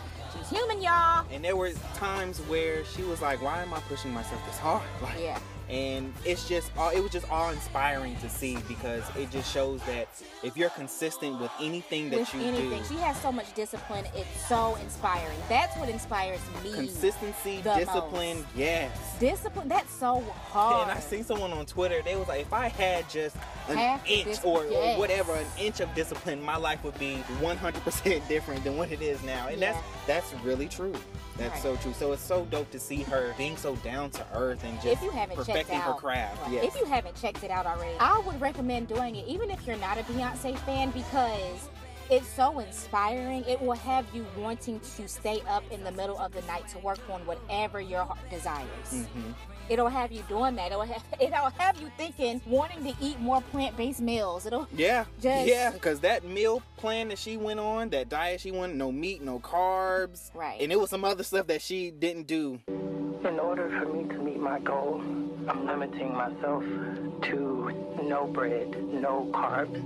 Human, 0.50 0.82
y'all. 0.82 1.24
And 1.32 1.44
there 1.44 1.56
were 1.56 1.72
times 1.96 2.38
where 2.42 2.84
she 2.84 3.02
was 3.02 3.20
like, 3.22 3.40
"Why 3.42 3.62
am 3.62 3.72
I 3.72 3.80
pushing 3.80 4.12
myself 4.12 4.44
this 4.46 4.58
hard?" 4.58 4.82
Like, 5.02 5.18
Yeah. 5.20 5.38
and 5.68 6.12
it's 6.24 6.48
just 6.48 6.72
all 6.76 6.90
it 6.90 7.00
was 7.00 7.12
just 7.12 7.30
awe 7.30 7.50
inspiring 7.50 8.16
to 8.16 8.28
see 8.28 8.56
because 8.68 9.04
it 9.16 9.30
just 9.30 9.52
shows 9.52 9.80
that 9.84 10.08
if 10.42 10.56
you're 10.56 10.70
consistent 10.70 11.40
with 11.40 11.50
anything 11.60 12.10
that 12.10 12.18
With 12.20 12.34
you 12.34 12.40
anything. 12.42 12.82
do, 12.82 12.88
She 12.88 12.96
has 12.96 13.16
so 13.20 13.30
much 13.30 13.54
discipline. 13.54 14.04
It's 14.16 14.48
so 14.48 14.76
inspiring. 14.82 15.38
That's 15.48 15.76
what 15.76 15.88
inspires 15.88 16.40
me. 16.64 16.72
consistency, 16.72 17.60
discipline, 17.62 18.38
most. 18.38 18.46
yes. 18.56 18.90
Discipline. 19.20 19.68
That's 19.68 19.92
so 19.92 20.20
hard. 20.50 20.88
And 20.88 20.98
I 20.98 21.00
seen 21.00 21.22
someone 21.24 21.52
on 21.52 21.64
Twitter. 21.66 22.02
They 22.04 22.16
was 22.16 22.26
like, 22.26 22.40
if 22.40 22.52
I 22.52 22.68
had 22.68 23.08
just 23.08 23.36
an 23.70 23.78
Half 23.78 24.08
inch 24.08 24.44
or, 24.44 24.64
yes. 24.64 24.96
or 24.96 24.98
whatever, 24.98 25.34
an 25.34 25.46
inch 25.58 25.80
of 25.80 25.92
discipline, 25.94 26.42
my 26.42 26.56
life 26.56 26.82
would 26.84 26.98
be 26.98 27.16
100% 27.40 28.28
different 28.28 28.64
than 28.64 28.76
what 28.76 28.90
it 28.92 29.00
is 29.02 29.22
now. 29.22 29.48
And 29.48 29.60
Yeah. 29.60 29.72
that's 30.06 30.30
that's 30.32 30.44
really 30.44 30.68
true. 30.68 30.94
That's 31.36 31.52
Right. 31.54 31.62
so 31.62 31.76
true. 31.76 31.92
So 31.94 32.12
it's 32.12 32.22
so 32.22 32.44
dope 32.46 32.70
to 32.72 32.78
see 32.80 33.02
her 33.04 33.34
being 33.38 33.56
so 33.56 33.76
down 33.76 34.10
to 34.10 34.26
earth 34.34 34.62
and 34.64 34.74
just 34.82 34.86
if 34.88 35.02
you 35.02 35.10
haven't 35.10 35.36
checked 35.36 35.48
perfecting 35.48 35.76
out, 35.76 35.84
her 35.84 35.92
craft. 35.94 36.42
right, 36.42 36.52
Yes. 36.52 36.64
if 36.74 36.80
you 36.80 36.84
haven't 36.86 37.14
checked 37.20 37.42
it 37.44 37.50
out 37.50 37.64
already, 37.66 37.96
I 37.98 38.18
would 38.20 38.40
recommend 38.40 38.88
doing 38.88 39.16
it, 39.16 39.26
even 39.26 39.50
if 39.50 39.66
you're 39.66 39.76
not 39.78 39.96
a 39.98 40.02
Beyonce 40.02 40.58
fan, 40.60 40.90
because 40.90 41.68
it's 42.10 42.26
so 42.28 42.58
inspiring. 42.58 43.44
It 43.46 43.60
will 43.62 43.72
have 43.76 44.04
you 44.12 44.26
wanting 44.36 44.80
to 44.96 45.08
stay 45.08 45.40
up 45.48 45.62
in 45.70 45.84
the 45.84 45.92
middle 45.92 46.18
of 46.18 46.32
the 46.32 46.42
night 46.42 46.66
to 46.70 46.78
work 46.80 46.98
on 47.10 47.24
whatever 47.24 47.80
your 47.80 48.04
heart 48.04 48.18
desires. 48.30 48.66
Mhm. 48.92 49.34
It'll 49.70 49.88
have 49.88 50.10
you 50.10 50.22
doing 50.28 50.56
that. 50.56 50.72
It'll 50.72 50.82
have, 50.82 51.04
it'll 51.20 51.50
have 51.50 51.80
you 51.80 51.90
thinking, 51.96 52.40
wanting 52.44 52.82
to 52.84 52.92
eat 53.00 53.20
more 53.20 53.40
plant-based 53.40 54.00
meals. 54.00 54.44
It'll 54.44 54.66
Yeah, 54.76 55.04
Just- 55.22 55.46
yeah, 55.46 55.70
because 55.70 56.00
that 56.00 56.24
meal 56.24 56.60
plan 56.76 57.08
that 57.08 57.18
she 57.18 57.36
went 57.36 57.60
on, 57.60 57.90
that 57.90 58.08
diet 58.08 58.40
she 58.40 58.50
went, 58.50 58.74
no 58.74 58.90
meat, 58.90 59.22
no 59.22 59.38
carbs, 59.38 60.30
Right. 60.34 60.60
And 60.60 60.72
it 60.72 60.80
was 60.80 60.90
some 60.90 61.04
other 61.04 61.22
stuff 61.22 61.46
that 61.46 61.62
she 61.62 61.92
didn't 61.92 62.26
do. 62.26 62.58
In 62.66 63.38
order 63.38 63.68
for 63.78 63.92
me 63.92 64.08
to 64.08 64.18
meet 64.18 64.40
my 64.40 64.58
goal, 64.58 65.00
I'm 65.48 65.66
limiting 65.66 66.14
myself 66.14 66.64
to 66.64 67.72
no 68.02 68.26
bread, 68.26 68.70
no 68.92 69.30
carbs, 69.32 69.78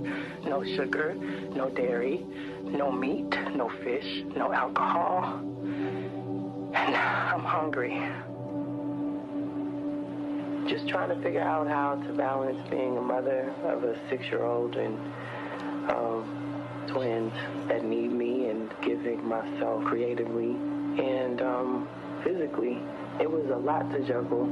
no 0.43 0.63
sugar, 0.63 1.13
no 1.13 1.69
dairy, 1.69 2.25
no 2.63 2.91
meat, 2.91 3.29
no 3.55 3.69
fish, 3.83 4.23
no 4.35 4.51
alcohol. 4.51 5.39
And 6.73 6.95
I'm 6.95 7.41
hungry. 7.43 8.01
Just 10.67 10.87
trying 10.87 11.09
to 11.09 11.21
figure 11.21 11.41
out 11.41 11.67
how 11.67 11.95
to 11.95 12.13
balance 12.13 12.57
being 12.69 12.97
a 12.97 13.01
mother 13.01 13.53
of 13.65 13.83
a 13.83 13.95
six-year-old 14.09 14.75
and 14.75 14.97
um, 15.91 16.85
twins 16.87 17.33
that 17.67 17.83
need 17.83 18.11
me 18.11 18.49
and 18.49 18.73
giving 18.81 19.23
myself 19.27 19.83
creatively 19.83 20.55
and 20.97 21.41
um, 21.41 21.87
physically. 22.23 22.79
It 23.19 23.29
was 23.29 23.45
a 23.51 23.57
lot 23.57 23.91
to 23.91 23.99
juggle. 24.07 24.49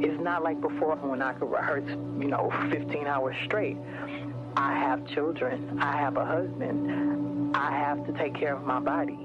It's 0.00 0.20
not 0.22 0.44
like 0.44 0.60
before 0.60 0.96
when 0.96 1.20
I 1.20 1.32
could 1.32 1.50
rehearse, 1.50 1.88
you 1.88 2.28
know, 2.28 2.52
15 2.70 3.06
hours 3.06 3.34
straight. 3.44 3.76
I 4.56 4.74
have 4.74 5.06
children. 5.08 5.78
I 5.80 5.96
have 5.96 6.16
a 6.16 6.24
husband. 6.24 7.56
I 7.56 7.70
have 7.72 8.06
to 8.06 8.12
take 8.12 8.34
care 8.34 8.54
of 8.54 8.62
my 8.64 8.78
body. 8.78 9.18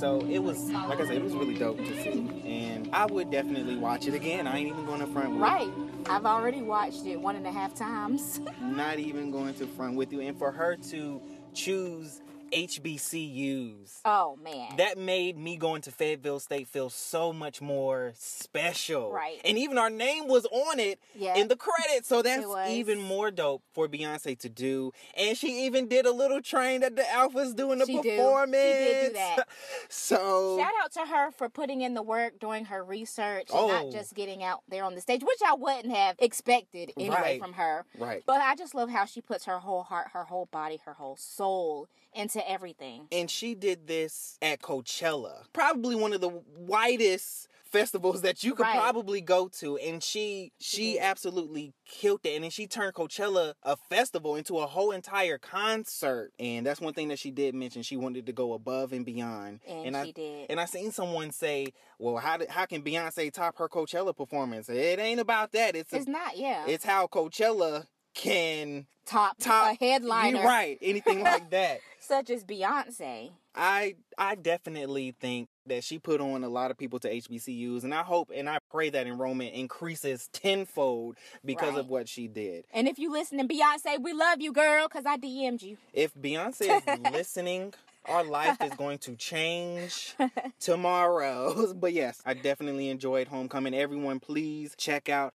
So 0.00 0.24
it 0.30 0.38
was, 0.38 0.70
like 0.70 0.98
I 0.98 1.06
said, 1.06 1.16
it 1.16 1.22
was 1.22 1.34
really 1.34 1.58
dope 1.58 1.76
to 1.76 2.02
see, 2.02 2.26
and 2.46 2.88
I 2.90 3.04
would 3.04 3.30
definitely 3.30 3.76
watch 3.76 4.06
it 4.06 4.14
again. 4.14 4.46
I 4.46 4.56
ain't 4.56 4.68
even 4.70 4.86
going 4.86 5.00
to 5.00 5.06
front. 5.08 5.28
with- 5.28 5.40
you. 5.40 5.44
right. 5.44 5.70
I've 6.08 6.24
already 6.24 6.62
watched 6.62 7.04
it 7.04 7.20
one 7.20 7.36
and 7.36 7.46
a 7.46 7.52
half 7.52 7.74
times. 7.74 8.40
Not 8.62 8.98
even 8.98 9.30
going 9.30 9.52
to 9.54 9.66
front 9.66 9.96
with 9.96 10.10
you. 10.10 10.22
And 10.22 10.38
for 10.38 10.52
her 10.52 10.74
to 10.90 11.20
choose 11.52 12.22
HBCUs. 12.52 14.00
oh 14.04 14.36
man. 14.42 14.76
That 14.76 14.98
made 14.98 15.36
me 15.38 15.56
going 15.56 15.82
to 15.82 15.90
Fayetteville 15.90 16.40
State 16.40 16.68
feel 16.68 16.90
so 16.90 17.32
much 17.32 17.60
more 17.60 18.12
special. 18.16 19.10
Right. 19.12 19.40
And 19.44 19.58
even 19.58 19.78
our 19.78 19.90
name 19.90 20.28
was 20.28 20.46
on 20.46 20.78
it 20.78 20.98
Yeah. 21.14 21.36
in 21.36 21.48
the 21.48 21.56
credits. 21.56 22.08
So 22.08 22.22
that's 22.22 22.46
even 22.68 23.00
more 23.00 23.30
dope 23.30 23.62
for 23.72 23.88
Beyonce 23.88 24.38
to 24.40 24.48
do. 24.48 24.92
And 25.16 25.36
she 25.36 25.64
even 25.66 25.88
did 25.88 26.06
a 26.06 26.12
little 26.12 26.40
train 26.40 26.80
that 26.82 26.96
the 26.96 27.02
Alphas 27.02 27.54
doing 27.56 27.78
the 27.78 27.86
She 27.86 27.94
do. 27.94 28.02
She 28.02 28.50
did 28.52 29.06
do 29.08 29.12
that. 29.14 29.48
so 29.88 30.58
Shout 30.58 30.72
out 30.82 30.92
to 30.92 31.06
her 31.06 31.30
for 31.32 31.48
putting 31.48 31.80
in 31.82 31.94
the 31.94 32.02
work, 32.02 32.38
doing 32.40 32.66
her 32.66 32.82
research, 32.84 33.48
and 33.50 33.58
Oh. 33.60 33.66
not 33.68 33.90
just 33.92 34.14
getting 34.14 34.42
out 34.42 34.62
there 34.68 34.84
on 34.84 34.94
the 34.94 35.00
stage, 35.00 35.22
which 35.22 35.38
I 35.46 35.54
wouldn't 35.54 35.94
have 35.94 36.16
expected 36.18 36.92
anyway 36.96 37.14
Right. 37.16 37.40
from 37.40 37.54
her. 37.54 37.84
Right. 37.98 38.22
But 38.26 38.40
I 38.40 38.54
just 38.56 38.74
love 38.74 38.90
how 38.90 39.04
she 39.04 39.20
puts 39.20 39.44
her 39.44 39.58
whole 39.60 39.82
heart, 39.82 40.08
her 40.12 40.24
whole 40.24 40.46
body, 40.46 40.80
her 40.84 40.94
whole 40.94 41.16
soul 41.16 41.88
into 42.12 42.39
everything. 42.46 43.06
and 43.12 43.30
she 43.30 43.54
did 43.54 43.86
this 43.86 44.38
at 44.42 44.60
Coachella, 44.60 45.44
probably 45.52 45.94
one 45.94 46.12
of 46.12 46.20
the 46.20 46.42
widest 46.56 47.48
festivals 47.64 48.22
that 48.22 48.42
you 48.42 48.52
could 48.56 48.64
Right. 48.64 48.76
probably 48.76 49.20
go 49.20 49.46
to 49.60 49.76
and 49.76 50.02
she 50.02 50.50
she 50.58 50.98
absolutely 50.98 51.72
killed 51.86 52.18
it 52.24 52.34
and 52.34 52.42
then 52.42 52.50
she 52.50 52.66
turned 52.66 52.94
Coachella 52.94 53.54
a 53.62 53.76
festival 53.76 54.34
into 54.34 54.58
a 54.58 54.66
whole 54.66 54.90
entire 54.90 55.38
concert 55.38 56.32
and 56.40 56.66
that's 56.66 56.80
one 56.80 56.94
thing 56.94 57.06
that 57.08 57.20
she 57.20 57.30
did 57.30 57.54
mention 57.54 57.82
she 57.82 57.96
wanted 57.96 58.26
to 58.26 58.32
go 58.32 58.54
above 58.54 58.92
and 58.92 59.06
beyond 59.06 59.60
And 59.68 59.96
I 59.96 60.06
she 60.06 60.12
did. 60.12 60.50
and 60.50 60.58
I 60.58 60.64
seen 60.64 60.90
someone 60.90 61.30
say 61.30 61.68
well 62.00 62.16
how 62.16 62.38
did, 62.38 62.48
how 62.50 62.66
can 62.66 62.82
Beyonce 62.82 63.32
top 63.32 63.56
her 63.58 63.68
Coachella 63.68 64.16
performance 64.16 64.68
it 64.68 64.98
ain't 64.98 65.20
about 65.20 65.52
that 65.52 65.76
it's 65.76 65.92
It's 65.92 66.08
a, 66.08 66.10
not, 66.10 66.36
yeah. 66.36 66.64
it's 66.66 66.84
how 66.84 67.06
Coachella 67.06 67.86
can 68.14 68.86
top, 69.06 69.36
top 69.38 69.72
a 69.72 69.84
headliner, 69.84 70.38
You're 70.38 70.46
right 70.46 70.78
anything 70.82 71.22
like 71.22 71.50
that 71.50 71.80
such 72.00 72.30
as 72.30 72.44
Beyonce. 72.44 73.30
I 73.54 73.96
I 74.16 74.36
definitely 74.36 75.14
think 75.20 75.48
that 75.66 75.84
she 75.84 75.98
put 75.98 76.20
on 76.20 76.44
a 76.44 76.48
lot 76.48 76.70
of 76.70 76.78
people 76.78 76.98
to 77.00 77.08
HBCUs, 77.12 77.84
and 77.84 77.92
I 77.94 78.02
hope 78.02 78.30
and 78.34 78.48
I 78.48 78.58
pray 78.70 78.90
that 78.90 79.06
enrollment 79.06 79.54
increases 79.54 80.28
tenfold 80.32 81.16
because 81.44 81.72
Right. 81.74 81.80
of 81.80 81.88
what 81.88 82.08
she 82.08 82.28
did. 82.28 82.64
And 82.72 82.86
if 82.88 82.98
you 82.98 83.10
listen 83.12 83.38
to 83.38 83.44
Beyonce, 83.44 84.00
we 84.02 84.12
love 84.12 84.40
you, 84.40 84.52
girl, 84.52 84.88
because 84.88 85.04
I 85.06 85.16
DM'd 85.16 85.62
you. 85.62 85.76
If 85.92 86.14
Beyonce 86.14 86.76
is 86.76 87.00
listening, 87.10 87.74
our 88.06 88.24
life 88.24 88.60
is 88.62 88.72
going 88.74 88.98
to 88.98 89.14
change 89.16 90.14
tomorrow. 90.60 91.72
But 91.80 91.92
yes, 91.92 92.20
I 92.24 92.34
definitely 92.34 92.88
enjoyed 92.88 93.28
Homecoming. 93.28 93.74
Everyone, 93.74 94.20
please 94.20 94.74
check 94.76 95.08
out 95.08 95.34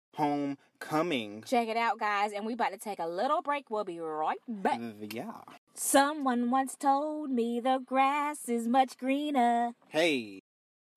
Homecoming. 0.83 1.43
Check 1.45 1.67
it 1.67 1.77
out, 1.77 1.99
guys. 1.99 2.31
And 2.33 2.45
we 2.45 2.53
about 2.53 2.71
to 2.71 2.77
take 2.77 2.99
a 2.99 3.07
little 3.07 3.41
break. 3.41 3.69
We'll 3.69 3.83
be 3.83 3.99
right 3.99 4.37
back. 4.47 4.79
Yeah. 5.11 5.31
Someone 5.73 6.51
once 6.51 6.75
told 6.75 7.29
me 7.31 7.59
the 7.59 7.79
grass 7.85 8.49
is 8.49 8.67
much 8.67 8.97
greener 8.97 9.71
Hey. 9.89 10.41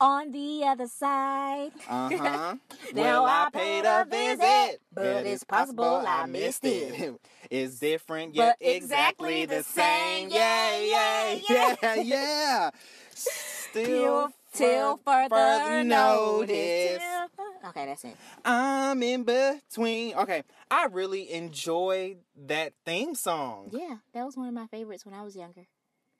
on 0.00 0.32
the 0.32 0.64
other 0.66 0.86
side. 0.88 1.70
Uh 1.88 2.10
huh. 2.16 2.54
Now 2.94 3.24
I 3.24 3.48
paid 3.52 3.84
a 3.84 4.04
visit, 4.04 4.80
but 4.92 5.26
it's 5.26 5.44
possible 5.44 6.02
I 6.06 6.26
missed 6.26 6.64
it. 6.64 7.14
It's 7.50 7.78
different, 7.78 8.34
yet 8.34 8.56
But 8.58 8.66
exactly 8.66 9.42
exactly 9.42 9.46
the 9.46 9.62
same. 9.62 10.30
Yeah, 10.30 10.80
yeah, 10.80 11.38
Yeah, 11.48 11.94
yeah. 11.96 12.70
Still 13.14 14.30
Till, 14.54 14.66
till 14.68 14.96
further, 15.04 15.28
further 15.36 15.84
notice. 15.84 16.48
notice. 16.48 17.02
Okay, 17.64 17.86
that's 17.86 18.04
it. 18.04 18.16
I'm 18.44 19.02
in 19.02 19.24
between. 19.24 20.14
Okay, 20.16 20.42
I 20.70 20.86
really 20.90 21.30
enjoyed 21.32 22.18
that 22.46 22.72
theme 22.84 23.14
song, 23.14 23.70
Yeah, 23.72 23.96
that 24.12 24.24
was 24.24 24.36
one 24.36 24.48
of 24.48 24.54
my 24.54 24.66
favorites 24.66 25.04
when 25.06 25.14
I 25.14 25.22
was 25.22 25.34
younger. 25.36 25.66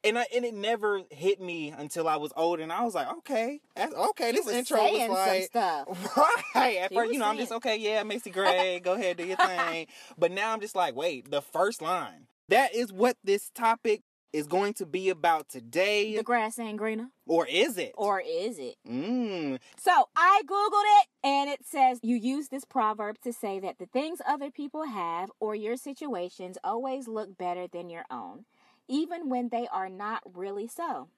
and 0.02 0.18
I 0.18 0.26
and 0.35 0.44
it 0.44 0.54
never 0.54 1.00
hit 1.11 1.40
me 1.40 1.70
until 1.70 2.09
I 2.09 2.16
was 2.16 2.33
older, 2.37 2.62
and 2.62 2.72
I 2.72 2.83
was 2.85 2.94
like, 2.94 3.09
okay, 3.18 3.61
that's 3.74 3.94
okay. 3.94 4.33
This 4.33 4.48
intro 4.48 4.78
saying 4.78 5.11
was 5.11 5.18
some 5.18 5.28
like, 5.28 5.44
stuff. 5.44 6.16
Right. 6.54 6.76
At 6.78 6.94
first, 6.94 7.12
you 7.12 7.18
know, 7.18 7.26
I'm 7.26 7.37
just 7.38 7.52
okay, 7.52 7.76
yeah, 7.76 8.02
Macy 8.04 8.30
Gray, 8.30 8.80
go 8.80 8.92
ahead, 8.94 9.16
do 9.18 9.24
your 9.26 9.37
thing. 9.37 9.87
But 10.18 10.30
now 10.33 10.52
I'm 10.52 10.61
just 10.61 10.76
like, 10.76 10.94
wait, 10.94 11.30
the 11.30 11.42
first 11.42 11.83
line. 11.83 12.26
That 12.48 12.74
is 12.74 12.92
what 12.92 13.16
this 13.24 13.50
topic 13.54 14.02
is 14.35 14.49
going 14.49 14.75
to 14.75 14.85
be 14.85 15.11
about 15.11 15.49
today. 15.49 16.16
The 16.16 16.25
grass 16.25 16.59
ain't 16.59 16.77
greener, 16.77 17.09
or 17.25 17.47
is 17.47 17.79
it? 17.79 17.92
or 17.97 18.20
is 18.20 18.59
it? 18.59 18.75
mm. 18.87 19.61
So 19.79 20.09
I 20.16 20.42
Googled 20.44 21.03
it 21.03 21.09
and 21.23 21.49
it 21.49 21.64
says 21.64 22.01
you 22.03 22.16
use 22.16 22.49
this 22.49 22.64
proverb 22.64 23.16
to 23.23 23.33
say 23.33 23.61
that 23.61 23.79
the 23.79 23.87
things 23.87 24.20
other 24.27 24.51
people 24.51 24.87
have 24.87 25.31
or 25.38 25.55
your 25.55 25.77
situations 25.77 26.59
always 26.64 27.07
look 27.07 27.38
better 27.38 27.68
than 27.68 27.88
your 27.88 28.05
own, 28.11 28.44
even 28.88 29.29
when 29.29 29.51
they 29.51 29.68
are 29.68 29.88
not 29.88 30.23
really 30.35 30.66
so. 30.66 31.09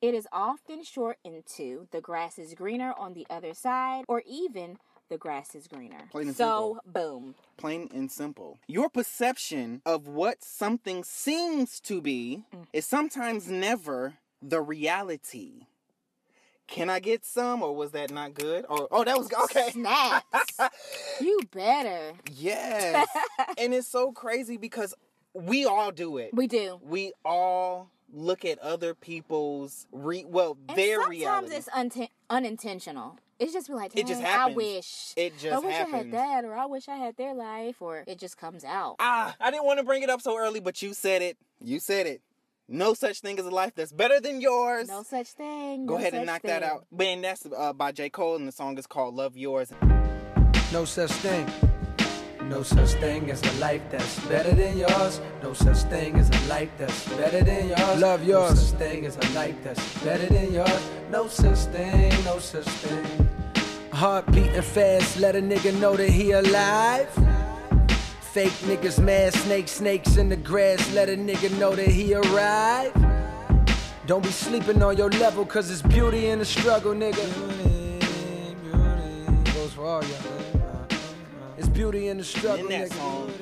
It 0.00 0.14
is 0.14 0.28
often 0.30 0.84
shortened 0.84 1.42
to 1.56 1.88
the 1.90 2.00
grass 2.00 2.38
is 2.38 2.54
greener 2.54 2.92
on 2.96 3.14
the 3.14 3.26
other 3.28 3.54
side 3.54 4.04
or 4.06 4.22
even 4.24 4.76
the 5.08 5.18
grass 5.18 5.54
is 5.54 5.66
greener. 5.68 6.08
Plain 6.10 6.28
and 6.28 6.36
so, 6.36 6.78
boom. 6.86 7.34
Plain 7.56 7.88
and 7.94 8.10
simple. 8.10 8.58
Your 8.66 8.88
perception 8.88 9.82
of 9.86 10.08
what 10.08 10.42
something 10.42 11.04
seems 11.04 11.80
to 11.80 12.00
be 12.00 12.42
Mm. 12.54 12.64
is 12.72 12.84
sometimes 12.84 13.48
never 13.48 14.14
the 14.42 14.60
reality. 14.60 15.66
Can 16.66 16.90
I 16.90 16.98
get 16.98 17.24
some, 17.24 17.62
or 17.62 17.74
was 17.76 17.92
that 17.92 18.10
not 18.10 18.34
good? 18.34 18.66
Or 18.68 18.88
oh, 18.90 19.04
that 19.04 19.16
was 19.16 19.30
okay. 19.44 19.70
Snaps. 19.70 20.58
you 21.20 21.38
better. 21.52 22.14
Yes. 22.34 23.06
and 23.58 23.72
it's 23.72 23.86
so 23.86 24.10
crazy 24.10 24.56
because 24.56 24.92
we 25.32 25.64
all 25.64 25.92
do 25.92 26.16
it. 26.18 26.30
We 26.34 26.48
do. 26.48 26.80
We 26.82 27.12
all 27.24 27.90
look 28.12 28.44
at 28.44 28.58
other 28.58 28.94
people's 28.94 29.86
re 29.92 30.24
well 30.26 30.56
And 30.68 30.76
their 30.76 30.96
sometimes 31.02 31.10
reality. 31.10 31.54
it's 31.54 31.68
unten- 31.72 32.08
unintentional. 32.30 33.18
It's 33.38 33.52
just 33.52 33.68
be 33.68 33.74
like, 33.74 33.94
It 33.94 34.06
just 34.06 34.22
"Dang, 34.22 34.40
I 34.40 34.54
wish. 34.54 35.12
It 35.16 35.38
just 35.38 35.54
I 35.54 35.58
wish 35.58 35.74
I 35.74 35.84
had 35.84 36.10
that, 36.12 36.44
or 36.44 36.54
I 36.54 36.66
wish 36.66 36.88
I 36.88 36.96
had 36.96 37.16
their 37.16 37.34
life, 37.34 37.82
or 37.82 38.02
it 38.06 38.18
just 38.18 38.38
comes 38.38 38.64
out. 38.64 38.96
Ah, 38.98 39.34
I 39.38 39.50
didn't 39.50 39.66
want 39.66 39.78
to 39.78 39.84
bring 39.84 40.02
it 40.02 40.08
up 40.08 40.22
so 40.22 40.38
early, 40.38 40.60
but 40.60 40.80
you 40.80 40.94
said 40.94 41.20
it. 41.20 41.36
You 41.60 41.78
said 41.78 42.06
it. 42.06 42.22
No 42.68 42.94
such 42.94 43.20
thing 43.20 43.38
as 43.38 43.46
a 43.46 43.50
life 43.50 43.74
that's 43.76 43.92
better 43.92 44.20
than 44.20 44.40
yours. 44.40 44.88
No 44.88 45.02
such 45.02 45.28
thing. 45.28 45.86
Go 45.86 45.94
no 45.94 45.98
ahead 46.00 46.14
and 46.14 46.22
such 46.22 46.26
knock 46.26 46.42
that 46.42 46.62
out. 46.62 46.86
Man, 46.90 47.20
that's 47.20 47.46
uh, 47.56 47.72
by 47.72 47.92
J. 47.92 48.08
Cole, 48.08 48.36
and 48.36 48.48
the 48.48 48.52
song 48.52 48.76
is 48.78 48.86
called 48.86 49.14
Love 49.14 49.36
Yours. 49.36 49.70
No 50.72 50.84
such 50.84 51.12
thing. 51.12 51.46
No 52.48 52.62
such 52.62 52.92
thing 52.94 53.30
as 53.30 53.42
a 53.42 53.52
life 53.60 53.82
that's 53.90 54.20
better 54.26 54.54
than 54.54 54.78
yours. 54.78 55.20
No 55.42 55.52
such 55.52 55.78
thing 55.90 56.16
as 56.16 56.30
a 56.30 56.48
life 56.48 56.70
that's 56.78 57.08
better 57.10 57.42
than 57.42 57.68
yours. 57.68 58.00
Love 58.00 58.24
yours. 58.24 58.50
No 58.50 58.56
such 58.56 58.78
thing 58.78 59.06
as 59.06 59.16
a 59.16 59.34
life 59.34 59.56
that's 59.62 60.04
better 60.04 60.26
than 60.26 60.52
yours. 60.52 60.90
No 61.10 61.26
such 61.26 61.58
thing, 61.72 62.24
no 62.24 62.38
such 62.38 62.64
thing. 62.64 63.25
Heart 63.96 64.26
beating 64.32 64.60
fast, 64.60 65.18
let 65.18 65.36
a 65.36 65.40
nigga 65.40 65.72
know 65.80 65.96
that 65.96 66.10
he 66.10 66.32
alive. 66.32 67.08
Fake 68.20 68.52
niggas 68.68 69.02
mad, 69.02 69.32
snake, 69.32 69.68
snakes 69.68 70.18
in 70.18 70.28
the 70.28 70.36
grass, 70.36 70.92
let 70.92 71.08
a 71.08 71.16
nigga 71.16 71.50
know 71.58 71.74
that 71.74 71.88
he 71.88 72.14
arrived. 72.14 72.94
Don't 74.06 74.22
be 74.22 74.28
sleeping 74.28 74.82
on 74.82 74.98
your 74.98 75.08
level, 75.12 75.46
cause 75.46 75.70
it's 75.70 75.80
beauty 75.80 76.26
in 76.26 76.40
the 76.40 76.44
struggle, 76.44 76.92
nigga. 76.92 77.24
All 79.78 80.04
y'all. 80.04 80.86
It's 81.56 81.68
beauty 81.68 82.08
in 82.08 82.18
the 82.18 82.24
struggle, 82.24 82.66
In 82.66 82.82
nigga. 82.82 82.92
song, 82.92 83.32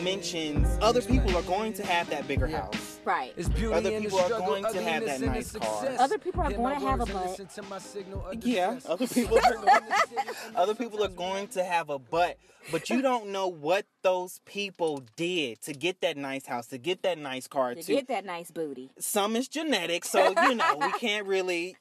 he 0.00 0.04
mentions 0.04 0.78
other 0.80 1.02
people 1.02 1.36
are 1.36 1.42
going 1.42 1.72
to 1.74 1.84
have 1.86 2.08
that 2.10 2.26
bigger 2.26 2.46
house. 2.46 2.98
Right. 3.04 3.32
It's 3.36 3.48
beauty 3.48 3.74
Other 3.74 3.90
in 3.90 4.02
the 4.04 4.08
people 4.10 4.18
are 4.20 4.24
struggle, 4.26 4.46
going 4.46 4.64
to 4.74 4.82
have 4.82 5.04
that 5.04 5.14
in 5.16 5.20
the 5.22 5.26
nice 5.28 5.52
car. 5.52 5.86
Other 5.98 6.18
people 6.18 6.42
are 6.42 6.50
going 6.52 6.80
to 6.80 6.86
have 6.86 7.00
a 7.00 7.06
butt. 7.06 7.30
listen 7.30 7.46
to 7.46 7.62
my 7.62 7.78
signal 7.78 8.26
of 8.26 8.44
Yeah, 8.44 8.78
other 8.86 9.06
people 9.06 9.38
are 9.38 9.54
going 9.54 9.82
other 10.56 10.74
people 10.74 11.02
are 11.04 11.08
going 11.08 11.48
to 11.48 11.64
have 11.64 11.88
a 11.90 11.98
butt, 11.98 12.36
but 12.70 12.90
you 12.90 13.02
don't 13.02 13.28
know 13.28 13.48
what 13.48 13.86
those 14.02 14.40
people 14.44 15.02
did 15.16 15.60
to 15.62 15.72
get 15.72 16.00
that 16.02 16.16
nice 16.16 16.46
house, 16.46 16.66
to 16.68 16.78
get 16.78 17.02
that 17.02 17.18
nice 17.18 17.46
car, 17.46 17.74
To 17.74 17.82
to 17.82 17.92
get 17.92 18.08
that 18.08 18.24
nice 18.24 18.50
booty. 18.50 18.90
some 18.98 19.36
is 19.36 19.48
genetic, 19.48 20.04
so 20.04 20.34
you 20.42 20.54
know 20.54 20.76
we 20.80 20.92
can't 20.98 21.26
really. 21.26 21.76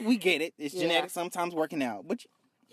We 0.00 0.16
get 0.16 0.40
it. 0.40 0.54
It's 0.58 0.74
Yeah. 0.74 0.82
genetic. 0.82 1.10
Sometimes 1.10 1.54
working 1.54 1.82
out, 1.82 2.08
but 2.08 2.24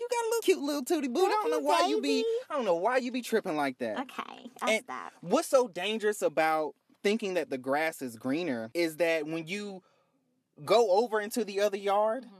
you, 0.02 0.08
got 0.10 0.24
a 0.24 0.28
little 0.28 0.42
cute 0.42 0.58
little 0.60 0.82
tootie 0.84 1.12
booty. 1.12 1.26
I 1.26 1.30
don't 1.42 1.50
know 1.50 1.60
why 1.60 1.86
you 1.88 2.00
be. 2.00 2.24
I 2.50 2.54
don't 2.54 2.64
know 2.64 2.74
why 2.76 2.98
you 2.98 3.12
be 3.12 3.22
tripping 3.22 3.56
like 3.56 3.78
that. 3.78 3.98
Okay, 4.00 4.50
I'll 4.60 4.68
And 4.70 4.84
stop. 4.84 5.12
what's 5.20 5.48
so 5.48 5.68
dangerous 5.68 6.22
about 6.22 6.74
thinking 7.02 7.34
that 7.34 7.50
the 7.50 7.58
grass 7.58 8.02
is 8.02 8.16
greener 8.16 8.70
is 8.74 8.96
that 8.98 9.26
when 9.26 9.46
you 9.46 9.82
go 10.64 10.90
over 10.92 11.20
into 11.20 11.44
the 11.44 11.60
other 11.60 11.76
yard 11.78 12.24
Mm-hmm. 12.24 12.36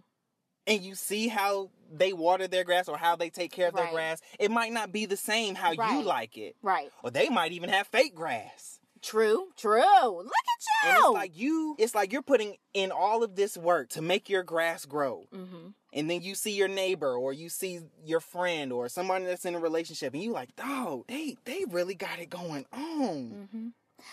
and 0.68 0.82
you 0.82 0.94
see 0.94 1.26
how 1.28 1.70
they 1.92 2.12
water 2.12 2.46
their 2.46 2.62
grass 2.64 2.88
or 2.88 2.96
how 2.96 3.16
they 3.16 3.30
take 3.30 3.50
care 3.50 3.68
of 3.68 3.74
their 3.74 3.90
grass, 3.90 4.20
it 4.38 4.50
might 4.50 4.72
not 4.72 4.92
be 4.92 5.06
the 5.06 5.16
same 5.16 5.54
how 5.56 5.72
you 5.72 6.02
like 6.04 6.36
it. 6.38 6.54
Right. 6.62 6.88
Or 7.02 7.10
they 7.10 7.28
might 7.28 7.50
even 7.52 7.68
have 7.70 7.86
fake 7.88 8.14
grass. 8.14 8.78
True. 9.02 9.48
True. 9.56 9.80
Look 9.82 10.26
at 10.28 10.88
And 10.88 10.96
you. 10.98 11.04
it's 11.06 11.12
like 11.14 11.32
you 11.36 11.76
it's 11.80 11.94
like 11.96 12.12
you're 12.12 12.22
putting 12.22 12.54
in 12.72 12.92
all 12.92 13.24
of 13.24 13.34
this 13.34 13.56
work 13.56 13.88
to 13.90 14.02
make 14.02 14.28
your 14.30 14.44
grass 14.44 14.84
grow. 14.86 15.24
mm-hmm. 15.34 15.70
And 15.92 16.08
then 16.08 16.22
you 16.22 16.34
see 16.34 16.52
your 16.52 16.68
neighbor 16.68 17.14
or 17.14 17.32
you 17.32 17.48
see 17.48 17.80
your 18.04 18.20
friend 18.20 18.72
or 18.72 18.88
somebody 18.88 19.24
that's 19.24 19.44
in 19.44 19.54
a 19.54 19.58
relationship 19.58 20.14
and 20.14 20.22
you 20.22 20.32
like, 20.32 20.50
oh, 20.58 21.04
they 21.08 21.36
they 21.44 21.64
really 21.70 21.94
got 21.94 22.18
it 22.18 22.30
going 22.30 22.66
on. 22.72 23.48
hmm 23.52 23.68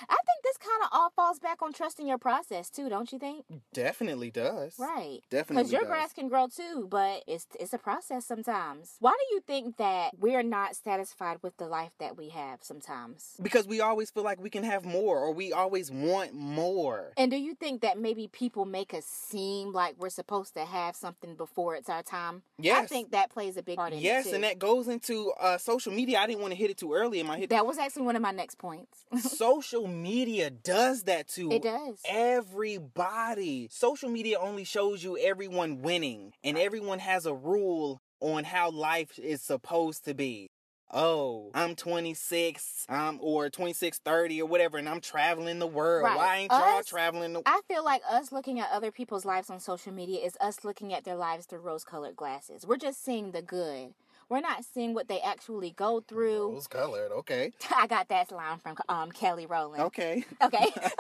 I 0.10 0.16
think 0.16 0.44
this 0.44 0.58
kind 0.58 0.84
of 0.84 0.90
all 0.92 1.10
falls 1.16 1.40
back 1.40 1.62
on 1.62 1.74
trusting 1.74 2.08
your 2.08 2.18
process 2.18 2.70
too, 2.70 2.90
don't 2.90 3.12
you 3.12 3.20
think? 3.20 3.46
Definitely 3.74 4.32
does. 4.32 4.76
Right. 4.80 5.20
Definitely 5.30 5.64
Because 5.64 5.72
your 5.72 5.82
does. 5.82 5.90
grass 5.90 6.14
can 6.14 6.28
grow 6.28 6.48
too, 6.48 6.88
but 6.90 7.24
it's 7.28 7.48
it's 7.60 7.74
a 7.74 7.78
process 7.78 8.26
sometimes. 8.26 8.96
Why 9.00 9.12
do 9.12 9.36
you 9.36 9.42
think 9.46 9.78
that 9.78 10.12
we're 10.20 10.44
not 10.44 10.76
satisfied 10.76 11.38
with 11.42 11.58
the 11.58 11.68
life 11.68 11.92
that 12.00 12.18
we 12.18 12.30
have 12.30 12.60
sometimes? 12.64 13.36
Because 13.42 13.68
we 13.68 13.82
always 13.82 14.10
feel 14.12 14.24
like 14.24 14.40
we 14.42 14.50
can 14.50 14.64
have 14.64 14.86
more 14.86 15.18
or 15.20 15.32
we 15.34 15.54
always 15.54 15.92
want 15.92 16.34
more. 16.34 17.14
And 17.18 17.32
do 17.32 17.38
you 17.38 17.56
think 17.56 17.82
that 17.82 17.98
maybe 18.00 18.28
people 18.28 18.66
make 18.66 18.94
us 18.94 19.06
seem 19.06 19.72
like 19.72 19.96
we're 19.98 20.10
supposed 20.10 20.54
to 20.56 20.66
have 20.66 20.96
something 20.96 21.36
before 21.36 21.76
it's 21.76 21.90
our 21.90 22.04
time? 22.04 22.42
Yes. 22.58 22.84
I 22.84 22.88
think 22.88 23.12
that 23.12 23.30
plays 23.32 23.58
a 23.58 23.64
big 23.64 23.78
part 23.78 23.94
in 23.94 24.00
Yes, 24.00 24.26
it 24.26 24.30
too. 24.30 24.36
and 24.36 24.44
that 24.44 24.60
goes 24.60 24.88
into 24.88 25.32
uh, 25.40 25.58
social 25.58 25.92
media. 25.94 26.20
I 26.20 26.28
didn't 26.28 26.42
want 26.42 26.52
to 26.52 26.58
hit 26.58 26.70
it 26.70 26.78
too 26.78 26.94
early 26.94 27.20
in 27.20 27.28
my 27.28 27.38
hit. 27.38 27.50
that 27.52 27.66
was 27.66 27.78
actually 27.78 28.04
one 28.04 28.16
of 28.16 28.22
my 28.22 28.32
next 28.32 28.58
points. 28.58 29.06
social 29.20 29.79
media 29.88 30.50
does 30.50 31.04
that 31.04 31.28
to 31.30 31.52
It 31.52 31.64
does. 31.64 32.00
everybody. 32.08 33.68
Social 33.72 34.10
media 34.10 34.38
only 34.40 34.64
shows 34.64 35.04
you 35.04 35.18
everyone 35.18 35.82
winning, 35.82 36.34
and 36.44 36.58
everyone 36.58 37.00
has 37.00 37.26
a 37.26 37.34
rule 37.34 38.00
on 38.20 38.44
how 38.44 38.70
life 38.72 39.18
is 39.18 39.42
supposed 39.42 40.06
to 40.06 40.14
be. 40.14 40.50
Oh, 40.92 41.52
I'm 41.54 41.76
26, 41.76 42.88
um, 42.90 43.20
or 43.22 43.50
26, 43.52 44.00
30, 44.00 44.42
or 44.42 44.48
whatever, 44.48 44.80
and 44.80 44.90
I'm 44.90 45.02
traveling 45.02 45.60
the 45.60 45.68
world. 45.68 46.06
Right. 46.06 46.18
Why 46.18 46.38
ain't 46.38 46.52
y'all 46.52 46.82
traveling 46.82 47.34
the 47.34 47.44
I 47.46 47.62
feel 47.68 47.86
like 47.86 48.02
us 48.10 48.32
looking 48.32 48.60
at 48.60 48.70
other 48.72 48.92
people's 48.92 49.24
lives 49.24 49.52
on 49.52 49.60
social 49.60 49.94
media 49.94 50.26
is 50.26 50.36
us 50.42 50.64
looking 50.64 50.92
at 50.94 51.04
their 51.04 51.16
lives 51.16 51.46
through 51.46 51.60
rose 51.60 51.84
colored 51.84 52.16
glasses. 52.16 52.66
We're 52.66 52.78
just 52.78 53.06
seeing 53.06 53.32
the 53.32 53.44
good. 53.44 53.94
We're 54.30 54.42
not 54.42 54.64
seeing 54.64 54.94
what 54.94 55.08
they 55.08 55.20
actually 55.22 55.72
go 55.72 56.02
through. 56.02 56.52
Rose 56.54 56.68
colored, 56.68 57.12
okay. 57.12 57.52
I 57.76 57.88
got 57.88 58.10
that 58.10 58.32
line 58.32 58.60
from 58.60 58.78
um, 58.88 59.12
Kelly 59.12 59.48
Rowland. 59.48 59.84
Okay. 59.86 60.24
Okay. 60.42 60.68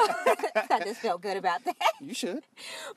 I 0.55 0.81
just 0.83 1.01
felt 1.01 1.21
good 1.21 1.37
about 1.37 1.63
that. 1.65 1.75
You 2.01 2.15
should. 2.15 2.43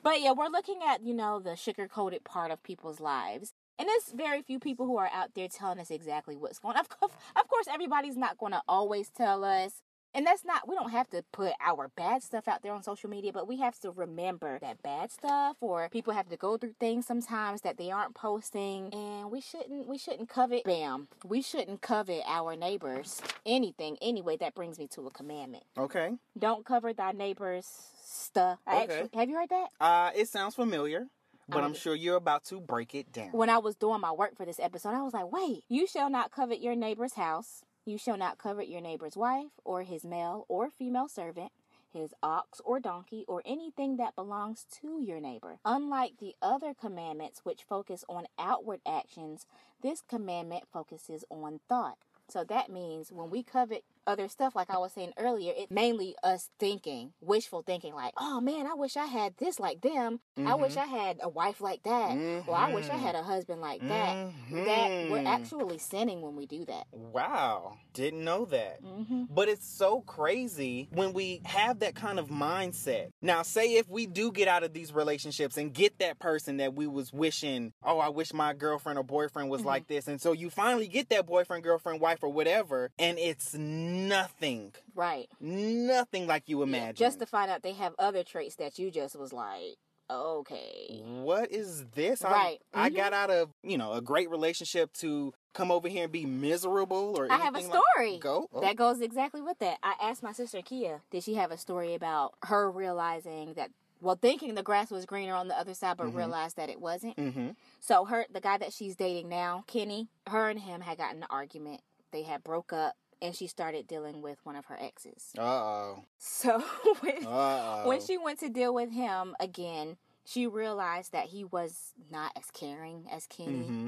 But 0.01 0.21
yeah, 0.21 0.31
we're 0.31 0.47
looking 0.47 0.79
at, 0.87 1.03
you 1.03 1.13
know, 1.13 1.39
the 1.39 1.55
sugar 1.55 1.87
coated 1.87 2.23
part 2.23 2.49
of 2.49 2.63
people's 2.63 2.99
lives. 2.99 3.53
And 3.77 3.87
there's 3.87 4.11
very 4.15 4.41
few 4.41 4.59
people 4.59 4.85
who 4.85 4.97
are 4.97 5.09
out 5.13 5.35
there 5.35 5.47
telling 5.47 5.79
us 5.79 5.91
exactly 5.91 6.35
what's 6.35 6.59
going 6.59 6.77
on. 6.77 6.81
Of 6.81 6.89
course, 6.89 7.11
of 7.35 7.47
course, 7.47 7.65
everybody's 7.71 8.17
not 8.17 8.37
going 8.37 8.51
to 8.53 8.61
always 8.67 9.09
tell 9.09 9.43
us. 9.43 9.81
And 10.15 10.25
that's 10.27 10.45
not, 10.45 10.67
we 10.67 10.75
don't 10.75 10.91
have 10.91 11.09
to 11.09 11.23
put 11.31 11.53
our 11.59 11.89
bad 11.95 12.21
stuff 12.23 12.47
out 12.47 12.61
there 12.61 12.71
on 12.73 12.83
social 12.83 13.09
media, 13.09 13.31
but 13.33 13.47
we 13.47 13.57
have 13.59 13.79
to 13.79 13.91
remember 13.91 14.59
that 14.59 14.81
bad 14.83 15.11
stuff 15.11 15.57
or 15.59 15.89
people 15.89 16.13
have 16.13 16.29
to 16.29 16.37
go 16.37 16.57
through 16.57 16.75
things 16.79 17.07
sometimes 17.07 17.61
that 17.61 17.77
they 17.77 17.89
aren't 17.91 18.13
posting. 18.13 18.93
And 18.93 19.31
we 19.31 19.41
shouldn't, 19.41 19.87
we 19.87 19.97
shouldn't 19.97 20.29
covet, 20.29 20.63
bam, 20.65 21.07
we 21.25 21.41
shouldn't 21.41 21.81
covet 21.81 22.21
our 22.27 22.55
neighbors 22.55 23.21
anything. 23.45 23.97
Anyway, 24.01 24.37
that 24.37 24.53
brings 24.53 24.77
me 24.77 24.87
to 24.93 25.07
a 25.07 25.11
commandment. 25.11 25.63
Okay. 25.77 26.11
Don't 26.37 26.63
cover 26.65 26.93
thy 26.93 27.11
neighbor's 27.11 27.67
stuff. 28.05 28.59
Okay. 28.67 28.83
actually, 28.83 29.09
have 29.19 29.29
you 29.29 29.35
heard 29.35 29.49
that? 29.49 29.67
Uh, 29.79 30.11
it 30.15 30.27
sounds 30.29 30.53
familiar, 30.55 31.07
but 31.49 31.59
Um, 31.59 31.65
I'm 31.65 31.73
sure 31.73 31.95
you're 31.95 32.17
about 32.17 32.43
to 32.45 32.59
break 32.61 32.93
it 32.93 33.11
down. 33.11 33.31
when 33.31 33.49
I 33.49 33.57
was 33.57 33.75
doing 33.75 33.99
my 34.01 34.11
work 34.11 34.37
for 34.37 34.45
this 34.45 34.59
episode, 34.59 34.89
I 34.93 35.01
was 35.01 35.13
like, 35.13 35.31
wait, 35.31 35.63
you 35.69 35.87
shall 35.87 36.09
not 36.09 36.31
covet 36.31 36.61
your 36.61 36.75
neighbor's 36.75 37.13
house. 37.13 37.63
You 37.85 37.97
shall 37.97 38.17
not 38.17 38.37
covet 38.37 38.69
your 38.69 38.79
neighbor's 38.79 39.17
wife, 39.17 39.51
or 39.65 39.83
his 39.83 40.05
male 40.05 40.45
or 40.47 40.69
female 40.69 41.09
servant, 41.09 41.51
his 41.91 42.13
ox 42.23 42.61
or 42.63 42.79
donkey, 42.79 43.25
or 43.27 43.41
anything 43.45 43.97
that 43.97 44.15
belongs 44.15 44.65
to 44.81 45.01
your 45.01 45.19
neighbor. 45.19 45.59
Unlike 45.65 46.13
the 46.19 46.33
other 46.41 46.73
commandments, 46.73 47.41
which 47.43 47.63
focus 47.67 48.05
on 48.07 48.27
outward 48.39 48.79
actions, 48.87 49.45
this 49.81 50.01
commandment 50.01 50.63
focuses 50.71 51.25
on 51.29 51.59
thought. 51.67 51.97
So 52.29 52.45
that 52.45 52.71
means 52.71 53.11
when 53.11 53.29
we 53.29 53.43
covet 53.43 53.83
other 54.07 54.27
stuff, 54.27 54.55
like 54.55 54.69
I 54.69 54.77
was 54.77 54.93
saying 54.93 55.13
earlier, 55.17 55.53
it's 55.55 55.71
mainly 55.71 56.15
us 56.23 56.49
thinking, 56.59 57.13
wishful 57.21 57.63
thinking, 57.63 57.93
like, 57.93 58.13
oh 58.17 58.41
man, 58.41 58.67
I 58.67 58.73
wish 58.73 58.97
I 58.97 59.05
had 59.05 59.35
this 59.37 59.59
like 59.59 59.81
them. 59.81 60.19
I 60.37 60.55
wish 60.55 60.73
mm-hmm. 60.73 60.93
I 60.93 60.97
had 60.97 61.19
a 61.21 61.29
wife 61.29 61.61
like 61.61 61.83
that. 61.83 62.15
Well, 62.47 62.55
I 62.55 62.73
wish 62.73 62.85
I 62.85 62.93
mm-hmm. 62.93 63.05
had 63.05 63.15
a 63.15 63.23
husband 63.23 63.61
like 63.61 63.81
that. 63.87 64.31
That 64.51 65.09
we're 65.09 65.19
Mhm. 65.19 65.27
actually 65.27 65.77
sinning 65.77 66.21
when 66.21 66.35
we 66.35 66.45
do 66.45 66.65
that. 66.65 66.87
Wow, 66.91 67.77
didn't 67.93 68.23
know 68.23 68.45
that. 68.45 68.83
Mm-hmm. 68.83 69.23
But 69.29 69.49
it's 69.49 69.67
so 69.67 70.01
crazy 70.01 70.89
when 70.91 71.13
we 71.13 71.41
have 71.45 71.79
that 71.79 71.95
kind 71.95 72.19
of 72.19 72.27
mindset. 72.29 73.09
Now, 73.21 73.41
say 73.43 73.75
if 73.75 73.89
we 73.89 74.05
do 74.05 74.31
get 74.31 74.47
out 74.47 74.63
of 74.63 74.73
these 74.73 74.93
relationships 74.93 75.57
and 75.57 75.73
get 75.73 75.99
that 75.99 76.19
person 76.19 76.57
that 76.57 76.73
we 76.73 76.87
was 76.87 77.13
wishing, 77.13 77.73
oh, 77.83 77.99
I 77.99 78.09
wish 78.09 78.33
my 78.33 78.53
girlfriend 78.53 78.99
or 78.99 79.03
boyfriend 79.03 79.49
was 79.49 79.63
like 79.63 79.87
this. 79.87 80.07
And 80.07 80.19
so 80.21 80.31
you 80.31 80.49
finally 80.49 80.87
get 80.87 81.09
that 81.09 81.25
boyfriend, 81.25 81.63
girlfriend, 81.63 82.01
wife, 82.01 82.19
or 82.21 82.29
whatever, 82.29 82.91
and 82.99 83.17
it's 83.19 83.53
nothing, 83.93 84.73
Right. 84.95 85.29
nothing 85.39 86.27
like 86.27 86.43
you 86.47 86.61
imagine. 86.63 86.95
Just 86.95 87.19
to 87.19 87.25
find 87.25 87.49
out 87.51 87.63
they 87.63 87.73
have 87.73 87.93
other 87.99 88.23
traits 88.23 88.55
that 88.57 88.77
you 88.79 88.91
just 88.91 89.15
was 89.15 89.31
like, 89.33 89.75
okay. 90.09 91.01
what 91.03 91.49
is 91.51 91.85
this? 91.95 92.23
I- 92.23 92.31
Right. 92.31 92.61
I, 92.73 92.89
Mhm. 92.89 92.95
got 92.95 93.13
out 93.13 93.29
of, 93.31 93.49
you 93.63 93.77
know, 93.77 93.93
a 93.93 94.01
great 94.01 94.29
relationship 94.29 94.91
to 94.93 95.33
come 95.53 95.71
over 95.71 95.87
here 95.87 96.03
and 96.03 96.11
be 96.11 96.25
miserable 96.25 97.15
or 97.17 97.31
I 97.31 97.37
have 97.37 97.53
a 97.55 97.57
anything 97.57 97.69
like- 97.71 97.81
story. 97.95 98.17
Go. 98.19 98.47
Oh. 98.53 98.61
That 98.61 98.75
goes 98.75 99.01
exactly 99.01 99.41
with 99.41 99.59
that. 99.59 99.79
I 99.81 99.95
asked 100.01 100.21
my 100.23 100.33
sister 100.33 100.61
Kia, 100.61 101.01
did 101.09 101.23
she 101.23 101.35
have 101.35 101.51
a 101.51 101.57
story 101.57 101.93
about 101.93 102.33
her 102.43 102.69
realizing 102.69 103.53
that, 103.53 103.71
well, 104.01 104.17
thinking 104.21 104.55
the 104.55 104.63
grass 104.63 104.91
was 104.91 105.05
greener 105.05 105.33
on 105.35 105.47
the 105.47 105.57
other 105.57 105.73
side, 105.73 105.97
but 105.97 106.07
Mhm. 106.07 106.15
realized 106.15 106.57
that 106.57 106.69
it 106.69 106.81
wasn't? 106.81 107.15
Mm-hmm. 107.15 107.51
So 107.79 108.05
her, 108.05 108.25
the 108.29 108.41
guy 108.41 108.57
that 108.57 108.73
she's 108.73 108.95
dating 108.95 109.29
now, 109.29 109.63
Kenny, 109.67 110.09
her 110.27 110.49
and 110.49 110.59
him 110.59 110.81
had 110.81 110.97
gotten 110.97 111.23
an 111.23 111.27
argument. 111.29 111.81
They 112.11 112.23
had 112.23 112.43
broke 112.43 112.73
up, 112.73 112.95
and 113.21 113.35
she 113.35 113.47
started 113.47 113.87
dealing 113.87 114.21
with 114.21 114.37
one 114.43 114.55
of 114.55 114.65
her 114.65 114.77
exes. 114.79 115.31
Uh-oh. 115.37 116.03
So 116.17 116.59
when, 117.01 117.85
when 117.85 118.01
she 118.01 118.17
went 118.17 118.39
to 118.39 118.49
deal 118.49 118.73
with 118.73 118.91
him 118.91 119.35
again, 119.39 119.97
she 120.25 120.47
realized 120.47 121.11
that 121.11 121.27
he 121.27 121.43
was 121.43 121.93
not 122.11 122.31
as 122.35 122.45
caring 122.51 123.05
as 123.11 123.27
Kenny. 123.27 123.63
Mm-hmm. 123.63 123.87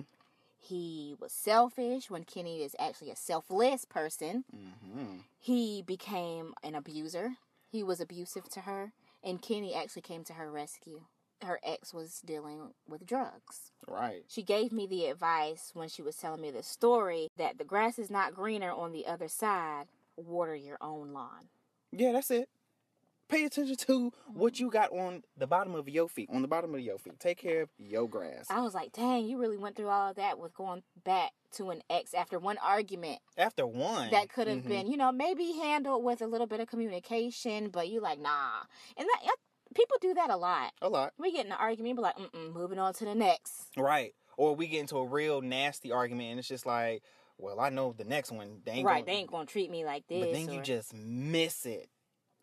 He 0.58 1.16
was 1.20 1.32
selfish 1.32 2.10
when 2.10 2.24
Kenny 2.24 2.64
is 2.64 2.76
actually 2.80 3.12
a 3.12 3.16
selfless 3.16 3.86
person. 3.86 4.44
Mm-hmm. 4.56 5.18
He 5.38 5.84
became 5.86 6.54
an 6.64 6.76
abuser. 6.76 7.36
He 7.72 7.84
was 7.84 8.00
abusive 8.00 8.50
to 8.50 8.62
her, 8.62 8.94
and 9.24 9.42
Kenny 9.42 9.76
actually 9.76 10.02
came 10.02 10.24
to 10.24 10.34
her 10.34 10.52
rescue. 10.52 11.02
Her 11.46 11.60
ex 11.64 11.94
was 11.94 12.22
dealing 12.26 12.74
with 12.88 13.06
drugs. 13.06 13.72
Right. 13.88 14.24
She 14.28 14.44
gave 14.44 14.72
me 14.72 14.88
the 14.88 15.06
advice 15.08 15.72
when 15.74 15.88
she 15.90 16.02
was 16.02 16.16
telling 16.18 16.42
me 16.42 16.52
the 16.52 16.64
story 16.64 17.30
that 17.38 17.58
the 17.58 17.64
grass 17.64 17.98
is 18.00 18.10
not 18.10 18.34
greener 18.34 18.72
on 18.72 18.92
the 18.92 19.06
other 19.06 19.28
side. 19.28 19.86
Water 20.18 20.56
your 20.56 20.78
own 20.82 21.14
lawn. 21.14 21.50
Yeah, 21.92 22.12
that's 22.14 22.32
it. 22.32 22.50
Pay 23.28 23.44
attention 23.46 23.76
to 23.76 24.12
what 24.28 24.60
you 24.60 24.70
got 24.70 24.92
on 24.92 25.24
the 25.36 25.48
bottom 25.48 25.74
of 25.74 25.90
your 25.90 26.08
feet. 26.08 26.30
On 26.32 26.44
the 26.44 26.48
bottom 26.48 26.76
of 26.76 26.80
your 26.82 27.00
feet. 27.00 27.20
Take 27.20 27.40
care 27.40 27.64
of 27.64 27.70
your 27.80 28.08
grass. 28.08 28.46
I 28.52 28.62
was 28.62 28.76
like, 28.76 28.92
dang, 28.92 29.26
you 29.26 29.40
really 29.40 29.58
went 29.58 29.76
through 29.76 29.88
all 29.90 30.12
of 30.12 30.16
that 30.18 30.38
with 30.38 30.54
going 30.54 30.84
back 31.04 31.32
to 31.54 31.72
an 31.72 31.82
ex 31.90 32.14
after 32.14 32.38
one 32.38 32.58
argument 32.60 33.20
After 33.36 33.66
one. 33.66 34.12
that 34.12 34.30
could 34.30 34.48
have 34.48 34.60
Mhm. 34.60 34.68
been, 34.68 34.88
you 34.92 34.96
know, 34.98 35.12
maybe 35.12 35.54
handled 35.54 36.04
with 36.04 36.22
a 36.22 36.28
little 36.28 36.46
bit 36.46 36.60
of 36.60 36.68
communication, 36.68 37.70
but 37.70 37.88
you 37.90 38.00
like, 38.00 38.20
nah. 38.20 38.62
And 38.96 39.08
that 39.08 39.24
people 39.76 39.98
do 40.02 40.14
that 40.16 40.30
a 40.30 40.38
lot. 40.38 40.72
a 40.82 40.90
lot. 40.90 41.14
We 41.20 41.32
get 41.32 41.46
in 41.46 41.52
an 41.52 41.58
argument, 41.60 41.98
but 41.98 42.02
like, 42.02 42.18
mm 42.18 42.54
moving 42.54 42.80
on 42.80 42.94
to 42.96 43.06
the 43.06 43.16
next. 43.16 43.68
Right. 43.78 44.14
Or 44.38 44.56
we 44.56 44.68
get 44.68 44.82
into 44.82 44.98
a 44.98 45.06
real 45.06 45.42
nasty 45.42 45.92
argument 45.92 46.30
and 46.32 46.40
it's 46.40 46.48
just 46.48 46.66
like, 46.66 47.04
well, 47.38 47.60
I 47.60 47.70
know 47.70 47.94
the 47.96 48.06
next 48.06 48.32
one. 48.32 48.62
They 48.66 48.74
ain't 48.74 48.86
right, 48.86 49.06
gonna, 49.06 49.06
they 49.06 49.20
ain't 49.20 49.32
gonna 49.32 49.46
treat 49.46 49.70
me 49.70 49.86
like 49.86 50.08
this. 50.08 50.24
But 50.24 50.34
then 50.34 50.50
you 50.50 50.62
just 50.62 50.94
miss 50.94 51.66
it. 51.66 51.90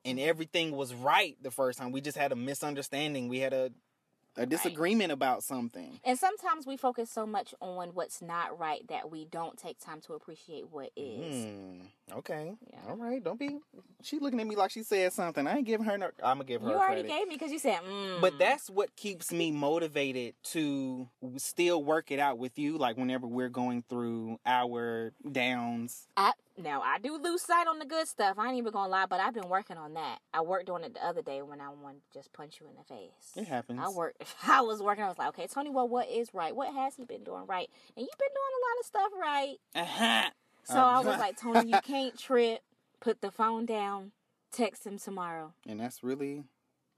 And 0.04 0.18
everything 0.18 0.72
was 0.72 0.94
right 0.94 1.36
the 1.40 1.50
first 1.50 1.78
time. 1.78 1.92
We 1.92 2.00
just 2.00 2.18
had 2.18 2.32
a 2.32 2.36
misunderstanding. 2.36 3.28
We 3.28 3.38
had 3.38 3.52
a 3.52 3.70
a 4.36 4.46
disagreement 4.46 5.12
about 5.12 5.42
something. 5.42 6.00
And 6.04 6.18
sometimes 6.18 6.66
we 6.66 6.76
focus 6.76 7.10
so 7.10 7.26
much 7.26 7.54
on 7.60 7.90
what's 7.90 8.22
not 8.22 8.58
right 8.58 8.86
that 8.88 9.10
we 9.10 9.26
don't 9.26 9.58
take 9.58 9.78
time 9.78 10.00
to 10.02 10.14
appreciate 10.14 10.70
what 10.70 10.90
is. 10.96 11.44
Hmm. 11.44 12.16
Okay. 12.18 12.52
Yeah. 12.70 12.78
All 12.88 12.96
right. 12.96 13.22
Don't 13.22 13.38
be. 13.38 13.58
She 14.02 14.18
looking 14.18 14.40
at 14.40 14.46
me 14.46 14.56
like 14.56 14.70
she 14.70 14.82
said 14.82 15.12
something. 15.12 15.46
I 15.46 15.56
ain't 15.56 15.66
giving 15.66 15.86
her. 15.86 15.98
No, 15.98 16.06
I'm 16.22 16.36
gonna 16.36 16.44
give 16.44 16.62
her. 16.62 16.68
You 16.68 16.74
already 16.74 17.02
credit. 17.02 17.08
gave 17.08 17.28
me 17.28 17.34
because 17.34 17.52
you 17.52 17.58
said, 17.58 17.80
mm. 17.80 18.20
But 18.20 18.38
that's 18.38 18.68
what 18.68 18.94
keeps 18.96 19.32
me 19.32 19.50
motivated 19.50 20.34
to 20.44 21.08
still 21.36 21.82
work 21.82 22.10
it 22.10 22.18
out 22.18 22.38
with 22.38 22.58
you. 22.58 22.78
Like 22.78 22.96
whenever 22.96 23.26
we're 23.26 23.48
going 23.48 23.84
through 23.88 24.38
our 24.46 25.12
downs. 25.30 26.08
I 26.16 26.32
now 26.56 26.82
I 26.82 26.98
do 26.98 27.16
lose 27.16 27.42
sight 27.42 27.66
on 27.66 27.78
the 27.78 27.84
good 27.84 28.06
stuff. 28.08 28.38
I 28.38 28.48
ain't 28.48 28.58
even 28.58 28.72
gonna 28.72 28.90
lie, 28.90 29.06
but 29.06 29.20
I've 29.20 29.34
been 29.34 29.48
working 29.48 29.76
on 29.76 29.94
that. 29.94 30.18
I 30.34 30.40
worked 30.42 30.68
on 30.70 30.84
it 30.84 30.94
the 30.94 31.04
other 31.06 31.22
day 31.22 31.42
when 31.42 31.60
I 31.60 31.68
wanted 31.70 32.00
to 32.12 32.18
just 32.18 32.32
punch 32.32 32.58
you 32.60 32.66
in 32.68 32.74
the 32.76 32.84
face. 32.84 33.32
It 33.36 33.46
happens. 33.48 33.80
I 33.82 33.88
worked. 33.88 34.22
I 34.46 34.60
was 34.60 34.82
working. 34.82 35.04
I 35.04 35.08
was 35.08 35.18
like, 35.18 35.28
okay, 35.28 35.46
Tony. 35.46 35.70
Well, 35.70 35.88
what 35.88 36.08
is 36.08 36.28
right? 36.34 36.54
What 36.54 36.72
has 36.74 36.94
he 36.96 37.04
been 37.04 37.24
doing 37.24 37.46
right? 37.46 37.68
And 37.96 38.06
you've 38.06 38.18
been 38.18 38.28
doing 38.34 38.54
a 38.58 38.62
lot 38.66 38.80
of 38.80 38.86
stuff 38.86 39.12
right. 39.20 39.56
Uh-huh. 39.74 40.30
So 40.64 40.78
I 40.78 40.98
was 41.00 41.18
like, 41.18 41.40
Tony, 41.40 41.70
you 41.72 41.78
can't 41.84 42.18
trip. 42.18 42.60
Put 43.00 43.20
the 43.20 43.30
phone 43.32 43.66
down. 43.66 44.12
Text 44.52 44.86
him 44.86 44.98
tomorrow. 44.98 45.54
And 45.66 45.80
that's 45.80 46.04
really, 46.04 46.44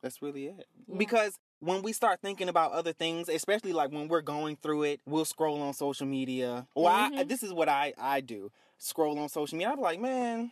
that's 0.03 0.21
really 0.21 0.47
it. 0.49 0.67
Yeah. 0.87 0.99
Because 0.99 1.39
when 1.61 1.81
we 1.83 1.93
start 1.95 2.21
thinking 2.21 2.49
about 2.51 2.73
other 2.73 2.93
things, 2.93 3.29
especially 3.29 3.73
like 3.73 3.91
when 3.91 4.09
we're 4.09 4.21
going 4.21 4.57
through 4.57 4.83
it, 4.83 5.01
we'll 5.07 5.25
scroll 5.25 5.63
on 5.63 5.73
social 5.73 6.07
media. 6.07 6.67
Well, 6.75 6.89
I, 6.89 7.11
Mhm. 7.11 7.29
this 7.29 7.43
is 7.43 7.53
what 7.55 7.69
I 7.71 7.95
I 7.97 8.21
do. 8.21 8.51
Scroll 8.85 9.19
on 9.19 9.29
social 9.31 9.57
media. 9.57 9.73
I'm 9.73 9.81
like, 9.81 9.99
man, 9.99 10.51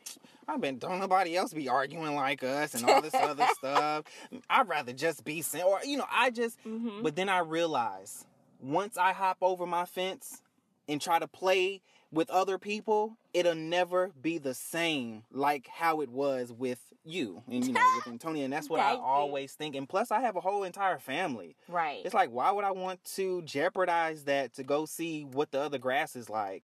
I've 0.48 0.60
been 0.60 0.78
don't 0.78 1.00
nobody 1.00 1.36
else 1.36 1.52
be 1.52 1.68
arguing 1.68 2.14
like 2.14 2.42
us 2.42 2.72
and 2.74 2.84
all 2.88 3.02
this 3.02 3.14
other 3.14 3.46
stuff. 3.58 4.04
I'd 4.48 4.68
rather 4.68 4.94
just 4.94 5.22
be 5.22 5.42
sin 5.42 5.62
or 5.62 5.80
you 5.84 5.98
know, 5.98 6.06
I 6.10 6.30
just 6.30 6.58
Mhm. 6.64 7.02
but 7.02 7.14
then 7.14 7.28
I 7.28 7.40
realize 7.40 8.24
once 8.58 8.96
I 8.96 9.12
hop 9.12 9.36
over 9.42 9.66
my 9.66 9.84
fence 9.84 10.40
and 10.88 10.98
try 11.00 11.18
to 11.18 11.28
play 11.28 11.82
with 12.10 12.30
other 12.30 12.56
people, 12.58 13.16
it'll 13.34 13.54
never 13.54 14.12
be 14.20 14.38
the 14.38 14.54
same 14.54 15.24
like 15.30 15.66
how 15.68 16.00
it 16.00 16.08
was 16.10 16.52
with 16.52 16.80
you 17.04 17.42
and 17.48 17.66
you 17.66 17.72
know 17.74 17.86
with 17.96 18.06
Antonia. 18.12 18.44
And 18.44 18.52
that's 18.52 18.70
what 18.70 18.80
I 18.80 18.94
always 18.94 19.52
think. 19.52 19.74
And 19.76 19.86
plus, 19.88 20.10
I 20.10 20.20
have 20.22 20.36
a 20.36 20.40
whole 20.40 20.62
entire 20.64 20.98
family. 20.98 21.54
Right. 21.68 22.00
It's 22.04 22.14
like, 22.14 22.30
why 22.30 22.50
would 22.50 22.64
I 22.64 22.70
want 22.70 23.04
to 23.16 23.42
jeopardize 23.42 24.24
that 24.24 24.54
to 24.54 24.62
go 24.62 24.86
see 24.86 25.24
what 25.24 25.50
the 25.52 25.60
other 25.60 25.78
grass 25.78 26.16
is 26.16 26.30
like? 26.30 26.62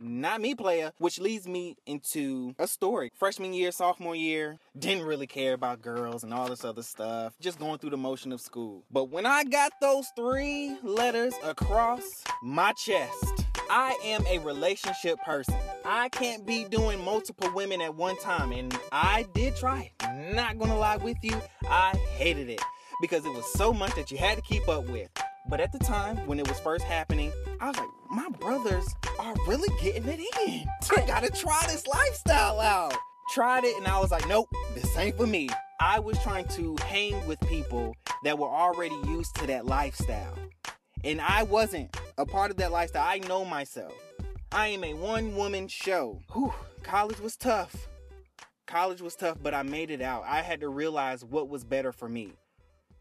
Not 0.00 0.40
me, 0.40 0.54
player. 0.54 0.92
Which 0.96 1.20
leads 1.20 1.46
me 1.46 1.76
into 1.86 2.54
a 2.58 2.66
story. 2.66 3.12
Freshman 3.14 3.52
year, 3.52 3.70
sophomore 3.70 4.16
year, 4.16 4.58
didn't 4.78 5.04
really 5.04 5.26
care 5.26 5.52
about 5.52 5.82
girls 5.82 6.24
and 6.24 6.32
all 6.32 6.48
this 6.48 6.64
other 6.64 6.82
stuff. 6.82 7.34
Just 7.38 7.58
going 7.58 7.78
through 7.78 7.90
the 7.90 7.98
motion 7.98 8.32
of 8.32 8.40
school. 8.40 8.82
But 8.90 9.10
when 9.10 9.26
I 9.26 9.44
got 9.44 9.72
those 9.80 10.06
three 10.16 10.76
letters 10.82 11.34
across 11.44 12.24
my 12.42 12.72
chest, 12.72 13.44
I 13.68 13.96
am 14.04 14.24
a 14.26 14.38
relationship 14.38 15.20
person. 15.20 15.54
I 15.84 16.08
can't 16.08 16.46
be 16.46 16.64
doing 16.64 17.04
multiple 17.04 17.50
women 17.54 17.82
at 17.82 17.94
one 17.94 18.16
time. 18.16 18.52
And 18.52 18.76
I 18.90 19.26
did 19.34 19.54
try 19.56 19.92
it. 20.00 20.34
Not 20.34 20.58
gonna 20.58 20.78
lie 20.78 20.96
with 20.96 21.18
you, 21.22 21.40
I 21.68 21.96
hated 22.16 22.48
it 22.48 22.62
because 23.00 23.24
it 23.24 23.32
was 23.32 23.50
so 23.52 23.72
much 23.72 23.94
that 23.94 24.10
you 24.10 24.18
had 24.18 24.36
to 24.36 24.42
keep 24.42 24.68
up 24.68 24.88
with. 24.88 25.08
But 25.50 25.58
at 25.58 25.72
the 25.72 25.80
time 25.80 26.16
when 26.28 26.38
it 26.38 26.48
was 26.48 26.60
first 26.60 26.84
happening, 26.84 27.32
I 27.60 27.66
was 27.66 27.76
like, 27.76 27.88
my 28.08 28.28
brothers 28.38 28.86
are 29.18 29.34
really 29.48 29.68
getting 29.82 30.06
it 30.06 30.20
in. 30.46 30.68
I 30.96 31.04
gotta 31.04 31.28
try 31.28 31.60
this 31.66 31.88
lifestyle 31.88 32.60
out. 32.60 32.94
Tried 33.34 33.64
it 33.64 33.76
and 33.76 33.88
I 33.88 33.98
was 33.98 34.12
like, 34.12 34.28
nope, 34.28 34.48
this 34.76 34.96
ain't 34.96 35.16
for 35.16 35.26
me. 35.26 35.48
I 35.80 35.98
was 35.98 36.16
trying 36.22 36.46
to 36.50 36.76
hang 36.84 37.26
with 37.26 37.40
people 37.48 37.96
that 38.22 38.38
were 38.38 38.48
already 38.48 38.94
used 39.06 39.34
to 39.36 39.46
that 39.48 39.66
lifestyle. 39.66 40.38
And 41.02 41.20
I 41.20 41.42
wasn't 41.42 41.96
a 42.16 42.24
part 42.24 42.52
of 42.52 42.56
that 42.58 42.70
lifestyle. 42.70 43.04
I 43.04 43.18
know 43.18 43.44
myself. 43.44 43.94
I 44.52 44.68
am 44.68 44.84
a 44.84 44.94
one 44.94 45.34
woman 45.34 45.66
show. 45.66 46.20
Whew, 46.32 46.54
college 46.84 47.18
was 47.18 47.36
tough. 47.36 47.88
College 48.68 49.00
was 49.00 49.16
tough, 49.16 49.38
but 49.42 49.52
I 49.52 49.64
made 49.64 49.90
it 49.90 50.00
out. 50.00 50.22
I 50.28 50.42
had 50.42 50.60
to 50.60 50.68
realize 50.68 51.24
what 51.24 51.48
was 51.48 51.64
better 51.64 51.90
for 51.90 52.08
me. 52.08 52.34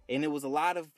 And 0.08 0.24
it 0.24 0.32
was 0.32 0.44
a 0.44 0.48
lot 0.48 0.78
of 0.78 0.90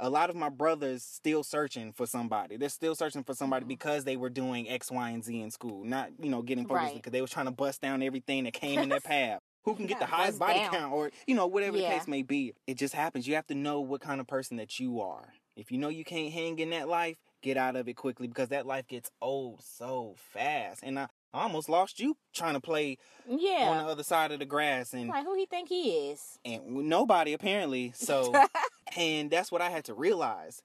a 0.00 0.10
lot 0.10 0.30
of 0.30 0.36
my 0.36 0.48
brothers 0.48 1.02
still 1.02 1.42
searching 1.42 1.92
for 1.92 2.06
somebody. 2.06 2.56
They're 2.56 2.68
still 2.68 2.94
searching 2.94 3.24
for 3.24 3.34
somebody 3.34 3.62
mm-hmm. 3.62 3.68
because 3.68 4.04
they 4.04 4.16
were 4.16 4.30
doing 4.30 4.68
X, 4.68 4.90
Y, 4.90 5.10
and 5.10 5.24
Z 5.24 5.40
in 5.40 5.50
school. 5.50 5.84
Not, 5.84 6.10
you 6.20 6.30
know, 6.30 6.42
getting 6.42 6.66
focused 6.66 6.84
Right. 6.84 6.94
because 6.94 7.12
they 7.12 7.20
were 7.20 7.26
trying 7.28 7.46
to 7.46 7.52
bust 7.52 7.80
down 7.80 8.02
everything 8.02 8.44
that 8.44 8.54
came 8.54 8.78
in 8.80 8.88
their 8.88 9.00
path. 9.04 9.40
Who 9.64 9.74
can 9.74 9.86
get 9.86 9.98
the 9.98 10.06
highest 10.06 10.38
body 10.38 10.60
down. 10.60 10.70
count 10.70 10.92
or, 10.94 11.10
you 11.26 11.34
know, 11.34 11.46
whatever 11.46 11.76
the 11.76 11.82
case 11.82 12.08
may 12.08 12.22
be. 12.22 12.54
It 12.66 12.78
just 12.78 12.94
happens. 12.94 13.28
You 13.28 13.34
have 13.34 13.46
to 13.48 13.54
know 13.54 13.80
what 13.80 14.00
kind 14.00 14.20
of 14.20 14.26
person 14.26 14.56
that 14.56 14.80
you 14.80 15.00
are. 15.00 15.34
If 15.56 15.72
you 15.72 15.78
know 15.78 15.88
you 15.88 16.04
can't 16.04 16.32
hang 16.32 16.58
in 16.58 16.70
that 16.70 16.88
life, 16.88 17.16
get 17.42 17.56
out 17.56 17.76
of 17.76 17.88
it 17.88 17.94
quickly 17.94 18.28
because 18.28 18.48
that 18.48 18.64
life 18.64 18.86
gets 18.86 19.10
old 19.20 19.60
so 19.62 20.14
fast. 20.16 20.80
And 20.82 20.98
I, 20.98 21.08
I 21.34 21.42
almost 21.42 21.68
lost 21.68 22.00
you 22.00 22.16
trying 22.34 22.54
to 22.54 22.60
play 22.60 22.96
yeah. 23.28 23.36
on 23.36 23.40
Yeah. 23.76 23.82
the 23.84 23.88
other 23.90 24.02
side 24.02 24.32
of 24.32 24.38
the 24.38 24.46
grass 24.46 24.94
and 24.94 25.08
Like 25.08 25.24
who 25.24 25.34
he 25.34 25.46
think 25.46 25.68
he 25.68 25.90
is? 26.10 26.38
and 26.44 26.88
nobody 26.88 27.32
apparently. 27.34 27.92
So, 27.94 28.32
and 28.96 29.30
that's 29.30 29.52
what 29.52 29.60
I 29.60 29.70
had 29.70 29.84
to 29.84 29.94
realize. 29.94 30.62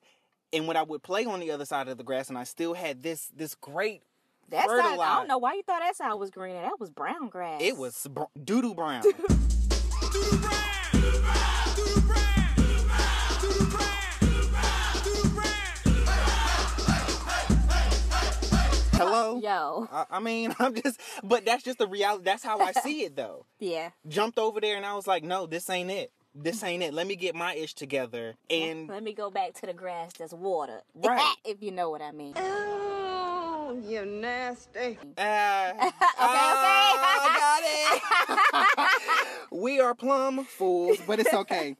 And 0.54 0.67
when 0.67 0.78
I 0.78 0.84
would 0.84 1.04
play 1.04 1.26
on 1.26 1.39
the 1.39 1.52
other 1.52 1.65
side 1.65 1.88
of 1.88 1.97
the 1.97 2.04
grass, 2.04 2.30
and 2.30 2.38
I 2.38 2.43
still 2.45 2.73
had 2.76 3.02
this 3.04 3.28
this 3.36 3.56
great, 3.56 4.04
That 4.49 4.67
side, 4.67 4.99
I 4.99 5.17
don't 5.17 5.28
know 5.28 5.39
why 5.39 5.56
you 5.56 5.63
thought 5.63 5.82
that 5.82 5.95
side 5.95 6.13
was 6.13 6.30
green 6.30 6.56
that 6.56 6.80
was 6.80 6.91
brown 6.91 7.28
grass. 7.30 7.60
it 7.62 7.76
was 7.76 8.08
br- 8.10 8.23
doodoo 8.39 8.76
brown. 8.76 9.04
Hello. 19.06 19.39
Yo. 19.39 19.88
I, 19.92 20.06
I 20.12 20.20
mean, 20.20 20.56
I'm 20.60 20.76
just, 20.76 21.00
but 21.24 21.46
that's 21.46 21.63
just 21.63 21.78
the 21.78 21.88
reality. 21.88 22.24
That's 22.24 22.44
how 22.44 22.60
I 22.60 22.72
see 22.84 23.04
it, 23.04 23.16
though. 23.16 23.46
Yeah. 23.60 23.92
Jumped 24.08 24.38
over 24.39 24.60
there, 24.62 24.78
and 24.78 24.86
I 24.86 24.96
was 24.96 25.08
like, 25.08 25.24
no, 25.24 25.46
this 25.46 25.70
ain't 25.70 25.92
it. 25.92 26.12
This 26.36 26.63
ain't 26.63 26.82
it. 26.82 26.94
Let 26.94 27.06
me 27.06 27.16
get 27.16 27.36
my 27.36 27.54
ish 27.54 27.76
together. 27.76 28.36
And 28.50 28.88
Let 28.89 29.04
me 29.04 29.13
go 29.13 29.30
back 29.30 29.54
to 29.56 29.68
the 29.68 29.74
grass 29.74 30.13
that's 30.13 30.34
watered. 30.34 30.82
Eh, 31.04 31.06
ah! 31.06 31.10
Right. 31.10 31.36
if 31.46 31.62
you 31.62 31.72
know 31.72 31.92
what 31.92 32.02
I 32.02 32.12
mean. 32.12 32.34
Oh, 32.36 33.80
you 33.88 34.06
nasty. 34.06 34.98
Ah. 35.18 35.92
Uh, 36.16 36.26
I 36.26 37.20
ah, 37.26 37.50
got 38.80 38.80
it. 38.80 39.52
we 39.52 39.80
are 39.80 39.94
plum 39.94 40.46
fools, 40.46 40.98
but 41.06 41.20
it's 41.20 41.34
okay. 41.34 41.76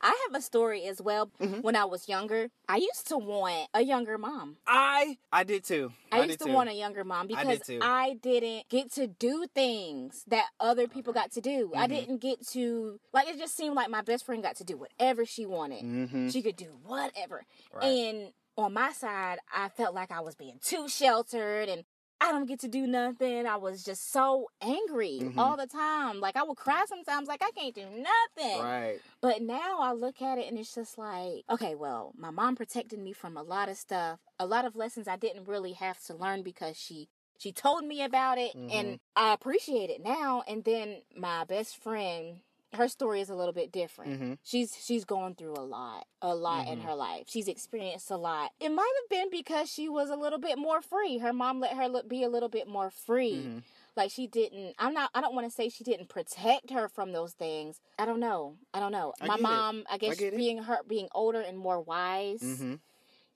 I 0.00 0.26
have 0.26 0.34
a 0.38 0.42
story 0.42 0.84
as 0.84 1.00
well. 1.02 1.30
Mm-hmm. 1.40 1.60
When 1.60 1.76
I 1.76 1.84
was 1.84 2.08
younger, 2.08 2.48
I 2.68 2.76
used 2.76 3.08
to 3.08 3.18
want 3.18 3.68
a 3.74 3.82
younger 3.82 4.18
mom. 4.18 4.56
I 4.66 5.18
I 5.32 5.44
did 5.44 5.64
too. 5.64 5.92
I, 6.12 6.22
used 6.24 6.38
to 6.40 6.46
too. 6.46 6.52
want 6.52 6.68
a 6.70 6.74
younger 6.74 7.04
mom 7.04 7.26
I 7.34 7.44
because 7.44 7.60
did. 7.66 7.82
I 7.82 8.14
didn't 8.14 8.68
get 8.68 8.92
to 8.92 9.06
do 9.06 9.46
things 9.54 10.24
that 10.28 10.46
other 10.60 10.86
people 10.88 11.12
got 11.12 11.32
to 11.32 11.40
do. 11.40 11.72
I 11.76 11.86
Mhm. 11.86 11.88
didn't 11.90 12.18
get 12.18 12.46
to 12.48 12.98
like 13.12 13.28
it 13.28 13.38
just 13.38 13.56
seemed 13.56 13.74
like 13.74 13.90
my 13.90 14.02
best 14.02 14.24
friend 14.24 14.42
got 14.42 14.56
to 14.56 14.64
do 14.64 14.76
whatever 14.76 15.24
she 15.24 15.46
wanted. 15.46 15.82
Mhm. 15.84 16.32
She 16.32 16.42
could 16.42 16.56
do 16.56 16.78
whatever. 16.84 17.44
Right. 17.72 17.84
And 17.84 18.32
on 18.56 18.72
my 18.72 18.92
side, 18.92 19.38
I 19.54 19.68
felt 19.68 19.94
like 19.94 20.10
I 20.10 20.20
was 20.20 20.34
being 20.34 20.58
too 20.62 20.88
sheltered 20.88 21.68
and 21.68 21.84
I 22.20 22.32
don't 22.32 22.46
get 22.46 22.60
to 22.60 22.68
do 22.68 22.86
nothing. 22.86 23.46
I 23.46 23.56
was 23.56 23.84
just 23.84 24.10
so 24.10 24.48
angry 24.60 25.20
Mhm. 25.22 25.38
all 25.38 25.56
the 25.56 25.66
time. 25.66 26.18
Like 26.20 26.36
I 26.36 26.42
would 26.42 26.56
cry 26.56 26.84
sometimes 26.88 27.28
like 27.28 27.42
I 27.42 27.50
can't 27.50 27.74
do 27.74 27.84
nothing. 27.90 28.60
Right. 28.62 29.00
But 29.20 29.42
now 29.42 29.78
I 29.80 29.92
look 29.92 30.22
at 30.22 30.38
it 30.38 30.46
and 30.48 30.58
it's 30.58 30.74
just 30.74 30.98
like, 30.98 31.44
okay, 31.50 31.74
well, 31.74 32.12
my 32.16 32.30
mom 32.30 32.56
protected 32.56 32.98
me 32.98 33.12
from 33.12 33.36
a 33.36 33.42
lot 33.42 33.68
of 33.68 33.76
stuff, 33.76 34.20
a 34.38 34.46
lot 34.46 34.64
of 34.64 34.76
lessons 34.76 35.08
I 35.08 35.16
didn't 35.16 35.44
really 35.48 35.72
have 35.74 36.00
to 36.04 36.14
learn 36.14 36.42
because 36.42 36.76
she 36.76 37.08
she 37.38 37.52
told 37.52 37.84
me 37.84 38.02
about 38.02 38.38
it 38.38 38.54
Mhm. 38.56 38.70
and 38.72 39.00
I 39.14 39.34
appreciate 39.34 39.90
it 39.90 40.02
now. 40.02 40.42
And 40.48 40.64
then 40.64 41.02
my 41.14 41.44
best 41.44 41.76
friend, 41.82 42.40
her 42.74 42.88
story 42.88 43.20
is 43.20 43.30
a 43.30 43.34
little 43.34 43.52
bit 43.54 43.72
different. 43.72 44.20
Mhm. 44.20 44.38
She's 44.42 44.76
she's 44.84 45.04
going 45.04 45.34
through 45.34 45.54
a 45.54 45.64
lot, 45.64 46.06
a 46.20 46.34
lot 46.34 46.66
in 46.68 46.80
Mhm. 46.80 46.84
her 46.84 46.94
life. 46.94 47.24
She's 47.28 47.48
experienced 47.48 48.10
a 48.10 48.16
lot. 48.16 48.52
It 48.60 48.70
might 48.70 48.92
have 49.02 49.08
been 49.08 49.30
because 49.30 49.70
she 49.70 49.88
was 49.88 50.10
a 50.10 50.16
little 50.16 50.38
bit 50.38 50.58
more 50.58 50.82
free. 50.82 51.18
Her 51.18 51.32
mom 51.32 51.60
let 51.60 51.72
her 51.74 51.88
look, 51.88 52.08
be 52.08 52.22
a 52.22 52.28
little 52.28 52.48
bit 52.48 52.66
more 52.68 52.90
free 52.90 53.36
Mhm. 53.46 53.62
like 53.96 54.10
she 54.10 54.26
didn't 54.26 54.74
i'm 54.78 54.92
not 54.92 55.10
i 55.14 55.22
don't 55.22 55.34
want 55.34 55.46
to 55.46 55.50
say 55.50 55.70
she 55.70 55.82
didn't 55.82 56.08
protect 56.10 56.68
her 56.70 56.86
from 56.86 57.12
those 57.12 57.32
things 57.32 57.80
i 57.98 58.04
don't 58.04 58.20
know 58.20 58.58
i 58.74 58.78
don't 58.80 58.92
know 58.92 59.14
I 59.22 59.26
my 59.26 59.34
get 59.36 59.40
it. 59.40 59.42
mom 59.42 59.86
i 59.88 59.94
I 59.94 59.98
guess 59.98 60.20
it. 60.20 60.36
being 60.36 60.58
her 60.58 60.80
being 60.86 61.08
older 61.14 61.40
and 61.40 61.56
more 61.58 61.80
wise 61.80 62.42
Mhm. 62.42 62.80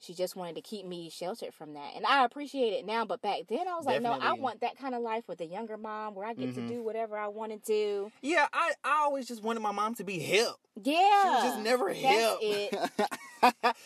She 0.01 0.15
just 0.15 0.35
wanted 0.35 0.55
to 0.57 0.63
keep 0.63 0.85
me 0.87 1.09
sheltered 1.11 1.53
from 1.55 1.75
that 1.75 1.93
and 1.95 2.05
i 2.07 2.25
appreciate 2.25 2.73
it 2.73 2.85
now 2.87 3.05
but 3.05 3.21
back 3.23 3.41
then 3.49 3.69
i 3.69 3.75
was 3.77 3.85
like 3.87 4.03
no 4.03 4.17
i 4.21 4.33
want 4.33 4.61
that 4.63 4.77
kind 4.79 4.95
of 4.95 5.03
life 5.03 5.25
with 5.29 5.41
a 5.41 5.47
younger 5.47 5.77
mom 5.77 6.15
where 6.15 6.27
i 6.27 6.33
get 6.35 6.51
Mhm. 6.51 6.55
to 6.55 6.69
do 6.69 6.83
whatever 6.83 7.17
i 7.19 7.29
want 7.29 7.53
to 7.53 7.59
do 7.59 8.11
Yeah, 8.23 8.47
I 8.53 8.73
I 8.85 9.03
always 9.03 9.27
just 9.29 9.43
wanted 9.43 9.61
my 9.61 9.73
mom 9.73 9.95
to 9.97 10.05
be 10.05 10.19
hip. 10.19 10.55
yeah 10.83 11.23
She 11.23 11.29
was 11.29 11.43
just 11.45 11.59
never 11.61 11.87
that's 11.89 11.99
hip. 11.99 12.39
it 12.43 13.77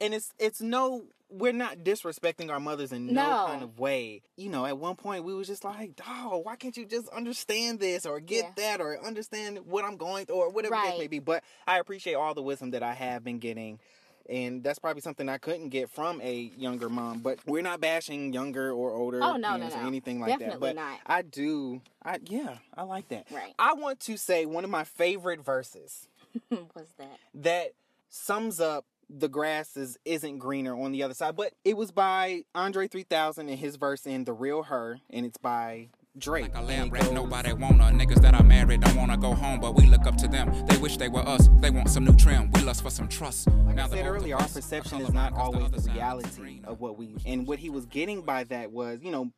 and 0.00 0.14
it's 0.14 0.32
it's 0.38 0.60
no 0.60 1.04
we're 1.28 1.52
not 1.52 1.78
disrespecting 1.78 2.50
our 2.52 2.60
mothers 2.60 2.92
in 2.92 3.12
no, 3.12 3.30
No. 3.30 3.44
kind 3.46 3.64
of 3.64 3.80
way. 3.80 4.22
You 4.36 4.48
know, 4.48 4.64
at 4.64 4.78
one 4.78 4.94
point 4.94 5.24
we 5.24 5.34
was 5.34 5.48
just 5.48 5.64
like, 5.64 5.96
dog, 5.96 6.44
why 6.44 6.54
can't 6.54 6.76
you 6.76 6.86
just 6.86 7.08
understand 7.08 7.80
this 7.80 8.06
or 8.06 8.20
get 8.20 8.44
Yeah. 8.44 8.50
that 8.76 8.80
or 8.80 9.04
understand 9.04 9.58
what 9.66 9.84
I'm 9.84 9.96
going 9.96 10.26
through 10.26 10.36
or 10.36 10.50
whatever 10.50 10.74
Right. 10.76 10.96
may 11.00 11.08
be. 11.08 11.18
But 11.18 11.42
I 11.66 11.80
appreciate 11.80 12.14
all 12.14 12.32
the 12.32 12.42
wisdom 12.42 12.70
that 12.70 12.84
I 12.84 12.94
have 12.94 13.24
been 13.24 13.40
getting. 13.40 13.80
And 14.28 14.62
that's 14.62 14.78
probably 14.78 15.02
something 15.02 15.28
I 15.28 15.38
couldn't 15.38 15.68
get 15.68 15.90
from 15.90 16.20
a 16.20 16.50
younger 16.56 16.88
mom. 16.88 17.20
But 17.20 17.38
we're 17.46 17.62
not 17.62 17.80
bashing 17.80 18.32
younger 18.32 18.72
or 18.72 18.92
older 18.92 19.20
Oh, 19.22 19.36
no, 19.36 19.52
no, 19.52 19.56
parents 19.56 19.76
or 19.76 19.80
anything 19.80 20.20
like 20.20 20.30
Definitely 20.30 20.54
that. 20.54 20.60
But 20.60 20.76
not. 20.76 21.00
I 21.06 21.22
do 21.22 21.80
I 22.02 22.18
yeah, 22.24 22.58
I 22.76 22.82
like 22.82 23.08
that. 23.08 23.26
Right. 23.30 23.54
I 23.58 23.74
want 23.74 24.00
to 24.00 24.16
say 24.16 24.46
one 24.46 24.64
of 24.64 24.70
my 24.70 24.84
favorite 24.84 25.44
verses 25.44 26.08
was 26.50 26.86
that 26.98 27.18
that 27.34 27.72
sums 28.08 28.60
up 28.60 28.84
the 29.08 29.28
grass 29.28 29.76
is, 29.76 29.98
isn't 30.04 30.38
greener 30.38 30.76
on 30.76 30.92
the 30.92 31.02
other 31.02 31.14
side. 31.14 31.36
But 31.36 31.52
it 31.64 31.76
was 31.76 31.90
by 31.92 32.42
Andre 32.54 32.88
3000 32.88 33.48
and 33.48 33.58
his 33.58 33.76
verse 33.76 34.06
in 34.06 34.24
The 34.24 34.32
Real 34.32 34.64
Her, 34.64 35.00
and 35.10 35.24
it's 35.24 35.38
by 35.38 35.88
Drake. 36.18 36.54
Like 36.54 36.56
a 36.56 36.66
lamb 36.66 36.90
rat, 36.90 37.12
nobody 37.12 37.52
want 37.52 37.80
her. 37.82 37.90
Niggas 37.90 38.20
that 38.22 38.34
are 38.34 38.42
married 38.42 38.80
don't 38.80 38.96
wanna 38.96 39.16
go 39.16 39.34
home, 39.34 39.60
but 39.60 39.74
we 39.74 39.86
look 39.86 40.06
up 40.06 40.16
to 40.16 40.28
them. 40.28 40.52
They 40.66 40.76
wish 40.78 40.96
they 40.96 41.08
were 41.08 41.20
us. 41.26 41.48
They 41.60 41.70
want 41.70 41.90
some 41.90 42.04
new 42.04 42.14
trim. 42.16 42.50
We 42.52 42.62
lust 42.62 42.82
for 42.82 42.90
some 42.90 43.08
trust. 43.08 43.48
Like 43.48 43.76
now 43.76 43.84
I 43.84 43.88
the 43.88 43.96
said 43.96 44.06
earlier, 44.06 44.36
our 44.36 44.48
perception 44.48 45.00
is 45.00 45.12
not 45.12 45.32
always 45.34 45.64
other 45.64 45.80
the 45.80 45.90
reality 45.92 46.28
green. 46.36 46.64
of 46.64 46.80
what 46.80 46.96
we. 46.96 47.16
And 47.26 47.46
what 47.46 47.58
he 47.58 47.70
was 47.70 47.86
getting 47.86 48.22
by 48.22 48.44
that 48.44 48.72
was, 48.72 49.00
you 49.02 49.10
know, 49.10 49.30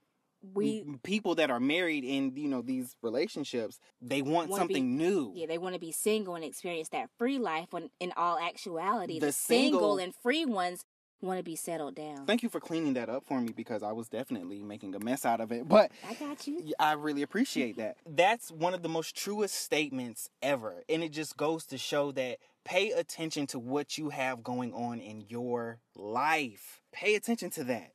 we 0.54 0.84
people 1.02 1.34
that 1.34 1.50
are 1.50 1.58
married 1.58 2.04
in 2.04 2.32
you 2.36 2.46
know 2.48 2.62
these 2.62 2.94
relationships 3.02 3.80
they 4.00 4.22
want 4.22 4.48
wanna 4.48 4.60
something 4.60 4.96
be, 4.96 5.04
new 5.04 5.32
Yeah, 5.34 5.46
they 5.46 5.58
want 5.58 5.74
to 5.74 5.80
be 5.80 5.90
single 5.90 6.36
and 6.36 6.44
experience 6.44 6.90
that 6.90 7.10
free 7.18 7.38
life. 7.38 7.66
When 7.72 7.90
in 7.98 8.12
all 8.16 8.38
actuality, 8.38 9.18
The 9.18 9.26
the, 9.26 9.32
single, 9.32 9.80
single- 9.80 9.98
and 9.98 10.14
free 10.22 10.44
ones 10.44 10.84
want 11.20 11.38
to 11.38 11.42
be 11.42 11.56
settled 11.56 11.94
down. 11.94 12.24
thank 12.26 12.42
you 12.42 12.48
for 12.48 12.60
cleaning 12.60 12.94
that 12.94 13.08
up 13.08 13.24
for 13.24 13.40
me 13.40 13.52
because 13.54 13.82
i 13.82 13.90
was 13.92 14.08
definitely 14.08 14.62
making 14.62 14.94
a 14.94 15.00
mess 15.00 15.24
out 15.24 15.40
of 15.40 15.50
it 15.50 15.68
but 15.68 15.90
I 16.08 16.14
got 16.14 16.46
you. 16.46 16.72
I 16.78 16.92
really 16.92 17.22
appreciate 17.22 17.76
that 17.78 17.96
that's 18.06 18.50
one 18.50 18.74
of 18.74 18.82
the 18.82 18.88
most 18.88 19.16
truest 19.16 19.54
statements 19.54 20.30
ever 20.42 20.82
and 20.88 21.02
it 21.02 21.10
just 21.10 21.36
goes 21.36 21.64
to 21.66 21.78
show 21.78 22.12
that 22.12 22.38
pay 22.64 22.90
attention 22.92 23.46
to 23.48 23.58
what 23.58 23.98
you 23.98 24.10
have 24.10 24.42
going 24.42 24.72
on 24.72 25.00
in 25.00 25.24
your 25.28 25.78
life 25.96 26.80
pay 26.92 27.14
attention 27.14 27.50
to 27.50 27.64
that 27.64 27.92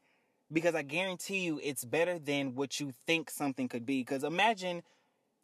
because 0.52 0.76
i 0.76 0.82
guarantee 0.82 1.40
you 1.40 1.60
it's 1.64 1.86
better 1.86 2.20
than 2.20 2.56
what 2.56 2.80
you 2.80 2.92
think 3.08 3.30
something 3.30 3.68
could 3.70 3.86
be 3.86 4.02
because 4.02 4.24
imagine 4.24 4.84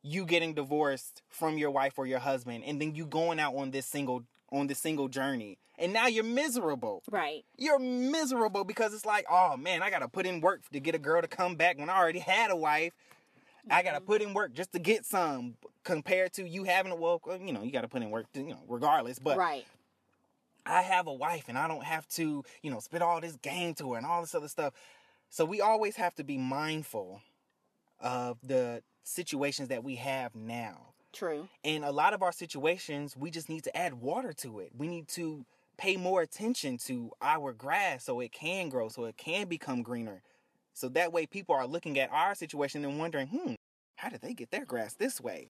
you 0.02 0.26
getting 0.26 0.54
divorced 0.54 1.22
from 1.30 1.58
your 1.58 1.72
wife 1.72 1.94
or 1.98 2.06
your 2.06 2.20
husband 2.20 2.64
and 2.66 2.82
then 2.82 2.96
you 2.96 3.06
going 3.06 3.40
out 3.40 3.56
on 3.56 3.72
this 3.72 3.86
single 3.86 4.24
on 4.52 4.68
this 4.68 4.80
single 4.80 5.08
journey 5.08 5.58
and 5.78 5.94
now 5.94 6.08
you're 6.08 6.24
miserable 6.24 7.04
Right. 7.12 7.44
you're 7.58 7.80
miserable 7.80 8.64
because 8.64 8.94
it's 8.94 9.06
like 9.06 9.26
oh 9.30 9.58
man 9.58 9.82
i 9.84 9.90
gotta 9.90 10.08
put 10.08 10.26
in 10.26 10.42
work 10.42 10.62
to 10.72 10.80
get 10.80 10.96
a 10.96 11.00
girl 11.00 11.22
to 11.22 11.28
come 11.28 11.56
back 11.56 11.78
when 11.78 11.90
i 11.90 11.98
already 11.98 12.20
had 12.20 12.52
a 12.52 12.56
wife 12.56 12.94
i 13.70 13.84
gotta 13.84 13.98
mm-hmm. 13.98 14.06
put 14.06 14.22
in 14.22 14.34
work 14.34 14.54
just 14.54 14.72
to 14.74 14.80
get 14.80 15.06
some 15.06 15.56
compared 15.84 16.34
to 16.34 16.48
you 16.48 16.64
having 16.64 16.92
a 16.92 16.96
well 16.96 17.22
uh, 17.30 17.38
you 17.40 17.54
know 17.54 17.64
you 17.64 17.72
gotta 17.72 17.88
put 17.88 18.02
in 18.02 18.10
work 18.10 18.32
to, 18.34 18.42
you 18.42 18.50
know 18.50 18.64
regardless 18.68 19.20
but 19.20 19.38
right. 19.38 19.66
I 20.66 20.82
have 20.84 21.08
a 21.08 21.14
wife 21.14 21.46
and 21.48 21.58
I 21.58 21.68
don't 21.68 21.84
have 21.84 22.08
to, 22.10 22.44
you 22.62 22.72
know, 22.72 22.80
spit 22.80 23.02
all 23.02 23.20
this 23.20 23.36
game 23.38 23.74
to 23.76 23.94
her 23.94 23.98
and 23.98 24.06
all 24.06 24.22
this 24.22 24.36
other 24.36 24.48
stuff. 24.48 24.74
So 25.30 25.46
we 25.46 25.62
always 25.62 25.96
have 25.96 26.16
to 26.16 26.24
be 26.24 26.38
mindful 26.38 27.22
of 28.00 28.38
the 28.44 28.84
situations 29.04 29.70
that 29.70 29.84
we 29.84 29.96
have 29.96 30.36
now. 30.36 30.94
True. 31.14 31.48
And 31.64 31.84
a 31.84 31.92
lot 31.92 32.14
of 32.14 32.22
our 32.22 32.32
situations, 32.32 33.18
we 33.18 33.32
just 33.32 33.50
need 33.50 33.64
to 33.64 33.76
add 33.76 33.96
water 33.96 34.34
to 34.34 34.60
it. 34.60 34.72
We 34.78 34.88
need 34.88 35.08
to 35.10 35.46
pay 35.78 35.98
more 35.98 36.22
attention 36.22 36.78
to 36.78 37.12
our 37.22 37.54
grass 37.54 38.06
so 38.06 38.20
it 38.20 38.32
can 38.32 38.70
grow, 38.70 38.90
so 38.90 39.06
it 39.06 39.18
can 39.18 39.48
become 39.48 39.82
greener. 39.82 40.22
So 40.74 40.90
that 40.90 41.12
way 41.12 41.26
people 41.26 41.56
are 41.56 41.68
looking 41.68 41.98
at 42.00 42.12
our 42.12 42.36
situation 42.36 42.86
and 42.86 43.00
wondering, 43.00 43.28
hmm, 43.28 43.54
how 43.96 44.10
did 44.10 44.22
they 44.22 44.34
get 44.34 44.52
their 44.52 44.66
grass 44.66 44.94
this 44.94 45.20
way? 45.20 45.50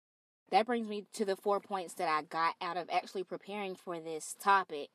That 0.52 0.66
brings 0.66 0.88
me 0.88 1.06
to 1.14 1.26
the 1.26 1.36
four 1.36 1.60
points 1.60 1.94
that 1.96 2.10
I 2.10 2.24
got 2.24 2.56
out 2.62 2.78
of 2.78 2.90
actually 2.92 3.24
preparing 3.24 3.76
for 3.76 4.00
this 4.00 4.36
topic. 4.40 4.90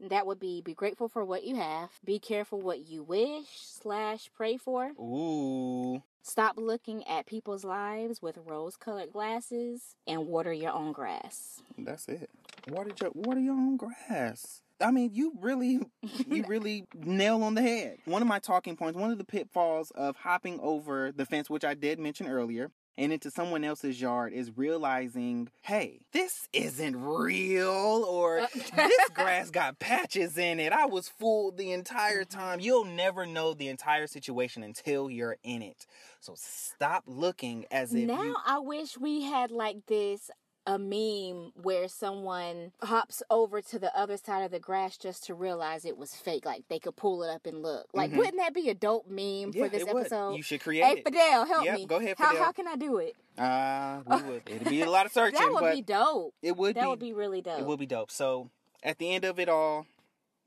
That 0.00 0.26
would 0.26 0.38
be 0.38 0.62
be 0.62 0.74
grateful 0.74 1.08
for 1.08 1.24
what 1.24 1.44
you 1.44 1.56
have, 1.56 1.90
be 2.04 2.18
careful 2.18 2.60
what 2.60 2.86
you 2.86 3.02
wish 3.02 3.48
slash 3.58 4.30
pray 4.34 4.56
for, 4.56 4.92
Ooh. 4.98 6.02
Stop 6.22 6.56
looking 6.58 7.06
at 7.06 7.26
people's 7.26 7.64
lives 7.64 8.20
with 8.22 8.38
rose 8.44 8.76
colored 8.76 9.12
glasses, 9.12 9.96
and 10.06 10.26
water 10.26 10.52
your 10.52 10.72
own 10.72 10.92
grass. 10.92 11.62
That's 11.76 12.08
it. 12.08 12.30
Water 12.68 12.90
your 13.00 13.10
water 13.14 13.40
your 13.40 13.54
own 13.54 13.76
grass. 13.76 14.62
I 14.80 14.90
mean, 14.90 15.10
you 15.12 15.32
really, 15.40 15.80
you 16.28 16.44
really 16.46 16.84
nail 16.94 17.42
on 17.42 17.54
the 17.54 17.62
head. 17.62 17.98
One 18.04 18.22
of 18.22 18.28
my 18.28 18.38
talking 18.38 18.76
points, 18.76 18.98
one 18.98 19.10
of 19.10 19.18
the 19.18 19.24
pitfalls 19.24 19.90
of 19.92 20.16
hopping 20.16 20.60
over 20.60 21.12
the 21.12 21.26
fence, 21.26 21.50
which 21.50 21.64
I 21.64 21.74
did 21.74 21.98
mention 21.98 22.28
earlier, 22.28 22.70
and 22.98 23.12
into 23.12 23.30
someone 23.30 23.62
else's 23.62 24.00
yard 24.00 24.32
is 24.32 24.50
realizing, 24.56 25.48
hey, 25.62 26.00
this 26.12 26.48
isn't 26.52 27.00
real, 27.00 28.04
or 28.08 28.40
uh, 28.40 28.46
this 28.52 29.08
grass 29.14 29.50
got 29.50 29.78
patches 29.78 30.36
in 30.36 30.58
it. 30.58 30.72
I 30.72 30.86
was 30.86 31.08
fooled 31.08 31.56
the 31.56 31.70
entire 31.70 32.24
mm-hmm. 32.24 32.38
time. 32.38 32.60
You'll 32.60 32.84
never 32.84 33.24
know 33.24 33.54
the 33.54 33.68
entire 33.68 34.08
situation 34.08 34.64
until 34.64 35.08
you're 35.08 35.36
in 35.44 35.62
it. 35.62 35.86
So 36.20 36.34
stop 36.36 37.04
looking 37.06 37.66
as 37.70 37.94
if 37.94 38.08
now 38.08 38.24
you 38.24 38.36
I 38.44 38.58
wish 38.58 38.98
we 38.98 39.22
had 39.22 39.52
like 39.52 39.86
this 39.86 40.30
a 40.68 40.78
meme 40.78 41.50
where 41.60 41.88
someone 41.88 42.72
hops 42.82 43.22
over 43.30 43.62
to 43.62 43.78
the 43.78 43.96
other 43.98 44.18
side 44.18 44.42
of 44.44 44.50
the 44.50 44.58
grass 44.60 44.98
just 44.98 45.24
to 45.24 45.34
realize 45.34 45.84
it 45.86 45.96
was 45.96 46.14
fake. 46.14 46.44
Like 46.44 46.64
they 46.68 46.78
could 46.78 46.94
pull 46.94 47.22
it 47.22 47.30
up 47.30 47.46
and 47.46 47.62
look. 47.62 47.86
Like, 47.94 48.10
Mhm. 48.10 48.18
wouldn't 48.18 48.36
that 48.36 48.52
be 48.52 48.68
a 48.68 48.74
dope 48.74 49.06
meme 49.08 49.52
Yeah, 49.54 49.64
for 49.64 49.68
this 49.70 49.82
it 49.82 49.94
would. 49.94 50.00
episode? 50.02 50.34
You 50.34 50.42
should 50.42 50.60
create 50.60 50.84
Hey, 50.84 50.92
it. 50.98 51.04
Fidel, 51.04 51.46
help 51.46 51.64
Yep, 51.64 51.74
me. 51.74 51.86
go 51.86 51.96
ahead, 51.96 52.16
How, 52.18 52.28
Fidel. 52.30 52.44
how 52.44 52.52
can 52.52 52.68
I 52.68 52.76
do 52.76 52.98
it? 52.98 53.16
Uh, 53.38 54.00
we 54.06 54.22
would. 54.30 54.42
It'd 54.46 54.68
be 54.68 54.82
a 54.82 54.90
lot 54.90 55.06
of 55.06 55.12
searching, 55.12 55.40
that 55.40 55.50
would 55.52 55.72
be 55.72 55.80
dope. 55.82 56.34
it 56.42 56.54
would 56.56 56.76
that 56.76 56.82
be. 56.82 56.88
would 56.88 56.98
be 56.98 57.12
really 57.14 57.40
dope. 57.40 57.60
It 57.60 57.64
would 57.66 57.78
be 57.78 57.86
dope. 57.86 58.10
So, 58.10 58.50
at 58.82 58.98
the 58.98 59.14
end 59.14 59.24
of 59.24 59.40
it 59.40 59.48
all, 59.48 59.86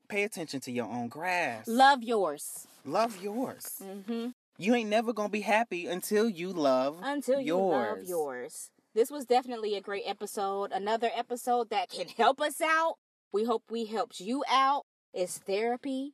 pay 0.07 0.22
attention 0.24 0.59
to 0.61 0.72
your 0.72 0.86
own 0.86 1.07
grass. 1.07 1.67
Love 1.67 2.03
yours. 2.03 2.67
Love 2.86 3.22
yours. 3.24 3.82
Mm-hmm. 3.84 4.30
You 4.57 4.76
ain't 4.76 4.89
never 4.89 5.13
gonna 5.13 5.30
be 5.30 5.41
happy 5.41 5.88
until 5.88 6.30
you 6.30 6.51
love 6.53 6.99
Until 7.01 7.39
you 7.39 7.47
yours. 7.57 7.97
love 7.99 8.07
yours. 8.07 8.69
This 8.94 9.10
was 9.10 9.26
definitely 9.26 9.76
a 9.76 9.82
great 9.82 10.04
episode. 10.06 10.72
Another 10.74 11.10
episode 11.16 11.70
that 11.70 11.89
can 11.89 12.08
help 12.10 12.42
us 12.42 12.60
out. 12.62 12.96
We 13.32 13.46
hope 13.46 13.64
we 13.70 13.86
helped 13.86 14.20
you 14.20 14.44
out. 14.50 14.84
It's 15.14 15.38
therapy. 15.38 16.14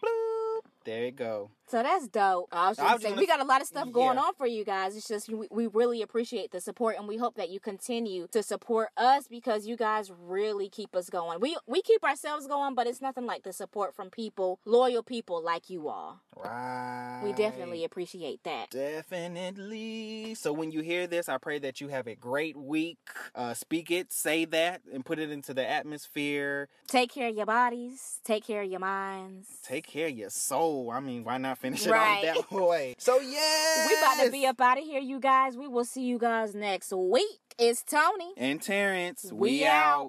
There 0.89 1.05
you 1.05 1.13
go. 1.13 1.51
So 1.67 1.83
that's 1.83 2.09
dope. 2.09 2.49
I 2.51 2.69
was 2.69 2.79
just 2.79 2.89
I 2.89 2.95
was 2.95 3.03
saying, 3.03 3.13
gonna- 3.13 3.21
we 3.21 3.27
got 3.27 3.41
a 3.41 3.45
lot 3.45 3.61
of 3.61 3.67
stuff 3.67 3.93
going 3.93 4.17
yeah. 4.17 4.23
on 4.23 4.35
for 4.35 4.47
you 4.47 4.65
guys. 4.65 4.97
It's 4.97 5.07
just 5.07 5.29
we, 5.29 5.47
we 5.51 5.67
really 5.67 6.01
appreciate 6.01 6.51
the 6.51 6.63
support, 6.63 6.97
and 6.99 7.07
we 7.07 7.19
hope 7.19 7.35
that 7.37 7.51
you 7.51 7.61
continue 7.61 8.27
to 8.29 8.43
support 8.43 8.89
us 8.97 9.29
because 9.29 9.67
you 9.67 9.77
guys 9.77 10.11
really 10.11 10.71
keep 10.71 10.97
us 10.97 11.11
going. 11.11 11.41
We 11.41 11.59
we 11.67 11.83
keep 11.83 12.03
ourselves 12.03 12.47
going, 12.47 12.75
but 12.75 12.87
it's 12.87 13.03
nothing 13.03 13.27
like 13.27 13.43
the 13.43 13.53
support 13.53 13.95
from 13.95 14.09
people, 14.09 14.61
loyal 14.65 15.03
people 15.03 15.43
like 15.45 15.69
you 15.69 15.89
all. 15.89 16.23
Right. 16.43 17.21
We 17.23 17.35
definitely 17.35 17.85
appreciate 17.85 18.45
that. 18.45 18.71
Definitely. 18.71 20.35
So 20.37 20.55
when 20.55 20.71
you 20.71 20.81
hear 20.81 21.07
this, 21.07 21.29
I 21.29 21.37
pray 21.37 21.59
that 21.59 21.83
you 21.83 21.89
have 21.89 22.07
a 22.07 22.15
great 22.15 22.57
week. 22.57 22.97
Uh, 23.35 23.53
speak 23.53 23.91
it, 23.91 24.11
say 24.11 24.47
that, 24.47 24.81
and 24.91 25.05
put 25.05 25.19
it 25.19 25.31
into 25.31 25.53
the 25.53 25.69
atmosphere. 25.69 26.69
Take 26.87 27.13
care 27.13 27.29
of 27.29 27.37
your 27.37 27.45
bodies. 27.47 28.21
Take 28.25 28.47
care 28.47 28.63
of 28.63 28.71
your 28.71 28.81
minds. 28.81 29.49
Take 29.63 29.87
care 29.87 30.07
of 30.07 30.17
your 30.17 30.31
soul. 30.31 30.78
I 30.91 31.01
mean, 31.01 31.25
why 31.25 31.39
not 31.39 31.59
finish 31.59 31.87
it 31.87 31.91
Right. 31.91 32.29
off 32.29 32.49
that 32.51 32.57
way? 32.57 32.95
So 32.99 33.19
yeah, 33.21 33.87
We 33.87 33.97
about 33.99 34.25
to 34.25 34.31
be 34.31 34.47
up 34.47 34.61
out 34.61 34.79
of 34.79 34.85
here, 34.85 35.01
you 35.01 35.19
guys. 35.21 35.57
We 35.57 35.67
will 35.69 35.85
see 35.85 36.03
you 36.03 36.19
guys 36.19 36.55
next 36.55 36.93
week. 36.93 37.27
It's 37.59 37.83
Tony. 37.83 38.33
And 38.37 38.63
Terrence, 38.63 39.33
We 39.33 39.51
we, 39.51 39.67
out. 39.67 40.03
out. 40.03 40.07